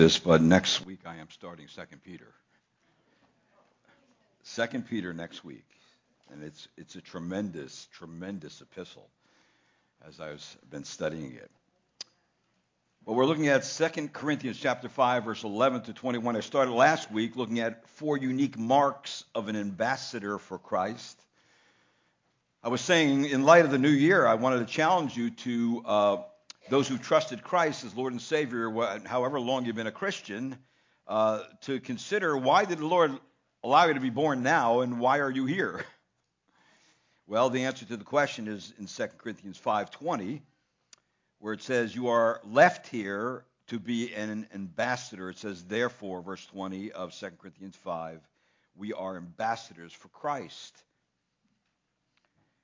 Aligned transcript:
this, 0.00 0.18
but 0.18 0.40
next 0.40 0.86
week 0.86 1.00
I 1.04 1.16
am 1.16 1.28
starting 1.28 1.68
Second 1.68 2.02
Peter. 2.02 2.32
Second 4.42 4.88
Peter 4.88 5.12
next 5.12 5.44
week, 5.44 5.66
and 6.32 6.42
it's 6.42 6.68
it's 6.78 6.94
a 6.94 7.02
tremendous, 7.02 7.86
tremendous 7.92 8.62
epistle 8.62 9.10
as 10.08 10.18
I've 10.18 10.42
been 10.70 10.84
studying 10.84 11.34
it. 11.34 11.50
Well, 13.04 13.14
we're 13.14 13.26
looking 13.26 13.48
at 13.48 13.64
2 13.64 14.08
Corinthians 14.08 14.58
chapter 14.58 14.88
5, 14.88 15.24
verse 15.24 15.44
11 15.44 15.82
to 15.82 15.92
21. 15.92 16.34
I 16.34 16.40
started 16.40 16.72
last 16.72 17.12
week 17.12 17.36
looking 17.36 17.60
at 17.60 17.86
four 17.90 18.16
unique 18.16 18.56
marks 18.56 19.24
of 19.34 19.48
an 19.48 19.56
ambassador 19.56 20.38
for 20.38 20.58
Christ. 20.58 21.20
I 22.64 22.70
was 22.70 22.80
saying, 22.80 23.26
in 23.26 23.42
light 23.42 23.66
of 23.66 23.70
the 23.70 23.78
new 23.78 23.90
year, 23.90 24.26
I 24.26 24.34
wanted 24.34 24.60
to 24.60 24.72
challenge 24.72 25.14
you 25.14 25.30
to 25.30 25.82
uh, 25.84 26.16
those 26.70 26.86
who 26.86 26.96
trusted 26.96 27.42
Christ 27.42 27.84
as 27.84 27.94
Lord 27.96 28.12
and 28.12 28.22
Savior, 28.22 28.70
however 29.04 29.40
long 29.40 29.66
you've 29.66 29.76
been 29.76 29.88
a 29.88 29.92
Christian, 29.92 30.56
uh, 31.06 31.42
to 31.62 31.80
consider 31.80 32.36
why 32.36 32.64
did 32.64 32.78
the 32.78 32.86
Lord 32.86 33.12
allow 33.64 33.86
you 33.86 33.94
to 33.94 34.00
be 34.00 34.10
born 34.10 34.44
now 34.44 34.80
and 34.80 35.00
why 35.00 35.18
are 35.18 35.30
you 35.30 35.46
here? 35.46 35.84
Well, 37.26 37.48
the 37.48 37.62
answer 37.66 37.84
to 37.84 37.96
the 37.96 38.02
question 38.02 38.48
is 38.48 38.74
in 38.76 38.88
2 38.88 39.06
Corinthians 39.16 39.56
5:20, 39.56 40.42
where 41.38 41.52
it 41.52 41.62
says 41.62 41.94
you 41.94 42.08
are 42.08 42.40
left 42.42 42.88
here 42.88 43.44
to 43.68 43.78
be 43.78 44.12
an 44.12 44.48
ambassador. 44.52 45.30
It 45.30 45.38
says 45.38 45.62
therefore, 45.62 46.22
verse 46.22 46.44
20 46.46 46.90
of 46.90 47.14
2 47.14 47.30
Corinthians 47.38 47.76
5, 47.76 48.20
we 48.74 48.92
are 48.92 49.16
ambassadors 49.16 49.92
for 49.92 50.08
Christ. 50.08 50.82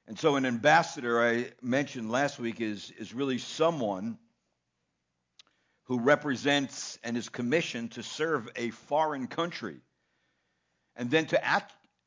And 0.08 0.18
so, 0.18 0.36
an 0.36 0.46
ambassador, 0.46 1.20
I 1.20 1.50
mentioned 1.60 2.10
last 2.10 2.38
week, 2.38 2.60
is, 2.60 2.92
is 2.98 3.12
really 3.12 3.38
someone 3.38 4.18
who 5.84 5.98
represents 5.98 6.98
and 7.02 7.16
is 7.16 7.28
commissioned 7.28 7.92
to 7.92 8.02
serve 8.02 8.48
a 8.54 8.70
foreign 8.70 9.26
country 9.26 9.78
and 10.94 11.10
then 11.10 11.26
to 11.26 11.40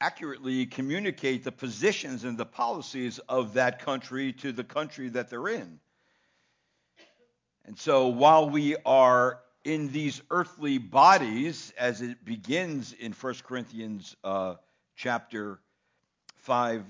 accurately 0.01 0.65
communicate 0.65 1.43
the 1.43 1.51
positions 1.51 2.23
and 2.23 2.37
the 2.37 2.45
policies 2.45 3.19
of 3.29 3.53
that 3.53 3.79
country 3.79 4.31
to 4.33 4.51
the 4.53 4.63
country 4.63 5.09
that 5.09 5.29
they're 5.29 5.49
in. 5.49 5.79
And 7.65 7.77
so, 7.77 8.07
while 8.07 8.49
we 8.49 8.77
are 8.85 9.41
in 9.65 9.91
these 9.91 10.21
earthly 10.31 10.77
bodies, 10.77 11.73
as 11.77 12.01
it 12.01 12.23
begins 12.23 12.93
in 12.93 13.11
1 13.11 13.35
Corinthians 13.43 14.15
uh, 14.23 14.55
chapter 14.95 15.59
5, 16.37 16.83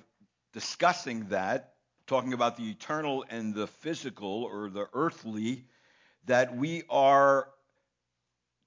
discussing 0.54 1.30
that, 1.30 1.74
talking 2.08 2.34
about 2.34 2.58
the 2.58 2.70
eternal 2.70 3.26
and 3.30 3.54
the 3.54 3.68
physical 3.68 4.44
or 4.44 4.70
the 4.70 4.88
earthly, 4.94 5.66
that 6.26 6.56
we 6.56 6.84
are 6.90 7.48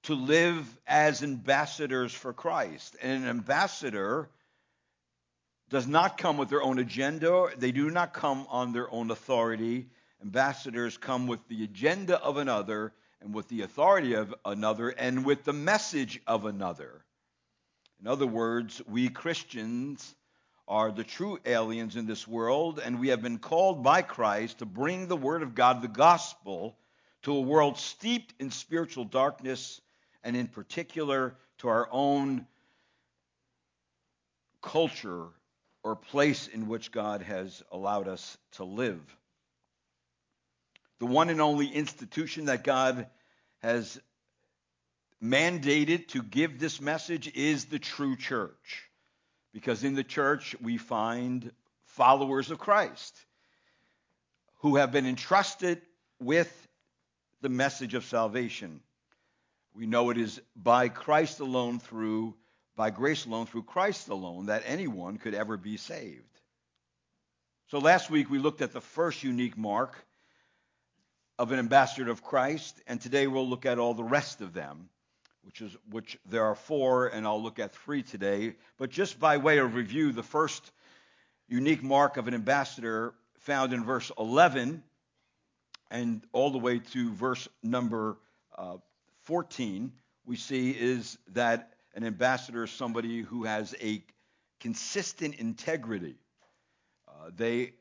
to 0.03 0.15
live 0.15 0.65
as 0.85 1.23
ambassadors 1.23 2.13
for 2.13 2.33
Christ. 2.33 2.95
And 3.01 3.23
an 3.23 3.29
ambassador 3.29 4.29
does 5.69 5.87
not 5.87 6.17
come 6.17 6.37
with 6.37 6.49
their 6.49 6.61
own 6.61 6.79
agenda, 6.79 7.47
they 7.57 7.71
do 7.71 7.89
not 7.89 8.13
come 8.13 8.45
on 8.49 8.73
their 8.73 8.91
own 8.91 9.11
authority. 9.11 9.87
Ambassadors 10.21 10.97
come 10.97 11.27
with 11.27 11.45
the 11.49 11.63
agenda 11.63 12.17
of 12.21 12.37
another 12.37 12.93
and 13.21 13.33
with 13.33 13.47
the 13.49 13.61
authority 13.61 14.13
of 14.13 14.33
another 14.45 14.89
and 14.89 15.25
with 15.25 15.43
the 15.43 15.53
message 15.53 16.21
of 16.27 16.45
another. 16.45 17.03
In 17.99 18.07
other 18.07 18.27
words, 18.27 18.81
we 18.87 19.09
Christians 19.09 20.15
are 20.67 20.91
the 20.91 21.03
true 21.03 21.39
aliens 21.45 21.95
in 21.95 22.05
this 22.05 22.27
world, 22.27 22.79
and 22.83 22.99
we 22.99 23.09
have 23.09 23.21
been 23.21 23.39
called 23.39 23.83
by 23.83 24.01
Christ 24.01 24.59
to 24.59 24.65
bring 24.65 25.07
the 25.07 25.17
Word 25.17 25.43
of 25.43 25.55
God, 25.55 25.81
the 25.81 25.87
gospel, 25.87 26.77
to 27.23 27.35
a 27.35 27.41
world 27.41 27.77
steeped 27.77 28.33
in 28.39 28.51
spiritual 28.51 29.05
darkness, 29.05 29.81
and 30.23 30.35
in 30.35 30.47
particular 30.47 31.35
to 31.59 31.67
our 31.67 31.87
own 31.91 32.47
culture 34.61 35.27
or 35.83 35.95
place 35.95 36.47
in 36.47 36.67
which 36.67 36.91
God 36.91 37.21
has 37.21 37.61
allowed 37.71 38.07
us 38.07 38.37
to 38.53 38.63
live. 38.63 39.01
The 40.99 41.05
one 41.05 41.29
and 41.29 41.41
only 41.41 41.67
institution 41.67 42.45
that 42.45 42.63
God 42.63 43.07
has 43.61 43.99
mandated 45.21 46.07
to 46.09 46.23
give 46.23 46.59
this 46.59 46.79
message 46.79 47.31
is 47.35 47.65
the 47.65 47.79
true 47.79 48.15
church. 48.15 48.89
Because 49.53 49.83
in 49.83 49.93
the 49.93 50.03
church, 50.03 50.55
we 50.61 50.77
find 50.77 51.51
followers 51.85 52.49
of 52.49 52.59
Christ 52.59 53.15
who 54.57 54.77
have 54.77 54.91
been 54.91 55.05
entrusted 55.05 55.81
with 56.19 56.67
the 57.41 57.49
message 57.49 57.93
of 57.93 58.05
salvation. 58.05 58.79
We 59.75 59.85
know 59.85 60.09
it 60.09 60.17
is 60.17 60.41
by 60.55 60.89
Christ 60.89 61.39
alone, 61.39 61.79
through, 61.79 62.33
by 62.75 62.89
grace 62.89 63.25
alone, 63.25 63.45
through 63.45 63.63
Christ 63.63 64.07
alone, 64.07 64.47
that 64.47 64.63
anyone 64.65 65.17
could 65.17 65.33
ever 65.33 65.57
be 65.57 65.77
saved. 65.77 66.23
So 67.67 67.79
last 67.79 68.09
week 68.09 68.29
we 68.29 68.39
looked 68.39 68.61
at 68.61 68.71
the 68.71 68.81
first 68.81 69.23
unique 69.23 69.57
mark 69.57 69.95
of 71.37 71.51
an 71.51 71.59
ambassador 71.59 72.09
of 72.09 72.23
Christ, 72.23 72.79
and 72.87 73.01
today 73.01 73.27
we'll 73.27 73.47
look 73.47 73.65
at 73.65 73.79
all 73.79 73.93
the 73.93 74.03
rest 74.03 74.41
of 74.41 74.53
them 74.53 74.89
which 75.43 75.61
is 75.61 75.75
which 75.89 76.17
there 76.25 76.45
are 76.45 76.55
four, 76.55 77.07
and 77.07 77.25
I'll 77.25 77.41
look 77.41 77.59
at 77.59 77.73
three 77.73 78.03
today. 78.03 78.55
But 78.77 78.89
just 78.89 79.19
by 79.19 79.37
way 79.37 79.57
of 79.59 79.75
review, 79.75 80.11
the 80.11 80.23
first 80.23 80.71
unique 81.47 81.83
mark 81.83 82.17
of 82.17 82.27
an 82.27 82.33
ambassador 82.33 83.13
found 83.39 83.73
in 83.73 83.83
verse 83.83 84.11
11 84.17 84.83
and 85.91 86.23
all 86.31 86.49
the 86.49 86.57
way 86.57 86.79
to 86.79 87.13
verse 87.13 87.47
number 87.61 88.17
uh, 88.57 88.77
14, 89.23 89.91
we 90.25 90.35
see 90.35 90.71
is 90.71 91.17
that 91.33 91.73
an 91.93 92.03
ambassador 92.03 92.63
is 92.63 92.71
somebody 92.71 93.21
who 93.21 93.43
has 93.43 93.75
a 93.81 94.03
consistent 94.59 95.35
integrity. 95.35 96.15
Uh, 97.07 97.29
they 97.35 97.73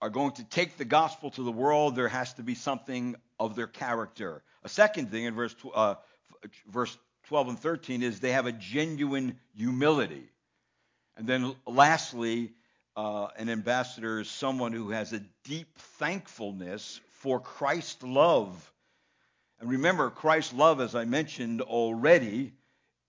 are 0.00 0.10
going 0.10 0.32
to 0.32 0.44
take 0.44 0.76
the 0.76 0.84
gospel 0.84 1.30
to 1.30 1.42
the 1.42 1.50
world. 1.50 1.96
There 1.96 2.08
has 2.08 2.34
to 2.34 2.42
be 2.42 2.54
something 2.54 3.16
of 3.40 3.56
their 3.56 3.66
character. 3.66 4.42
A 4.62 4.68
second 4.68 5.10
thing 5.10 5.24
in 5.24 5.34
verse 5.34 5.56
uh, 5.74 5.94
verse 6.66 6.96
12 7.28 7.48
and 7.48 7.58
13 7.58 8.02
is 8.02 8.20
they 8.20 8.32
have 8.32 8.46
a 8.46 8.52
genuine 8.52 9.38
humility. 9.54 10.28
And 11.16 11.26
then 11.26 11.54
lastly, 11.66 12.52
uh, 12.96 13.28
an 13.36 13.48
ambassador 13.48 14.20
is 14.20 14.28
someone 14.28 14.72
who 14.72 14.90
has 14.90 15.12
a 15.12 15.20
deep 15.44 15.78
thankfulness 15.98 17.00
for 17.12 17.40
Christ's 17.40 18.02
love. 18.02 18.72
And 19.60 19.70
remember, 19.70 20.10
Christ's 20.10 20.52
love, 20.52 20.80
as 20.80 20.94
I 20.94 21.04
mentioned 21.04 21.60
already, 21.62 22.52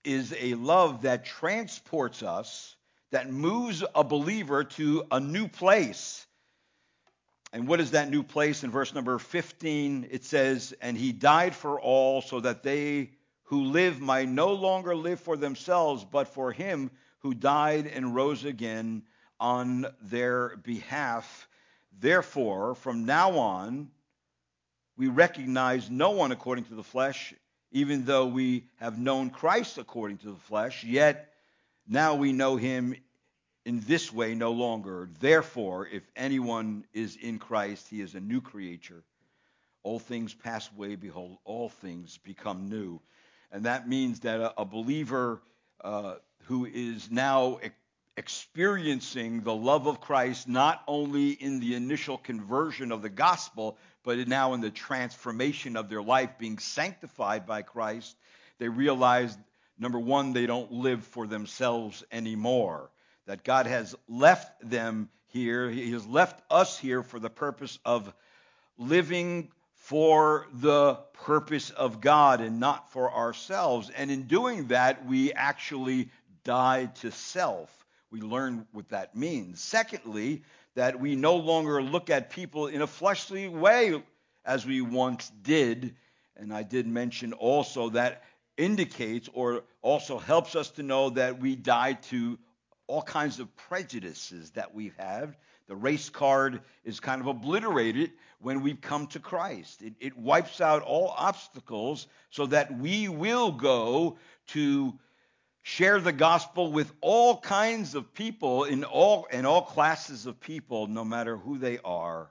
is 0.03 0.33
a 0.39 0.53
love 0.53 1.01
that 1.01 1.25
transports 1.25 2.23
us, 2.23 2.75
that 3.11 3.31
moves 3.31 3.83
a 3.93 4.03
believer 4.03 4.63
to 4.63 5.05
a 5.11 5.19
new 5.19 5.47
place. 5.47 6.25
And 7.51 7.67
what 7.67 7.79
is 7.79 7.91
that 7.91 8.09
new 8.09 8.23
place? 8.23 8.63
In 8.63 8.71
verse 8.71 8.93
number 8.93 9.17
15, 9.17 10.07
it 10.11 10.23
says, 10.25 10.73
And 10.81 10.97
he 10.97 11.11
died 11.11 11.55
for 11.55 11.79
all 11.79 12.21
so 12.21 12.39
that 12.39 12.63
they 12.63 13.11
who 13.45 13.65
live 13.65 14.01
might 14.01 14.27
no 14.27 14.53
longer 14.53 14.95
live 14.95 15.19
for 15.19 15.37
themselves, 15.37 16.03
but 16.03 16.27
for 16.27 16.51
him 16.51 16.91
who 17.19 17.33
died 17.33 17.87
and 17.87 18.15
rose 18.15 18.45
again 18.45 19.03
on 19.39 19.85
their 20.01 20.57
behalf. 20.57 21.47
Therefore, 21.99 22.75
from 22.75 23.05
now 23.05 23.37
on, 23.37 23.89
we 24.97 25.07
recognize 25.07 25.89
no 25.89 26.11
one 26.11 26.31
according 26.31 26.65
to 26.65 26.75
the 26.75 26.83
flesh, 26.83 27.33
even 27.71 28.05
though 28.05 28.27
we 28.27 28.65
have 28.77 28.97
known 28.97 29.29
Christ 29.29 29.77
according 29.77 30.17
to 30.19 30.31
the 30.31 30.39
flesh, 30.39 30.83
yet 30.83 31.33
now 31.87 32.15
we 32.15 32.31
know 32.31 32.55
him 32.55 32.95
in 33.65 33.79
this 33.81 34.13
way 34.13 34.35
no 34.35 34.51
longer. 34.51 35.09
Therefore, 35.19 35.87
if 35.87 36.03
anyone 36.15 36.85
is 36.93 37.15
in 37.15 37.39
Christ, 37.39 37.87
he 37.89 38.01
is 38.01 38.15
a 38.15 38.19
new 38.19 38.41
creature. 38.41 39.03
All 39.83 39.99
things 39.99 40.33
pass 40.33 40.69
away, 40.75 40.95
behold, 40.95 41.37
all 41.43 41.69
things 41.69 42.17
become 42.23 42.69
new. 42.69 43.01
And 43.55 43.63
that 43.63 43.87
means 43.87 44.19
that 44.19 44.41
a, 44.41 44.61
a 44.61 44.65
believer 44.65 45.41
uh, 45.81 46.15
who 46.47 46.65
is 46.65 47.09
now 47.09 47.59
e- 47.63 47.69
experiencing 48.17 49.43
the 49.43 49.55
love 49.55 49.87
of 49.87 50.01
Christ, 50.01 50.49
not 50.49 50.83
only 50.89 51.29
in 51.29 51.61
the 51.61 51.73
initial 51.73 52.17
conversion 52.17 52.91
of 52.91 53.01
the 53.01 53.09
gospel, 53.09 53.77
but 54.03 54.27
now 54.27 54.55
in 54.55 54.59
the 54.59 54.71
transformation 54.71 55.77
of 55.77 55.87
their 55.87 56.01
life, 56.01 56.31
being 56.37 56.57
sanctified 56.57 57.45
by 57.45 57.61
Christ, 57.61 58.17
they 58.57 58.67
realize 58.67 59.37
number 59.79 59.99
one, 59.99 60.33
they 60.33 60.47
don't 60.47 60.73
live 60.73 61.05
for 61.05 61.25
themselves 61.25 62.03
anymore. 62.11 62.91
That 63.25 63.45
God 63.45 63.67
has 63.67 63.95
left 64.09 64.69
them 64.69 65.09
here, 65.27 65.69
He 65.69 65.93
has 65.93 66.05
left 66.05 66.41
us 66.51 66.77
here 66.77 67.03
for 67.03 67.21
the 67.21 67.29
purpose 67.29 67.79
of 67.85 68.13
living 68.77 69.49
for 69.85 70.47
the 70.51 70.95
purpose 71.13 71.69
of 71.69 72.01
God 72.01 72.41
and 72.41 72.59
not 72.59 72.91
for 72.91 73.13
ourselves. 73.13 73.91
And 73.91 74.09
in 74.09 74.23
doing 74.23 74.69
that, 74.69 75.05
we 75.05 75.31
actually 75.31 76.09
die 76.43 76.87
to 77.01 77.11
self. 77.11 77.69
We 78.09 78.19
learn 78.19 78.65
what 78.71 78.89
that 78.89 79.15
means. 79.15 79.61
Secondly, 79.61 80.41
that 80.73 80.99
we 80.99 81.15
no 81.15 81.35
longer 81.35 81.83
look 81.83 82.09
at 82.09 82.31
people 82.31 82.65
in 82.65 82.81
a 82.81 82.87
fleshly 82.87 83.47
way 83.47 84.01
as 84.43 84.65
we 84.65 84.81
once 84.81 85.31
did. 85.43 85.95
And 86.35 86.51
I 86.51 86.63
did 86.63 86.87
mention 86.87 87.33
also 87.33 87.89
that 87.89 88.23
indicates 88.57 89.29
or 89.35 89.65
also 89.83 90.17
helps 90.17 90.55
us 90.55 90.71
to 90.71 90.83
know 90.83 91.11
that 91.11 91.39
we 91.39 91.55
die 91.55 91.93
to 92.09 92.39
all 92.87 93.03
kinds 93.03 93.39
of 93.39 93.55
prejudices 93.55 94.49
that 94.51 94.73
we 94.73 94.93
have. 94.97 95.37
The 95.67 95.75
race 95.75 96.09
card 96.09 96.61
is 96.83 96.99
kind 96.99 97.21
of 97.21 97.27
obliterated 97.27 98.11
when 98.39 98.61
we've 98.61 98.81
come 98.81 99.07
to 99.07 99.19
Christ. 99.19 99.81
It, 99.81 99.93
it 99.99 100.17
wipes 100.17 100.61
out 100.61 100.83
all 100.83 101.13
obstacles 101.17 102.07
so 102.29 102.45
that 102.47 102.77
we 102.77 103.07
will 103.07 103.51
go 103.51 104.17
to 104.47 104.93
share 105.63 105.99
the 105.99 106.11
gospel 106.11 106.71
with 106.71 106.91
all 107.01 107.39
kinds 107.39 107.95
of 107.95 108.13
people 108.13 108.65
in 108.65 108.83
all 108.83 109.25
in 109.31 109.45
all 109.47 109.63
classes 109.63 110.27
of 110.27 110.39
people 110.39 110.85
no 110.85 111.03
matter 111.03 111.37
who 111.37 111.57
they 111.57 111.79
are 111.83 112.29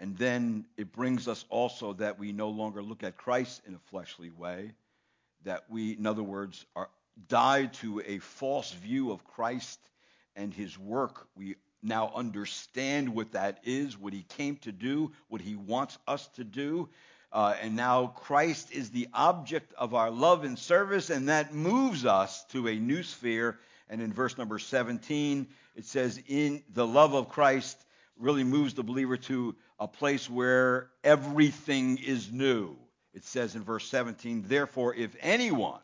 and 0.00 0.16
then 0.16 0.64
it 0.78 0.92
brings 0.92 1.28
us 1.28 1.44
also 1.50 1.92
that 1.92 2.18
we 2.18 2.32
no 2.32 2.48
longer 2.48 2.82
look 2.82 3.04
at 3.04 3.18
Christ 3.18 3.60
in 3.66 3.74
a 3.74 3.78
fleshly 3.90 4.30
way, 4.30 4.72
that 5.44 5.64
we, 5.68 5.92
in 5.92 6.06
other 6.06 6.22
words, 6.22 6.64
are 6.74 6.88
died 7.28 7.74
to 7.74 8.00
a 8.06 8.18
false 8.18 8.72
view 8.72 9.12
of 9.12 9.24
Christ 9.24 9.78
and 10.40 10.54
his 10.54 10.78
work. 10.78 11.26
We 11.36 11.56
now 11.82 12.10
understand 12.14 13.10
what 13.10 13.32
that 13.32 13.60
is, 13.64 13.98
what 13.98 14.12
he 14.12 14.22
came 14.22 14.56
to 14.58 14.72
do, 14.72 15.12
what 15.28 15.40
he 15.40 15.54
wants 15.54 15.98
us 16.08 16.26
to 16.36 16.44
do. 16.44 16.88
Uh, 17.32 17.54
and 17.62 17.76
now 17.76 18.08
Christ 18.08 18.72
is 18.72 18.90
the 18.90 19.08
object 19.14 19.72
of 19.74 19.94
our 19.94 20.10
love 20.10 20.44
and 20.44 20.58
service, 20.58 21.10
and 21.10 21.28
that 21.28 21.54
moves 21.54 22.04
us 22.04 22.44
to 22.46 22.68
a 22.68 22.74
new 22.74 23.02
sphere. 23.02 23.58
And 23.88 24.00
in 24.00 24.12
verse 24.12 24.36
number 24.36 24.58
17, 24.58 25.46
it 25.76 25.84
says, 25.84 26.20
In 26.26 26.62
the 26.72 26.86
love 26.86 27.14
of 27.14 27.28
Christ 27.28 27.78
really 28.18 28.44
moves 28.44 28.74
the 28.74 28.82
believer 28.82 29.16
to 29.16 29.54
a 29.78 29.86
place 29.86 30.28
where 30.28 30.90
everything 31.04 31.98
is 31.98 32.32
new. 32.32 32.76
It 33.14 33.24
says 33.24 33.54
in 33.54 33.62
verse 33.62 33.86
17, 33.88 34.44
Therefore, 34.46 34.94
if 34.94 35.14
anyone 35.20 35.80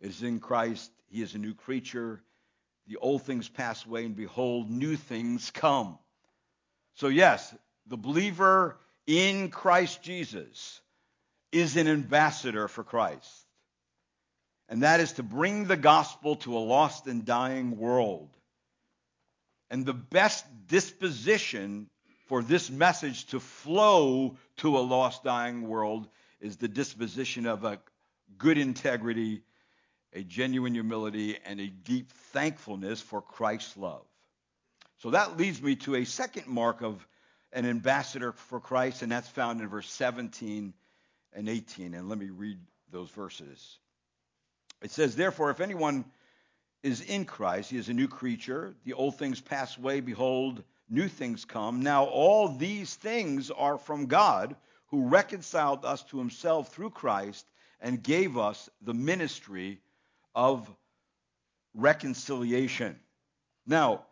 is 0.00 0.22
in 0.22 0.40
Christ, 0.40 0.90
he 1.08 1.22
is 1.22 1.34
a 1.34 1.38
new 1.38 1.54
creature. 1.54 2.22
The 2.88 2.96
old 2.96 3.22
things 3.22 3.48
pass 3.48 3.84
away, 3.84 4.04
and 4.04 4.16
behold, 4.16 4.70
new 4.70 4.96
things 4.96 5.50
come. 5.50 5.98
So, 6.94 7.08
yes, 7.08 7.54
the 7.86 7.96
believer 7.96 8.76
in 9.06 9.50
Christ 9.50 10.02
Jesus 10.02 10.80
is 11.52 11.76
an 11.76 11.86
ambassador 11.86 12.66
for 12.66 12.82
Christ. 12.82 13.30
And 14.68 14.82
that 14.82 15.00
is 15.00 15.12
to 15.12 15.22
bring 15.22 15.64
the 15.64 15.76
gospel 15.76 16.36
to 16.36 16.56
a 16.56 16.60
lost 16.60 17.06
and 17.06 17.24
dying 17.24 17.78
world. 17.78 18.28
And 19.70 19.86
the 19.86 19.94
best 19.94 20.44
disposition 20.66 21.88
for 22.26 22.42
this 22.42 22.70
message 22.70 23.26
to 23.26 23.40
flow 23.40 24.36
to 24.58 24.78
a 24.78 24.80
lost, 24.80 25.24
dying 25.24 25.68
world 25.68 26.08
is 26.40 26.56
the 26.56 26.68
disposition 26.68 27.46
of 27.46 27.64
a 27.64 27.80
good 28.36 28.58
integrity, 28.58 29.42
a 30.12 30.22
genuine 30.22 30.74
humility, 30.74 31.36
and 31.44 31.60
a 31.60 31.66
deep 31.66 32.10
thankfulness 32.32 33.00
for 33.00 33.20
Christ's 33.20 33.76
love. 33.76 34.04
So 34.98 35.10
that 35.10 35.36
leads 35.36 35.62
me 35.62 35.76
to 35.76 35.96
a 35.96 36.04
second 36.04 36.46
mark 36.46 36.82
of 36.82 37.06
an 37.52 37.66
ambassador 37.66 38.32
for 38.32 38.60
Christ, 38.60 39.02
and 39.02 39.12
that's 39.12 39.28
found 39.28 39.60
in 39.60 39.68
verse 39.68 39.90
17 39.90 40.74
and 41.32 41.48
18. 41.48 41.94
And 41.94 42.08
let 42.08 42.18
me 42.18 42.30
read 42.30 42.58
those 42.90 43.10
verses. 43.10 43.78
It 44.82 44.90
says, 44.90 45.14
Therefore, 45.14 45.50
if 45.50 45.60
anyone 45.60 46.04
is 46.82 47.00
in 47.00 47.24
Christ, 47.24 47.70
he 47.70 47.78
is 47.78 47.88
a 47.88 47.94
new 47.94 48.08
creature. 48.08 48.74
The 48.84 48.92
old 48.92 49.18
things 49.18 49.40
pass 49.40 49.76
away. 49.76 50.00
Behold, 50.00 50.62
new 50.88 51.08
things 51.08 51.44
come. 51.44 51.82
Now 51.82 52.04
all 52.04 52.48
these 52.48 52.94
things 52.94 53.50
are 53.50 53.78
from 53.78 54.06
God, 54.06 54.56
who 54.88 55.08
reconciled 55.08 55.84
us 55.84 56.02
to 56.04 56.18
himself 56.18 56.72
through 56.72 56.90
Christ 56.90 57.46
and 57.80 58.02
gave 58.02 58.38
us 58.38 58.68
the 58.82 58.94
ministry 58.94 59.80
of 60.34 60.68
reconciliation. 61.74 62.98
Now, 63.66 64.04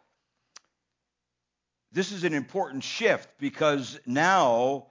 this 1.92 2.12
is 2.12 2.24
an 2.24 2.34
important 2.34 2.84
shift 2.84 3.28
because 3.38 3.98
now 4.06 4.88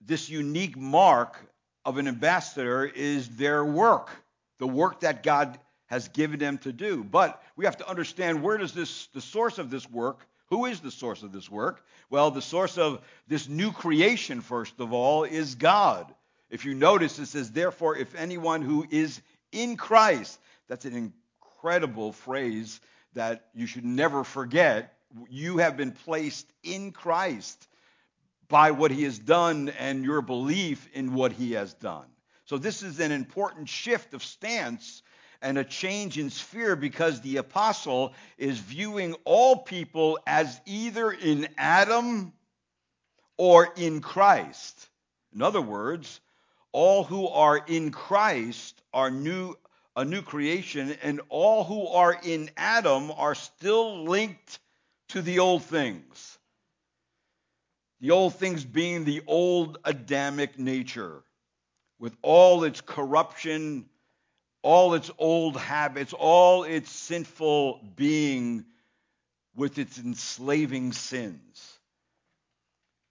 this 0.00 0.28
unique 0.28 0.76
mark 0.76 1.36
of 1.84 1.98
an 1.98 2.08
ambassador 2.08 2.84
is 2.84 3.28
their 3.30 3.64
work, 3.64 4.10
the 4.58 4.66
work 4.66 5.00
that 5.00 5.22
God 5.22 5.58
has 5.86 6.08
given 6.08 6.38
them 6.38 6.58
to 6.58 6.72
do. 6.72 7.04
But 7.04 7.42
we 7.56 7.64
have 7.64 7.76
to 7.78 7.88
understand 7.88 8.42
where 8.42 8.58
does 8.58 8.72
this 8.72 9.06
the 9.14 9.20
source 9.20 9.58
of 9.58 9.70
this 9.70 9.88
work 9.90 10.26
who 10.48 10.66
is 10.66 10.80
the 10.80 10.90
source 10.90 11.22
of 11.22 11.32
this 11.32 11.50
work? 11.50 11.84
Well, 12.08 12.30
the 12.30 12.42
source 12.42 12.78
of 12.78 13.00
this 13.26 13.48
new 13.48 13.72
creation, 13.72 14.40
first 14.40 14.78
of 14.78 14.92
all, 14.92 15.24
is 15.24 15.56
God. 15.56 16.14
If 16.50 16.64
you 16.64 16.74
notice, 16.74 17.18
it 17.18 17.26
says, 17.26 17.50
therefore, 17.50 17.96
if 17.96 18.14
anyone 18.14 18.62
who 18.62 18.86
is 18.90 19.20
in 19.56 19.76
Christ, 19.76 20.38
that's 20.68 20.84
an 20.84 20.94
incredible 20.94 22.12
phrase 22.12 22.80
that 23.14 23.48
you 23.54 23.66
should 23.66 23.84
never 23.84 24.22
forget. 24.22 24.98
You 25.30 25.58
have 25.58 25.76
been 25.76 25.92
placed 25.92 26.46
in 26.62 26.92
Christ 26.92 27.66
by 28.48 28.72
what 28.72 28.90
he 28.90 29.04
has 29.04 29.18
done 29.18 29.70
and 29.78 30.04
your 30.04 30.20
belief 30.20 30.88
in 30.92 31.14
what 31.14 31.32
he 31.32 31.52
has 31.52 31.72
done. 31.74 32.06
So, 32.44 32.58
this 32.58 32.82
is 32.82 33.00
an 33.00 33.10
important 33.10 33.68
shift 33.68 34.14
of 34.14 34.22
stance 34.22 35.02
and 35.42 35.58
a 35.58 35.64
change 35.64 36.18
in 36.18 36.30
sphere 36.30 36.76
because 36.76 37.20
the 37.20 37.38
apostle 37.38 38.12
is 38.38 38.58
viewing 38.58 39.14
all 39.24 39.56
people 39.56 40.18
as 40.26 40.60
either 40.66 41.10
in 41.10 41.48
Adam 41.58 42.32
or 43.36 43.68
in 43.76 44.00
Christ. 44.00 44.88
In 45.34 45.42
other 45.42 45.60
words, 45.60 46.20
all 46.76 47.04
who 47.04 47.26
are 47.26 47.56
in 47.56 47.90
Christ 47.90 48.82
are 48.92 49.10
new 49.10 49.56
a 49.96 50.04
new 50.04 50.20
creation 50.20 50.94
and 51.02 51.22
all 51.30 51.64
who 51.64 51.86
are 51.86 52.14
in 52.22 52.50
Adam 52.54 53.10
are 53.12 53.34
still 53.34 54.04
linked 54.04 54.58
to 55.08 55.22
the 55.22 55.38
old 55.38 55.62
things. 55.62 56.36
The 58.02 58.10
old 58.10 58.34
things 58.34 58.62
being 58.62 59.04
the 59.04 59.22
old 59.26 59.78
Adamic 59.86 60.58
nature 60.58 61.22
with 61.98 62.14
all 62.20 62.64
its 62.64 62.82
corruption, 62.82 63.86
all 64.60 64.92
its 64.92 65.10
old 65.16 65.56
habits, 65.56 66.12
all 66.12 66.64
its 66.64 66.90
sinful 66.90 67.80
being 67.96 68.66
with 69.54 69.78
its 69.78 69.98
enslaving 69.98 70.92
sins. 70.92 71.75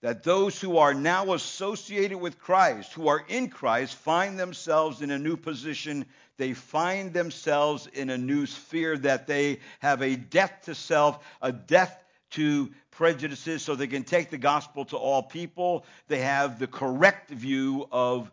That 0.05 0.21
those 0.21 0.61
who 0.61 0.77
are 0.77 0.93
now 0.93 1.33
associated 1.33 2.19
with 2.19 2.37
Christ, 2.37 2.93
who 2.93 3.07
are 3.07 3.25
in 3.27 3.49
Christ, 3.49 3.95
find 3.95 4.37
themselves 4.37 5.01
in 5.01 5.09
a 5.09 5.17
new 5.17 5.35
position. 5.35 6.05
They 6.37 6.53
find 6.53 7.11
themselves 7.11 7.87
in 7.91 8.11
a 8.11 8.17
new 8.19 8.45
sphere, 8.45 8.99
that 8.99 9.25
they 9.25 9.61
have 9.79 10.03
a 10.03 10.15
death 10.15 10.65
to 10.65 10.75
self, 10.75 11.25
a 11.41 11.51
death 11.51 12.03
to 12.33 12.69
prejudices, 12.91 13.63
so 13.63 13.73
they 13.73 13.87
can 13.87 14.03
take 14.03 14.29
the 14.29 14.37
gospel 14.37 14.85
to 14.85 14.95
all 14.95 15.23
people. 15.23 15.87
They 16.07 16.19
have 16.19 16.59
the 16.59 16.67
correct 16.67 17.31
view 17.31 17.87
of 17.91 18.31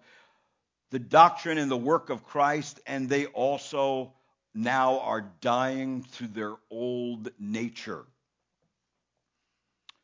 the 0.91 0.99
doctrine 0.99 1.57
and 1.57 1.71
the 1.71 1.77
work 1.79 2.11
of 2.11 2.23
Christ, 2.23 2.81
and 2.87 3.09
they 3.09 3.25
also 3.25 4.13
now 4.55 5.01
are 5.01 5.33
dying 5.41 6.05
to 6.19 6.27
their 6.27 6.53
old 6.71 7.31
nature. 7.39 8.05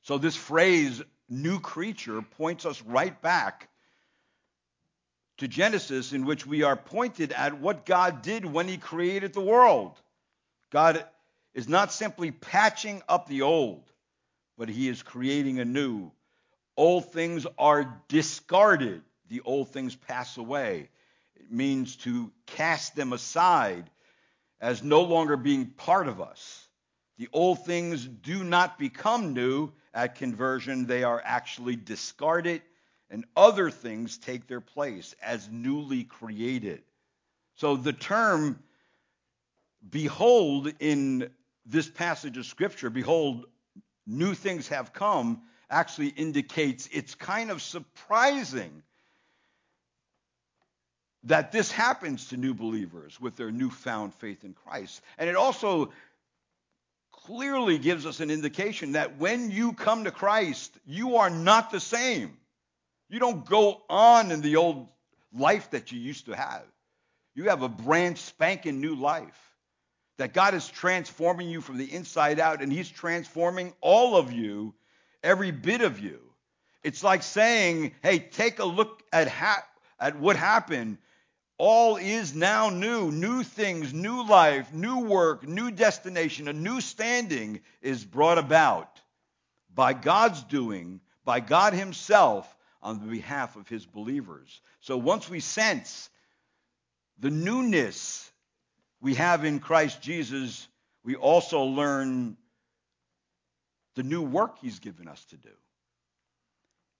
So, 0.00 0.16
this 0.16 0.34
phrase, 0.34 1.02
new 1.28 1.60
creature, 1.60 2.22
points 2.22 2.64
us 2.66 2.82
right 2.82 3.20
back 3.20 3.68
to 5.38 5.48
Genesis, 5.48 6.12
in 6.12 6.24
which 6.24 6.46
we 6.46 6.62
are 6.62 6.76
pointed 6.76 7.32
at 7.32 7.60
what 7.60 7.86
God 7.86 8.22
did 8.22 8.44
when 8.44 8.68
He 8.68 8.76
created 8.76 9.32
the 9.32 9.40
world. 9.40 10.00
God 10.70 11.04
is 11.54 11.68
not 11.68 11.92
simply 11.92 12.30
patching 12.30 13.02
up 13.08 13.28
the 13.28 13.42
old, 13.42 13.84
but 14.56 14.68
He 14.68 14.88
is 14.88 15.02
creating 15.02 15.60
a 15.60 15.64
new. 15.64 16.10
Old 16.76 17.12
things 17.12 17.46
are 17.58 18.02
discarded 18.08 19.02
the 19.28 19.42
old 19.44 19.70
things 19.70 19.94
pass 19.94 20.36
away. 20.36 20.88
It 21.36 21.52
means 21.52 21.96
to 21.96 22.32
cast 22.46 22.96
them 22.96 23.12
aside 23.12 23.90
as 24.60 24.82
no 24.82 25.02
longer 25.02 25.36
being 25.36 25.66
part 25.66 26.08
of 26.08 26.20
us. 26.20 26.66
The 27.18 27.28
old 27.32 27.64
things 27.64 28.06
do 28.06 28.44
not 28.44 28.78
become 28.78 29.34
new 29.34 29.72
at 29.98 30.14
conversion, 30.14 30.86
they 30.86 31.02
are 31.02 31.20
actually 31.24 31.74
discarded, 31.74 32.62
and 33.10 33.24
other 33.36 33.68
things 33.68 34.16
take 34.16 34.46
their 34.46 34.60
place 34.60 35.12
as 35.20 35.48
newly 35.50 36.04
created. 36.04 36.82
So 37.56 37.76
the 37.76 37.92
term 37.92 38.62
behold 39.90 40.72
in 40.78 41.28
this 41.66 41.88
passage 41.88 42.38
of 42.38 42.46
Scripture, 42.46 42.90
behold, 42.90 43.46
new 44.06 44.34
things 44.34 44.68
have 44.68 44.92
come, 44.92 45.42
actually 45.68 46.08
indicates 46.08 46.88
it's 46.92 47.16
kind 47.16 47.50
of 47.50 47.60
surprising 47.60 48.84
that 51.24 51.50
this 51.50 51.72
happens 51.72 52.28
to 52.28 52.36
new 52.36 52.54
believers 52.54 53.20
with 53.20 53.34
their 53.34 53.50
newfound 53.50 54.14
faith 54.14 54.44
in 54.44 54.54
Christ. 54.54 55.02
And 55.18 55.28
it 55.28 55.34
also 55.34 55.90
clearly 57.28 57.76
gives 57.76 58.06
us 58.06 58.20
an 58.20 58.30
indication 58.30 58.92
that 58.92 59.18
when 59.18 59.50
you 59.50 59.74
come 59.74 60.04
to 60.04 60.10
Christ, 60.10 60.78
you 60.86 61.16
are 61.16 61.28
not 61.28 61.70
the 61.70 61.78
same. 61.78 62.38
You 63.10 63.18
don't 63.18 63.44
go 63.44 63.82
on 63.90 64.30
in 64.30 64.40
the 64.40 64.56
old 64.56 64.88
life 65.34 65.70
that 65.72 65.92
you 65.92 66.00
used 66.00 66.24
to 66.26 66.34
have. 66.34 66.64
You 67.34 67.50
have 67.50 67.60
a 67.60 67.68
brand 67.68 68.16
spanking 68.16 68.80
new 68.80 68.94
life. 68.94 69.38
That 70.16 70.32
God 70.32 70.54
is 70.54 70.66
transforming 70.68 71.50
you 71.50 71.60
from 71.60 71.76
the 71.76 71.92
inside 71.92 72.40
out, 72.40 72.62
and 72.62 72.72
He's 72.72 72.88
transforming 72.88 73.74
all 73.82 74.16
of 74.16 74.32
you, 74.32 74.74
every 75.22 75.50
bit 75.50 75.82
of 75.82 76.00
you. 76.00 76.20
It's 76.82 77.04
like 77.04 77.22
saying, 77.22 77.92
hey, 78.02 78.20
take 78.20 78.58
a 78.58 78.64
look 78.64 79.02
at, 79.12 79.28
ha- 79.28 79.66
at 80.00 80.18
what 80.18 80.36
happened. 80.36 80.96
All 81.58 81.96
is 81.96 82.34
now 82.34 82.70
new. 82.70 83.10
New 83.10 83.42
things, 83.42 83.92
new 83.92 84.24
life, 84.26 84.72
new 84.72 85.00
work, 85.00 85.46
new 85.46 85.72
destination, 85.72 86.46
a 86.46 86.52
new 86.52 86.80
standing 86.80 87.60
is 87.82 88.04
brought 88.04 88.38
about 88.38 89.00
by 89.74 89.92
God's 89.92 90.42
doing, 90.44 91.00
by 91.24 91.40
God 91.40 91.74
Himself 91.74 92.56
on 92.80 93.08
behalf 93.08 93.56
of 93.56 93.68
His 93.68 93.84
believers. 93.84 94.60
So 94.80 94.96
once 94.96 95.28
we 95.28 95.40
sense 95.40 96.08
the 97.18 97.30
newness 97.30 98.30
we 99.00 99.14
have 99.14 99.44
in 99.44 99.58
Christ 99.58 100.00
Jesus, 100.00 100.68
we 101.04 101.16
also 101.16 101.64
learn 101.64 102.36
the 103.96 104.04
new 104.04 104.22
work 104.22 104.58
He's 104.60 104.78
given 104.78 105.08
us 105.08 105.24
to 105.26 105.36
do. 105.36 105.50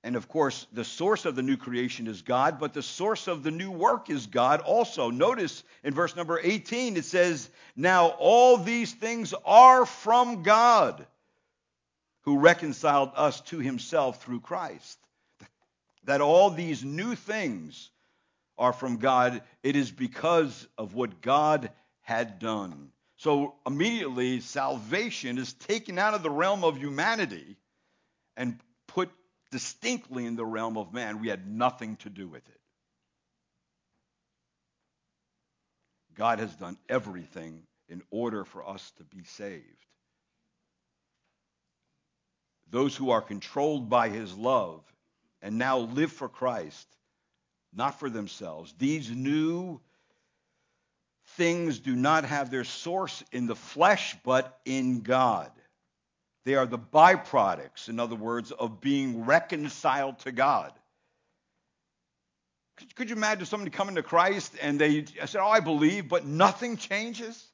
And 0.04 0.14
of 0.14 0.28
course, 0.28 0.66
the 0.72 0.84
source 0.84 1.24
of 1.24 1.34
the 1.34 1.42
new 1.42 1.56
creation 1.56 2.06
is 2.06 2.22
God, 2.22 2.60
but 2.60 2.72
the 2.72 2.82
source 2.82 3.26
of 3.26 3.42
the 3.42 3.50
new 3.50 3.70
work 3.70 4.10
is 4.10 4.26
God 4.26 4.60
also. 4.60 5.10
Notice 5.10 5.64
in 5.82 5.92
verse 5.92 6.14
number 6.14 6.38
18, 6.40 6.96
it 6.96 7.04
says, 7.04 7.50
Now 7.74 8.08
all 8.18 8.56
these 8.56 8.92
things 8.92 9.34
are 9.44 9.84
from 9.84 10.44
God, 10.44 11.04
who 12.22 12.38
reconciled 12.38 13.10
us 13.16 13.40
to 13.42 13.58
himself 13.58 14.22
through 14.22 14.40
Christ. 14.40 14.98
That 16.04 16.20
all 16.20 16.50
these 16.50 16.84
new 16.84 17.16
things 17.16 17.90
are 18.56 18.72
from 18.72 18.98
God, 18.98 19.42
it 19.62 19.76
is 19.76 19.90
because 19.90 20.66
of 20.76 20.94
what 20.94 21.20
God 21.20 21.70
had 22.02 22.38
done. 22.38 22.90
So 23.16 23.54
immediately, 23.66 24.40
salvation 24.40 25.38
is 25.38 25.52
taken 25.54 25.98
out 25.98 26.14
of 26.14 26.22
the 26.22 26.30
realm 26.30 26.62
of 26.62 26.78
humanity 26.78 27.56
and 28.36 28.58
distinctly 29.50 30.26
in 30.26 30.36
the 30.36 30.44
realm 30.44 30.76
of 30.76 30.92
man. 30.92 31.20
We 31.20 31.28
had 31.28 31.46
nothing 31.46 31.96
to 31.96 32.10
do 32.10 32.28
with 32.28 32.46
it. 32.48 32.60
God 36.14 36.40
has 36.40 36.54
done 36.54 36.76
everything 36.88 37.62
in 37.88 38.02
order 38.10 38.44
for 38.44 38.68
us 38.68 38.92
to 38.98 39.04
be 39.04 39.24
saved. 39.24 39.64
Those 42.70 42.94
who 42.94 43.10
are 43.10 43.22
controlled 43.22 43.88
by 43.88 44.08
his 44.10 44.36
love 44.36 44.82
and 45.40 45.56
now 45.56 45.78
live 45.78 46.12
for 46.12 46.28
Christ, 46.28 46.86
not 47.72 47.98
for 47.98 48.10
themselves, 48.10 48.74
these 48.78 49.10
new 49.10 49.80
things 51.36 51.78
do 51.78 51.94
not 51.94 52.24
have 52.24 52.50
their 52.50 52.64
source 52.64 53.22
in 53.32 53.46
the 53.46 53.54
flesh, 53.54 54.16
but 54.24 54.58
in 54.64 55.00
God. 55.00 55.50
They 56.48 56.54
are 56.54 56.64
the 56.64 56.78
byproducts, 56.78 57.90
in 57.90 58.00
other 58.00 58.14
words, 58.14 58.52
of 58.52 58.80
being 58.80 59.26
reconciled 59.26 60.20
to 60.20 60.32
God. 60.32 60.72
Could, 62.94 63.10
you 63.10 63.16
imagine 63.16 63.44
somebody 63.44 63.70
coming 63.70 63.96
to 63.96 64.02
Christ 64.02 64.54
and 64.62 64.80
they 64.80 65.04
said, 65.26 65.42
Oh, 65.42 65.48
I 65.48 65.60
believe, 65.60 66.08
but 66.08 66.24
nothing 66.24 66.78
changes? 66.78 67.46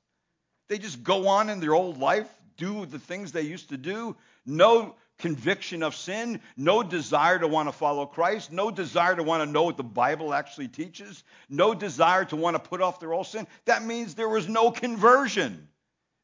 They 0.68 0.78
just 0.78 1.02
go 1.02 1.26
on 1.26 1.50
in 1.50 1.58
their 1.58 1.74
old 1.74 1.98
life, 1.98 2.28
do 2.56 2.86
the 2.86 3.00
things 3.00 3.32
they 3.32 3.42
used 3.42 3.70
to 3.70 3.76
do, 3.76 4.14
no 4.46 4.94
conviction 5.18 5.82
of 5.82 5.96
sin, 5.96 6.40
no 6.56 6.84
desire 6.84 7.40
to 7.40 7.48
want 7.48 7.68
to 7.68 7.72
follow 7.72 8.06
Christ, 8.06 8.52
no 8.52 8.70
desire 8.70 9.16
to 9.16 9.24
want 9.24 9.42
to 9.42 9.50
know 9.50 9.64
what 9.64 9.76
the 9.76 9.82
Bible 9.82 10.32
actually 10.32 10.68
teaches, 10.68 11.24
no 11.48 11.74
desire 11.74 12.26
to 12.26 12.36
want 12.36 12.54
to 12.54 12.60
put 12.60 12.80
off 12.80 13.00
their 13.00 13.12
old 13.12 13.26
sin. 13.26 13.48
That 13.64 13.84
means 13.84 14.14
there 14.14 14.28
was 14.28 14.48
no 14.48 14.70
conversion 14.70 15.66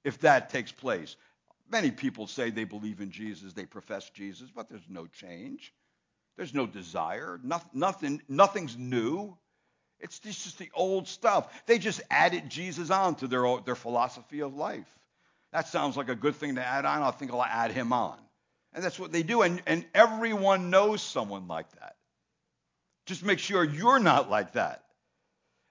if 0.05 0.21
that 0.21 0.51
takes 0.51 0.71
place. 0.71 1.17
Many 1.71 1.91
people 1.91 2.27
say 2.27 2.51
they 2.51 2.65
believe 2.65 3.01
in 3.01 3.11
Jesus, 3.11 3.53
they 3.53 3.67
profess 3.67 4.11
Jesus, 4.11 4.51
but 4.55 4.69
there's 4.69 4.89
no 4.89 5.07
change. 5.07 5.73
There's 6.37 6.55
no 6.55 6.67
desire. 6.67 7.39
Nothing, 7.45 7.71
nothing, 7.75 8.23
nothing's 8.29 8.77
new. 8.77 9.37
It's 10.01 10.19
just 10.19 10.59
the 10.59 10.71
old 10.75 11.07
stuff. 11.07 11.53
They 11.67 11.79
just 11.79 12.01
added 12.11 12.49
Jesus 12.49 12.91
on 12.91 13.15
to 13.17 13.29
their, 13.29 13.45
their 13.65 13.75
philosophy 13.75 14.41
of 14.41 14.55
life. 14.55 14.89
That 15.53 15.69
sounds 15.69 15.97
like 15.97 16.09
a 16.09 16.15
good 16.15 16.37
thing 16.37 16.55
to 16.55 16.65
add 16.65 16.85
on. 16.85 17.03
I 17.03 17.11
think 17.11 17.33
I'll 17.33 17.43
add 17.43 17.73
him 17.73 17.93
on. 17.93 18.19
And 18.73 18.83
that's 18.83 18.99
what 18.99 19.13
they 19.13 19.23
do. 19.23 19.43
And, 19.43 19.63
and 19.67 19.85
everyone 19.95 20.71
knows 20.71 21.03
someone 21.03 21.49
like 21.49 21.71
that. 21.73 21.97
Just 23.07 23.25
make 23.25 23.39
sure 23.41 23.65
you're 23.65 23.99
not 23.99 24.31
like 24.31 24.53
that. 24.53 24.85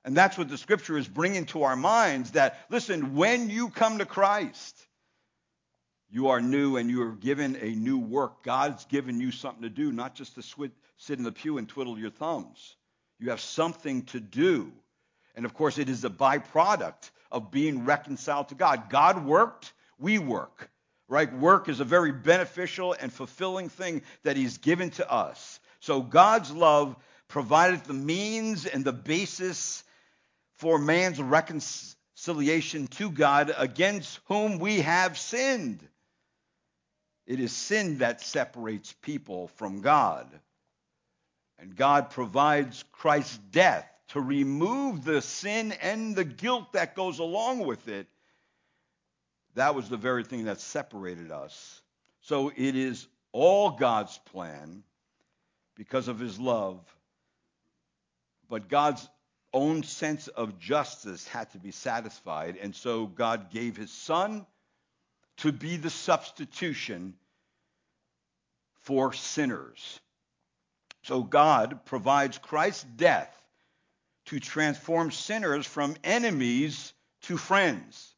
And 0.06 0.16
that's 0.16 0.38
what 0.38 0.50
the 0.50 0.58
scripture 0.58 0.98
is 0.98 1.08
bringing 1.08 1.46
to 1.48 1.64
our 1.64 1.76
minds 1.76 2.32
that, 2.32 2.60
listen, 2.70 3.16
when 3.16 3.50
you 3.50 3.70
come 3.70 3.98
to 3.98 4.06
Christ, 4.06 4.78
you 6.12 6.30
are 6.30 6.42
new 6.42 6.78
and 6.78 6.90
you 6.90 7.04
are 7.04 7.12
given 7.12 7.56
a 7.62 7.70
new 7.72 8.00
work. 8.00 8.44
God's 8.44 8.86
given 8.86 9.20
you 9.20 9.32
something 9.32 9.62
to 9.64 9.70
do, 9.70 9.92
not 9.92 10.16
just 10.16 10.36
to 10.36 10.42
sit 10.98 11.18
in 11.18 11.24
the 11.24 11.32
pew 11.32 11.58
and 11.58 11.70
twiddle 11.70 12.00
your 12.00 12.10
thumbs. 12.10 12.76
You 13.20 13.30
have 13.30 13.42
something 13.42 14.04
to 14.06 14.20
do. 14.20 14.72
And 15.36 15.46
of 15.46 15.54
course, 15.54 15.78
it 15.78 15.88
is 15.88 16.04
a 16.04 16.10
byproduct 16.10 17.12
of 17.32 17.52
being 17.52 17.86
reconciled 17.86 18.50
to 18.50 18.56
God. 18.56 18.90
God 18.90 19.26
worked, 19.26 19.72
we 20.00 20.18
work. 20.18 20.70
Right? 21.08 21.32
Work 21.34 21.70
is 21.70 21.80
a 21.80 21.86
very 21.86 22.12
beneficial 22.12 22.94
and 22.94 23.12
fulfilling 23.12 23.70
thing 23.70 24.04
that 24.24 24.38
He's 24.38 24.60
given 24.60 24.92
to 24.92 25.12
us. 25.12 25.60
So 25.80 26.02
God's 26.02 26.52
love 26.52 26.96
provided 27.28 27.84
the 27.84 27.94
means 27.94 28.66
and 28.66 28.86
the 28.86 28.94
basis 28.94 29.84
for 30.58 30.78
man's 30.78 31.22
reconciliation 31.22 32.88
to 32.88 33.10
God 33.10 33.54
against 33.58 34.20
whom 34.26 34.60
we 34.60 34.82
have 34.82 35.18
sinned. 35.18 35.88
It 37.30 37.40
is 37.40 37.52
sin 37.52 38.00
that 38.00 38.22
separates 38.22 38.92
people 39.04 39.50
from 39.50 39.82
God. 39.82 40.28
And 41.60 41.76
God 41.76 42.10
provides 42.10 42.84
Christ's 42.92 43.38
death 43.52 43.88
to 44.10 44.20
remove 44.20 45.06
the 45.06 45.22
sin 45.22 45.72
and 45.74 46.16
the 46.16 46.24
guilt 46.24 46.74
that 46.74 46.96
goes 46.96 47.20
along 47.20 47.68
with 47.68 47.88
it. 47.88 48.08
That 49.54 49.76
was 49.76 49.90
the 49.90 49.98
very 49.98 50.24
thing 50.24 50.46
that 50.46 50.60
separated 50.60 51.32
us. 51.32 51.84
So 52.22 52.50
it 52.50 52.76
is 52.76 53.06
all 53.32 53.72
God's 53.72 54.18
plan 54.18 54.84
because 55.76 56.08
of 56.08 56.18
his 56.18 56.40
love. 56.40 56.80
But 58.50 58.70
God's 58.70 59.08
own 59.54 59.84
sense 59.84 60.30
of 60.30 60.58
justice 60.58 61.28
had 61.28 61.52
to 61.52 61.60
be 61.60 61.70
satisfied. 61.70 62.58
And 62.60 62.76
so 62.76 63.06
God 63.06 63.52
gave 63.52 63.78
his 63.78 63.92
son 63.92 64.48
to 65.40 65.52
be 65.52 65.78
the 65.78 65.90
substitution 65.90 67.14
for 68.82 69.14
sinners. 69.14 70.00
So 71.04 71.24
God 71.24 71.86
provides 71.86 72.38
Christ's 72.38 72.84
death 72.84 73.36
to 74.26 74.40
transform 74.40 75.12
sinners 75.12 75.66
from 75.66 75.96
enemies 76.04 76.94
to 77.24 77.38
friends. 77.38 78.14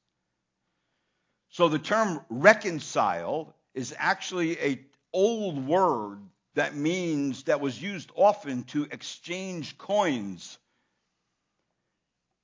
So 1.49 1.69
the 1.69 1.79
term 1.79 2.21
reconcile 2.29 3.53
is 3.73 3.93
actually 3.97 4.59
a 4.59 4.85
old 5.13 5.67
word 5.67 6.19
that 6.55 6.75
means 6.75 7.43
that 7.43 7.61
was 7.61 7.81
used 7.81 8.11
often 8.15 8.63
to 8.65 8.87
exchange 8.91 9.77
coins. 9.77 10.57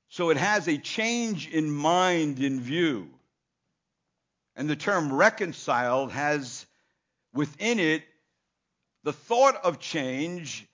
So 0.09 0.29
it 0.29 0.37
has 0.37 0.67
a 0.67 0.77
change 0.77 1.49
in 1.49 1.69
mind 1.69 2.39
in 2.39 2.61
view. 2.61 3.09
And 4.57 4.67
the 4.67 4.75
term 4.75 5.13
reconciled 5.13 6.11
has 6.11 6.65
within 7.31 7.79
it 7.79 8.03
the 9.03 9.13
thought 9.13 9.55
of 9.63 9.79
change, 9.79 10.67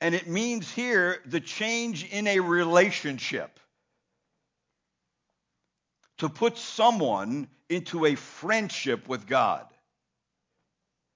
and 0.00 0.14
it 0.14 0.26
means 0.26 0.68
here 0.72 1.20
the 1.26 1.38
change 1.38 2.10
in 2.10 2.26
a 2.26 2.40
relationship. 2.40 3.60
To 6.18 6.30
put 6.30 6.56
someone 6.56 7.48
into 7.68 8.06
a 8.06 8.14
friendship 8.14 9.06
with 9.06 9.26
God. 9.26 9.66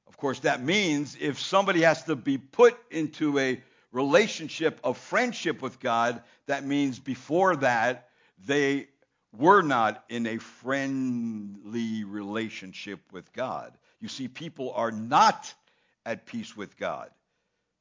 Of 0.07 0.19
course, 0.19 0.41
that 0.41 0.63
means 0.63 1.17
if 1.19 1.41
somebody 1.41 1.83
has 1.83 2.05
to 2.05 2.17
be 2.17 2.37
put 2.39 2.77
into 2.91 3.39
a 3.39 3.63
relationship 3.93 4.79
of 4.85 4.99
friendship 4.99 5.63
with 5.63 5.81
God, 5.81 6.23
that 6.47 6.65
means 6.65 6.99
before 6.99 7.57
that 7.57 8.09
they 8.47 8.89
we're 9.39 9.63
not 9.63 10.05
in 10.09 10.27
a 10.27 10.39
friendly 10.39 12.05
relationship 12.05 13.01
with 13.13 13.33
God. 13.33 13.77
You 14.01 14.09
see, 14.09 14.29
people 14.29 14.73
are 14.73 14.91
not 14.91 15.53
at 16.05 16.27
peace 16.27 16.57
with 16.57 16.77
God, 16.77 17.11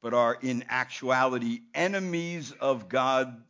but 0.02 0.14
are 0.14 0.36
in 0.40 0.64
actuality 0.68 1.60
enemies 1.74 2.52
of 2.60 2.88
God. 2.88 3.42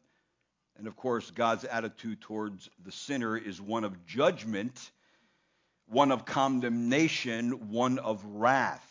And 0.76 0.87
of 0.87 0.96
course, 0.96 1.30
God's 1.30 1.64
attitude 1.64 2.20
towards 2.20 2.68
the 2.84 2.92
sinner 2.92 3.37
is 3.37 3.61
one 3.61 3.84
of 3.84 4.04
judgment, 4.06 4.90
one 5.87 6.11
of 6.11 6.25
condemnation, 6.25 7.70
one 7.70 7.99
of 7.99 8.25
wrath. 8.25 8.90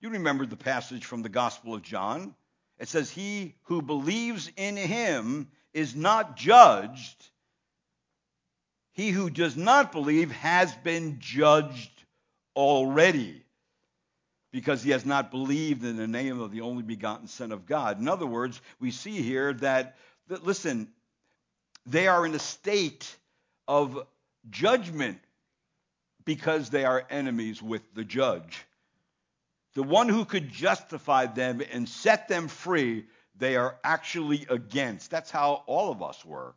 You 0.00 0.10
remember 0.10 0.46
the 0.46 0.56
passage 0.56 1.04
from 1.04 1.22
the 1.22 1.28
Gospel 1.28 1.74
of 1.74 1.82
John. 1.82 2.34
It 2.78 2.88
says, 2.88 3.10
He 3.10 3.56
who 3.64 3.82
believes 3.82 4.50
in 4.56 4.76
him 4.76 5.48
is 5.74 5.96
not 5.96 6.36
judged. 6.36 7.30
He 8.98 9.10
who 9.10 9.30
does 9.30 9.56
not 9.56 9.92
believe 9.92 10.32
has 10.32 10.74
been 10.74 11.20
judged 11.20 11.92
already 12.56 13.44
because 14.50 14.82
he 14.82 14.90
has 14.90 15.06
not 15.06 15.30
believed 15.30 15.84
in 15.84 15.96
the 15.96 16.08
name 16.08 16.40
of 16.40 16.50
the 16.50 16.62
only 16.62 16.82
begotten 16.82 17.28
Son 17.28 17.52
of 17.52 17.64
God. 17.64 18.00
In 18.00 18.08
other 18.08 18.26
words, 18.26 18.60
we 18.80 18.90
see 18.90 19.22
here 19.22 19.52
that, 19.52 19.96
that 20.26 20.44
listen, 20.44 20.88
they 21.86 22.08
are 22.08 22.26
in 22.26 22.34
a 22.34 22.40
state 22.40 23.16
of 23.68 24.04
judgment 24.50 25.20
because 26.24 26.68
they 26.68 26.84
are 26.84 27.06
enemies 27.08 27.62
with 27.62 27.82
the 27.94 28.02
judge. 28.02 28.64
The 29.74 29.84
one 29.84 30.08
who 30.08 30.24
could 30.24 30.50
justify 30.50 31.26
them 31.26 31.62
and 31.70 31.88
set 31.88 32.26
them 32.26 32.48
free, 32.48 33.06
they 33.36 33.54
are 33.54 33.76
actually 33.84 34.44
against. 34.50 35.08
That's 35.08 35.30
how 35.30 35.62
all 35.68 35.92
of 35.92 36.02
us 36.02 36.24
were. 36.24 36.52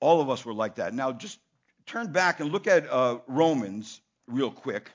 All 0.00 0.20
of 0.20 0.30
us 0.30 0.44
were 0.44 0.54
like 0.54 0.76
that. 0.76 0.94
Now, 0.94 1.12
just 1.12 1.38
turn 1.86 2.12
back 2.12 2.40
and 2.40 2.52
look 2.52 2.66
at 2.66 2.90
uh, 2.90 3.18
Romans 3.26 4.00
real 4.26 4.50
quick. 4.50 4.90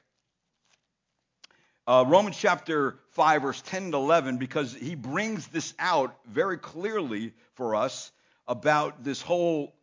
Uh, 1.85 2.05
Romans 2.07 2.37
chapter 2.37 2.99
5, 3.11 3.41
verse 3.41 3.61
10 3.65 3.83
and 3.83 3.93
11, 3.93 4.37
because 4.37 4.73
he 4.73 4.95
brings 4.95 5.47
this 5.47 5.73
out 5.79 6.15
very 6.25 6.57
clearly 6.57 7.33
for 7.55 7.75
us 7.75 8.11
about 8.47 9.03
this 9.03 9.21
whole 9.21 9.73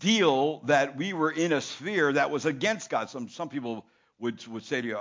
deal 0.00 0.60
that 0.64 0.96
we 0.96 1.12
were 1.12 1.30
in 1.30 1.52
a 1.52 1.60
sphere 1.60 2.12
that 2.12 2.30
was 2.30 2.46
against 2.46 2.90
God. 2.90 3.10
Some, 3.10 3.28
some 3.28 3.48
people 3.48 3.86
would, 4.18 4.44
would 4.48 4.64
say 4.64 4.80
to 4.80 4.88
you, 4.88 4.98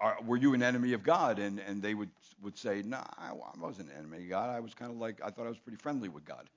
are, 0.00 0.18
Were 0.24 0.36
you 0.36 0.54
an 0.54 0.62
enemy 0.62 0.92
of 0.92 1.02
God? 1.02 1.40
And, 1.40 1.58
and 1.58 1.82
they 1.82 1.94
would, 1.94 2.10
would 2.42 2.56
say, 2.56 2.82
No, 2.84 3.02
I 3.18 3.32
wasn't 3.58 3.90
an 3.90 3.96
enemy 3.98 4.24
of 4.24 4.28
God. 4.28 4.50
I 4.50 4.60
was 4.60 4.74
kind 4.74 4.92
of 4.92 4.98
like, 4.98 5.20
I 5.24 5.30
thought 5.30 5.46
I 5.46 5.48
was 5.48 5.58
pretty 5.58 5.78
friendly 5.78 6.08
with 6.08 6.24
God. 6.24 6.48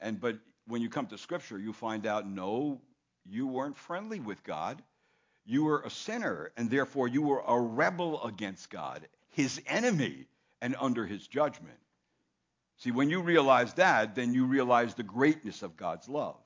And 0.00 0.18
But 0.18 0.38
when 0.66 0.82
you 0.82 0.88
come 0.88 1.06
to 1.08 1.18
Scripture, 1.18 1.58
you 1.58 1.72
find 1.72 2.06
out, 2.06 2.28
no, 2.28 2.80
you 3.24 3.46
weren't 3.46 3.76
friendly 3.76 4.20
with 4.20 4.42
God. 4.44 4.82
You 5.44 5.64
were 5.64 5.82
a 5.82 5.90
sinner, 5.90 6.52
and 6.56 6.70
therefore 6.70 7.08
you 7.08 7.22
were 7.22 7.42
a 7.46 7.60
rebel 7.60 8.22
against 8.24 8.70
God, 8.70 9.06
his 9.30 9.60
enemy, 9.66 10.26
and 10.62 10.74
under 10.80 11.06
his 11.06 11.26
judgment. 11.26 11.78
See, 12.78 12.90
when 12.90 13.10
you 13.10 13.20
realize 13.20 13.74
that, 13.74 14.14
then 14.14 14.34
you 14.34 14.46
realize 14.46 14.94
the 14.94 15.02
greatness 15.02 15.62
of 15.62 15.76
God's 15.76 16.08
love. 16.08 16.40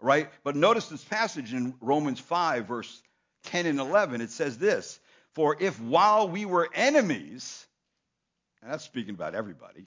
Right? 0.00 0.30
But 0.44 0.56
notice 0.56 0.88
this 0.88 1.04
passage 1.04 1.52
in 1.52 1.74
Romans 1.80 2.20
5, 2.20 2.66
verse 2.66 3.02
10 3.44 3.66
and 3.66 3.80
11. 3.80 4.20
It 4.20 4.30
says 4.30 4.56
this 4.56 4.98
For 5.34 5.56
if 5.60 5.78
while 5.80 6.28
we 6.28 6.46
were 6.46 6.68
enemies, 6.72 7.66
and 8.62 8.72
that's 8.72 8.84
speaking 8.84 9.14
about 9.14 9.34
everybody, 9.34 9.86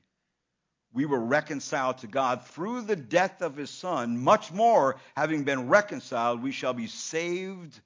we 0.94 1.06
were 1.06 1.20
reconciled 1.20 1.98
to 2.00 2.08
God 2.08 2.46
through 2.48 2.84
the 2.84 2.96
death 2.96 3.42
of 3.42 3.56
his 3.56 3.72
Son, 3.72 4.20
much 4.20 4.52
more, 4.52 4.98
having 5.18 5.44
been 5.44 5.68
reconciled, 5.68 6.44
we 6.44 6.52
shall 6.52 6.74
be 6.74 6.88
saved 6.88 7.80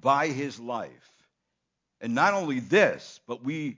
by 0.00 0.28
his 0.28 0.58
life. 0.58 1.10
And 2.00 2.14
not 2.14 2.34
only 2.34 2.60
this, 2.60 3.20
but 3.26 3.44
we 3.44 3.76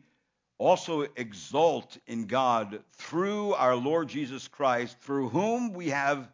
also 0.58 1.02
exult 1.02 1.98
in 2.06 2.26
God 2.26 2.82
through 2.92 3.52
our 3.52 3.76
Lord 3.76 4.08
Jesus 4.08 4.48
Christ, 4.48 4.98
through 5.00 5.28
whom 5.28 5.74
we 5.74 5.90
have 5.90 6.26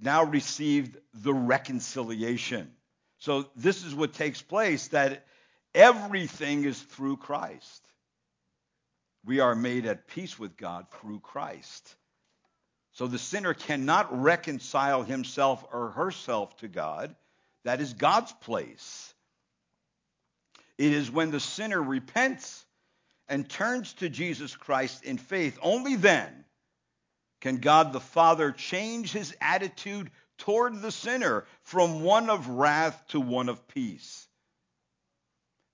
now 0.00 0.24
received 0.24 0.96
the 1.12 1.34
reconciliation. 1.34 2.70
So 3.18 3.46
this 3.54 3.84
is 3.84 3.94
what 3.94 4.14
takes 4.14 4.40
place 4.40 4.88
that 4.88 5.26
everything 5.74 6.64
is 6.64 6.80
through 6.80 7.18
Christ. 7.18 7.84
We 9.24 9.40
are 9.40 9.54
made 9.54 9.86
at 9.86 10.08
peace 10.08 10.38
with 10.38 10.56
God 10.56 10.86
through 10.90 11.20
Christ. 11.20 11.96
So 12.92 13.06
the 13.06 13.18
sinner 13.18 13.54
cannot 13.54 14.20
reconcile 14.22 15.02
himself 15.02 15.64
or 15.72 15.90
herself 15.90 16.56
to 16.58 16.68
God. 16.68 17.14
That 17.64 17.80
is 17.80 17.92
God's 17.92 18.32
place. 18.32 19.14
It 20.78 20.92
is 20.92 21.10
when 21.10 21.30
the 21.30 21.40
sinner 21.40 21.82
repents 21.82 22.64
and 23.28 23.48
turns 23.48 23.92
to 23.94 24.08
Jesus 24.08 24.56
Christ 24.56 25.04
in 25.04 25.18
faith, 25.18 25.58
only 25.62 25.96
then 25.96 26.44
can 27.40 27.58
God 27.58 27.92
the 27.92 28.00
Father 28.00 28.50
change 28.50 29.12
his 29.12 29.34
attitude 29.40 30.10
toward 30.38 30.80
the 30.80 30.90
sinner 30.90 31.44
from 31.62 32.02
one 32.02 32.30
of 32.30 32.48
wrath 32.48 33.02
to 33.08 33.20
one 33.20 33.48
of 33.48 33.68
peace. 33.68 34.26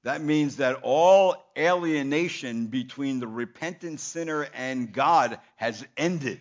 That 0.07 0.23
means 0.23 0.59
that 0.59 0.79
all 0.83 1.35
alienation 1.59 2.69
between 2.69 3.19
the 3.19 3.27
repentant 3.27 3.99
sinner 3.99 4.47
and 4.55 4.93
God 4.93 5.41
has 5.57 5.85
ended. 5.97 6.41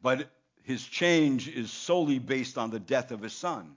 But 0.00 0.30
his 0.62 0.84
change 0.84 1.48
is 1.48 1.72
solely 1.72 2.20
based 2.20 2.56
on 2.56 2.70
the 2.70 2.78
death 2.78 3.10
of 3.10 3.20
his 3.20 3.32
son 3.32 3.74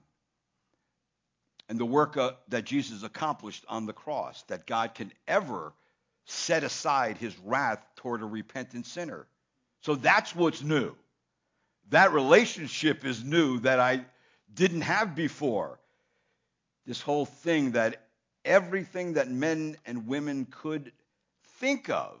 and 1.68 1.80
the 1.80 1.84
work 1.84 2.16
uh, 2.16 2.34
that 2.46 2.62
Jesus 2.62 3.02
accomplished 3.02 3.64
on 3.66 3.86
the 3.86 3.92
cross, 3.92 4.44
that 4.44 4.64
God 4.64 4.94
can 4.94 5.10
ever 5.26 5.72
set 6.26 6.62
aside 6.62 7.18
his 7.18 7.36
wrath 7.40 7.84
toward 7.96 8.22
a 8.22 8.26
repentant 8.26 8.86
sinner. 8.86 9.26
So 9.80 9.96
that's 9.96 10.32
what's 10.36 10.62
new. 10.62 10.94
That 11.90 12.12
relationship 12.12 13.04
is 13.04 13.24
new 13.24 13.58
that 13.58 13.80
I 13.80 14.04
didn't 14.54 14.82
have 14.82 15.16
before. 15.16 15.80
This 16.86 17.00
whole 17.00 17.26
thing 17.26 17.72
that 17.72 18.06
everything 18.44 19.14
that 19.14 19.30
men 19.30 19.76
and 19.86 20.06
women 20.06 20.46
could 20.50 20.92
think 21.58 21.88
of 21.88 22.18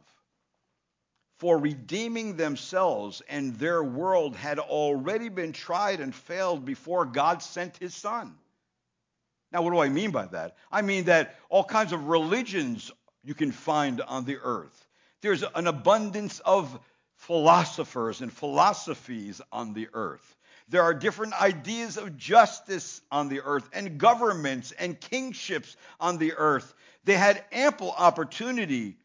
for 1.38 1.58
redeeming 1.58 2.36
themselves 2.36 3.20
and 3.28 3.56
their 3.56 3.82
world 3.82 4.36
had 4.36 4.60
already 4.60 5.28
been 5.28 5.52
tried 5.52 5.98
and 6.00 6.14
failed 6.14 6.64
before 6.64 7.04
God 7.04 7.42
sent 7.42 7.76
his 7.78 7.94
son. 7.94 8.36
Now, 9.50 9.62
what 9.62 9.72
do 9.72 9.80
I 9.80 9.88
mean 9.88 10.12
by 10.12 10.26
that? 10.26 10.56
I 10.70 10.82
mean 10.82 11.04
that 11.04 11.36
all 11.48 11.64
kinds 11.64 11.92
of 11.92 12.06
religions 12.06 12.92
you 13.24 13.34
can 13.34 13.50
find 13.50 14.00
on 14.00 14.24
the 14.24 14.38
earth. 14.42 14.86
There's 15.20 15.42
an 15.42 15.66
abundance 15.66 16.38
of 16.40 16.78
philosophers 17.16 18.20
and 18.20 18.32
philosophies 18.32 19.40
on 19.50 19.72
the 19.72 19.88
earth. 19.94 20.36
There 20.68 20.82
are 20.82 20.94
different 20.94 21.40
ideas 21.40 21.96
of 21.96 22.16
justice 22.16 23.00
on 23.10 23.28
the 23.28 23.42
earth 23.42 23.68
and 23.72 23.98
governments 23.98 24.72
and 24.72 24.98
kingships 24.98 25.76
on 26.00 26.18
the 26.18 26.34
earth. 26.34 26.72
They 27.04 27.16
had 27.16 27.44
ample 27.52 27.90
opportunity 27.90 28.96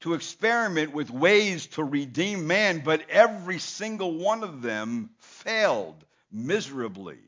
to 0.00 0.14
experiment 0.14 0.92
with 0.92 1.10
ways 1.10 1.66
to 1.66 1.84
redeem 1.84 2.46
man, 2.46 2.82
but 2.84 3.08
every 3.10 3.58
single 3.58 4.16
one 4.16 4.42
of 4.42 4.62
them 4.62 5.10
failed 5.18 6.04
miserably. 6.30 7.18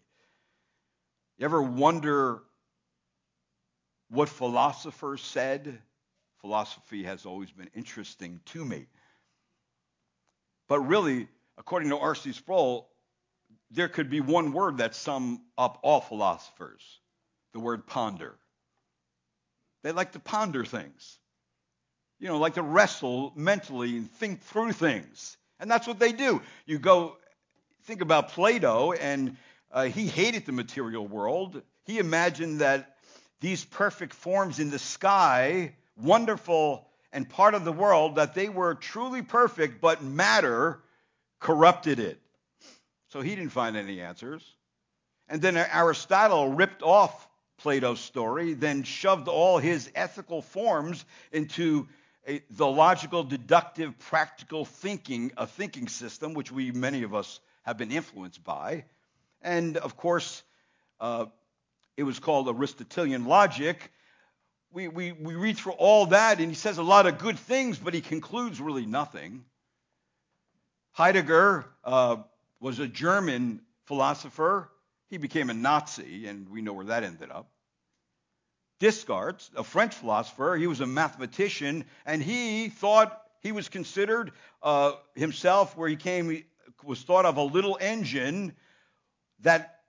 You 1.38 1.44
ever 1.44 1.62
wonder 1.62 2.42
what 4.10 4.28
philosophers 4.28 5.22
said? 5.22 5.80
Philosophy 6.40 7.04
has 7.04 7.26
always 7.26 7.50
been 7.50 7.70
interesting 7.74 8.40
to 8.46 8.64
me. 8.64 8.86
But 10.68 10.80
really, 10.80 11.28
according 11.58 11.90
to 11.90 11.98
R.C. 11.98 12.32
Sproul, 12.32 12.89
there 13.70 13.88
could 13.88 14.10
be 14.10 14.20
one 14.20 14.52
word 14.52 14.78
that 14.78 14.94
sum 14.94 15.42
up 15.56 15.78
all 15.82 16.00
philosophers 16.00 17.00
the 17.52 17.60
word 17.60 17.86
ponder. 17.86 18.36
They 19.82 19.92
like 19.92 20.12
to 20.12 20.20
ponder 20.20 20.64
things, 20.64 21.18
you 22.18 22.28
know, 22.28 22.38
like 22.38 22.54
to 22.54 22.62
wrestle 22.62 23.32
mentally 23.34 23.96
and 23.96 24.10
think 24.12 24.42
through 24.42 24.72
things. 24.72 25.36
And 25.58 25.70
that's 25.70 25.86
what 25.86 25.98
they 25.98 26.12
do. 26.12 26.42
You 26.66 26.78
go 26.78 27.16
think 27.84 28.02
about 28.02 28.30
Plato 28.30 28.92
and 28.92 29.36
uh, 29.72 29.84
he 29.84 30.06
hated 30.06 30.46
the 30.46 30.52
material 30.52 31.06
world. 31.06 31.62
He 31.84 31.98
imagined 31.98 32.60
that 32.60 32.96
these 33.40 33.64
perfect 33.64 34.12
forms 34.12 34.58
in 34.58 34.70
the 34.70 34.78
sky, 34.78 35.74
wonderful 35.96 36.86
and 37.12 37.28
part 37.28 37.54
of 37.54 37.64
the 37.64 37.72
world, 37.72 38.16
that 38.16 38.34
they 38.34 38.48
were 38.48 38.74
truly 38.74 39.22
perfect, 39.22 39.80
but 39.80 40.02
matter 40.02 40.80
corrupted 41.40 41.98
it. 41.98 42.19
So 43.10 43.20
he 43.20 43.34
didn't 43.34 43.52
find 43.52 43.76
any 43.76 44.00
answers. 44.00 44.42
And 45.28 45.42
then 45.42 45.56
Aristotle 45.56 46.52
ripped 46.52 46.82
off 46.82 47.28
Plato's 47.58 48.00
story, 48.00 48.54
then 48.54 48.84
shoved 48.84 49.28
all 49.28 49.58
his 49.58 49.90
ethical 49.94 50.42
forms 50.42 51.04
into 51.32 51.88
a, 52.26 52.42
the 52.50 52.66
logical, 52.66 53.22
deductive, 53.22 53.98
practical 53.98 54.64
thinking, 54.64 55.32
a 55.36 55.46
thinking 55.46 55.88
system, 55.88 56.34
which 56.34 56.50
we, 56.50 56.70
many 56.70 57.02
of 57.02 57.14
us, 57.14 57.40
have 57.62 57.76
been 57.76 57.90
influenced 57.90 58.42
by. 58.44 58.84
And 59.42 59.76
of 59.76 59.96
course, 59.96 60.42
uh, 61.00 61.26
it 61.96 62.04
was 62.04 62.18
called 62.18 62.48
Aristotelian 62.48 63.26
logic. 63.26 63.92
We, 64.72 64.88
we, 64.88 65.12
we 65.12 65.34
read 65.34 65.56
through 65.56 65.72
all 65.72 66.06
that, 66.06 66.38
and 66.38 66.48
he 66.48 66.54
says 66.54 66.78
a 66.78 66.82
lot 66.82 67.06
of 67.06 67.18
good 67.18 67.38
things, 67.38 67.78
but 67.78 67.92
he 67.92 68.00
concludes 68.00 68.60
really 68.60 68.86
nothing. 68.86 69.44
Heidegger 70.92 71.66
uh, 71.84 72.16
was 72.60 72.78
a 72.78 72.86
German 72.86 73.60
philosopher. 73.86 74.70
He 75.08 75.16
became 75.16 75.50
a 75.50 75.54
Nazi, 75.54 76.26
and 76.26 76.48
we 76.48 76.62
know 76.62 76.72
where 76.72 76.86
that 76.86 77.02
ended 77.02 77.30
up. 77.30 77.50
Descartes, 78.78 79.50
a 79.56 79.64
French 79.64 79.94
philosopher, 79.94 80.56
he 80.56 80.66
was 80.66 80.80
a 80.80 80.86
mathematician, 80.86 81.84
and 82.06 82.22
he 82.22 82.68
thought 82.68 83.20
he 83.40 83.52
was 83.52 83.68
considered 83.68 84.32
uh, 84.62 84.92
himself, 85.14 85.76
where 85.76 85.88
he 85.88 85.96
came, 85.96 86.44
was 86.84 87.02
thought 87.02 87.26
of 87.26 87.36
a 87.36 87.42
little 87.42 87.76
engine 87.80 88.54
that 89.40 89.80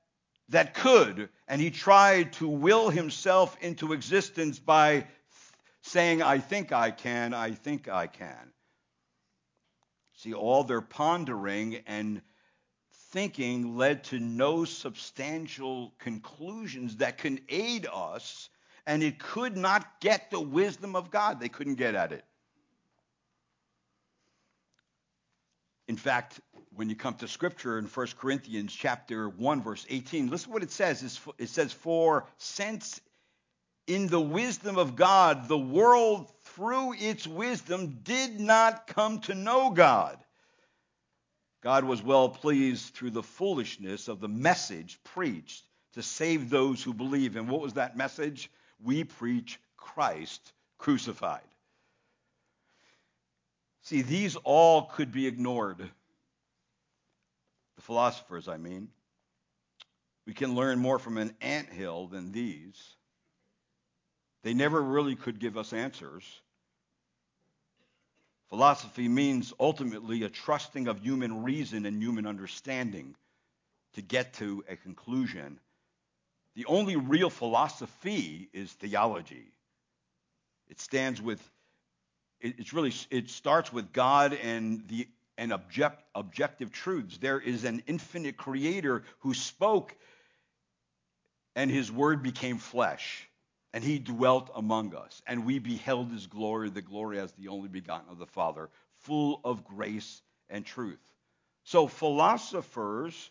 that 0.51 0.73
could, 0.73 1.29
and 1.47 1.61
he 1.61 1.71
tried 1.71 2.33
to 2.33 2.47
will 2.47 2.89
himself 2.89 3.55
into 3.61 3.93
existence 3.93 4.59
by 4.59 5.05
saying, 5.81 6.21
I 6.21 6.39
think 6.39 6.73
I 6.73 6.91
can, 6.91 7.33
I 7.33 7.51
think 7.51 7.87
I 7.87 8.07
can. 8.07 8.51
See, 10.15 10.33
all 10.33 10.65
their 10.65 10.81
pondering 10.81 11.79
and 11.87 12.21
thinking 13.11 13.77
led 13.77 14.03
to 14.05 14.19
no 14.19 14.65
substantial 14.65 15.93
conclusions 15.99 16.97
that 16.97 17.17
can 17.17 17.39
aid 17.49 17.87
us, 17.93 18.49
and 18.87 19.03
it 19.03 19.19
could 19.19 19.55
not 19.55 19.99
get 19.99 20.31
the 20.31 20.39
wisdom 20.39 20.95
of 20.95 21.11
God. 21.11 21.39
They 21.39 21.49
couldn't 21.49 21.75
get 21.75 21.95
at 21.95 22.11
it. 22.11 22.25
In 25.87 25.97
fact, 25.97 26.39
when 26.73 26.89
you 26.89 26.95
come 26.95 27.15
to 27.15 27.27
scripture 27.27 27.77
in 27.77 27.85
1 27.85 28.07
Corinthians 28.17 28.73
chapter 28.73 29.27
1 29.27 29.61
verse 29.61 29.85
18, 29.89 30.29
listen 30.29 30.51
what 30.53 30.63
it 30.63 30.71
says. 30.71 31.19
It 31.37 31.49
says, 31.49 31.73
"For 31.73 32.27
since 32.37 33.01
in 33.87 34.07
the 34.07 34.21
wisdom 34.21 34.77
of 34.77 34.95
God, 34.95 35.47
the 35.47 35.57
world 35.57 36.31
through 36.43 36.93
its 36.93 37.27
wisdom 37.27 37.99
did 38.03 38.39
not 38.39 38.87
come 38.87 39.19
to 39.21 39.35
know 39.35 39.71
God. 39.71 40.23
God 41.61 41.83
was 41.83 42.01
well 42.01 42.27
pleased 42.29 42.93
through 42.93 43.11
the 43.11 43.23
foolishness 43.23 44.07
of 44.07 44.19
the 44.19 44.27
message 44.27 44.99
preached 45.03 45.63
to 45.93 46.01
save 46.01 46.49
those 46.49 46.81
who 46.81 46.93
believe. 46.93 47.35
And 47.35 47.47
what 47.47 47.61
was 47.61 47.73
that 47.73 47.95
message? 47.95 48.49
We 48.83 49.03
preach 49.03 49.59
Christ 49.77 50.53
crucified. 50.79 51.41
See, 53.83 54.01
these 54.01 54.35
all 54.37 54.83
could 54.83 55.11
be 55.11 55.27
ignored. 55.27 55.77
The 57.75 57.81
philosophers, 57.81 58.47
I 58.47 58.57
mean. 58.57 58.89
We 60.25 60.33
can 60.33 60.55
learn 60.55 60.79
more 60.79 60.99
from 60.99 61.17
an 61.17 61.35
ant 61.41 61.69
hill 61.69 62.07
than 62.07 62.31
these. 62.31 62.95
They 64.43 64.53
never 64.53 64.81
really 64.81 65.15
could 65.15 65.39
give 65.39 65.57
us 65.57 65.73
answers. 65.73 66.23
Philosophy 68.51 69.07
means 69.07 69.53
ultimately 69.61 70.23
a 70.23 70.29
trusting 70.29 70.89
of 70.89 70.99
human 70.99 71.41
reason 71.41 71.85
and 71.85 72.03
human 72.03 72.25
understanding 72.27 73.15
to 73.93 74.01
get 74.01 74.33
to 74.33 74.61
a 74.67 74.75
conclusion. 74.75 75.57
The 76.55 76.65
only 76.65 76.97
real 76.97 77.29
philosophy 77.29 78.49
is 78.51 78.73
theology. 78.73 79.53
It 80.67 80.81
stands 80.81 81.21
with 81.21 81.41
it's 82.41 82.73
really 82.73 82.93
it 83.09 83.29
starts 83.29 83.71
with 83.71 83.93
God 83.93 84.33
and 84.33 84.85
the 84.89 85.07
and 85.37 85.53
object, 85.53 86.03
objective 86.13 86.73
truths. 86.73 87.19
There 87.19 87.39
is 87.39 87.63
an 87.63 87.83
infinite 87.87 88.35
creator 88.35 89.03
who 89.19 89.33
spoke 89.33 89.95
and 91.55 91.71
his 91.71 91.89
word 91.89 92.21
became 92.21 92.57
flesh 92.57 93.29
and 93.73 93.83
he 93.83 93.99
dwelt 93.99 94.49
among 94.55 94.95
us, 94.95 95.21
and 95.27 95.45
we 95.45 95.59
beheld 95.59 96.11
his 96.11 96.27
glory, 96.27 96.69
the 96.69 96.81
glory 96.81 97.19
as 97.19 97.31
the 97.33 97.47
only 97.47 97.69
begotten 97.69 98.11
of 98.11 98.17
the 98.17 98.25
Father, 98.25 98.69
full 98.99 99.39
of 99.43 99.63
grace 99.63 100.21
and 100.49 100.65
truth. 100.65 100.99
So 101.63 101.87
philosophers 101.87 103.29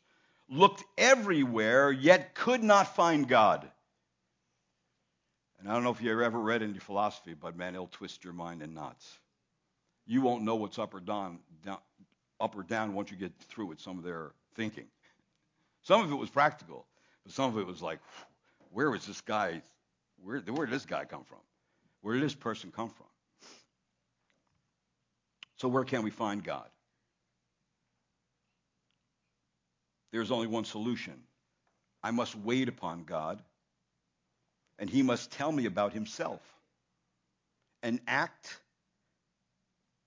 looked 0.48 0.82
everywhere, 0.96 1.92
yet 1.92 2.34
could 2.34 2.62
not 2.62 2.94
find 2.96 3.28
God. 3.28 3.68
And 5.58 5.68
I 5.68 5.74
don't 5.74 5.84
know 5.84 5.90
if 5.90 6.00
you 6.00 6.22
ever 6.22 6.38
read 6.38 6.62
any 6.62 6.78
philosophy, 6.78 7.34
but 7.34 7.56
man, 7.56 7.74
it'll 7.74 7.88
twist 7.88 8.24
your 8.24 8.32
mind 8.32 8.62
in 8.62 8.72
knots. 8.72 9.18
You 10.06 10.22
won't 10.22 10.42
know 10.42 10.56
what's 10.56 10.78
up 10.78 10.94
or 10.94 11.00
down, 11.00 11.40
down 11.64 11.78
up 12.40 12.56
or 12.56 12.62
down 12.62 12.94
once 12.94 13.10
you 13.10 13.18
get 13.18 13.32
through 13.48 13.66
with 13.66 13.78
some 13.78 13.98
of 13.98 14.04
their 14.04 14.32
thinking. 14.54 14.86
Some 15.82 16.02
of 16.02 16.10
it 16.10 16.14
was 16.14 16.30
practical, 16.30 16.86
but 17.24 17.32
some 17.32 17.50
of 17.50 17.58
it 17.58 17.66
was 17.66 17.82
like, 17.82 17.98
where 18.72 18.90
was 18.90 19.06
this 19.06 19.20
guy 19.20 19.60
where, 20.22 20.38
where 20.40 20.66
did 20.66 20.74
this 20.74 20.86
guy 20.86 21.04
come 21.04 21.24
from? 21.24 21.38
Where 22.02 22.14
did 22.14 22.24
this 22.24 22.34
person 22.34 22.72
come 22.74 22.90
from? 22.90 23.06
So, 25.56 25.68
where 25.68 25.84
can 25.84 26.02
we 26.02 26.10
find 26.10 26.42
God? 26.42 26.68
There's 30.12 30.30
only 30.30 30.46
one 30.46 30.64
solution. 30.64 31.14
I 32.02 32.10
must 32.10 32.34
wait 32.34 32.68
upon 32.68 33.04
God, 33.04 33.42
and 34.78 34.88
He 34.88 35.02
must 35.02 35.30
tell 35.30 35.52
me 35.52 35.66
about 35.66 35.92
Himself 35.92 36.40
and 37.82 38.00
act. 38.06 38.58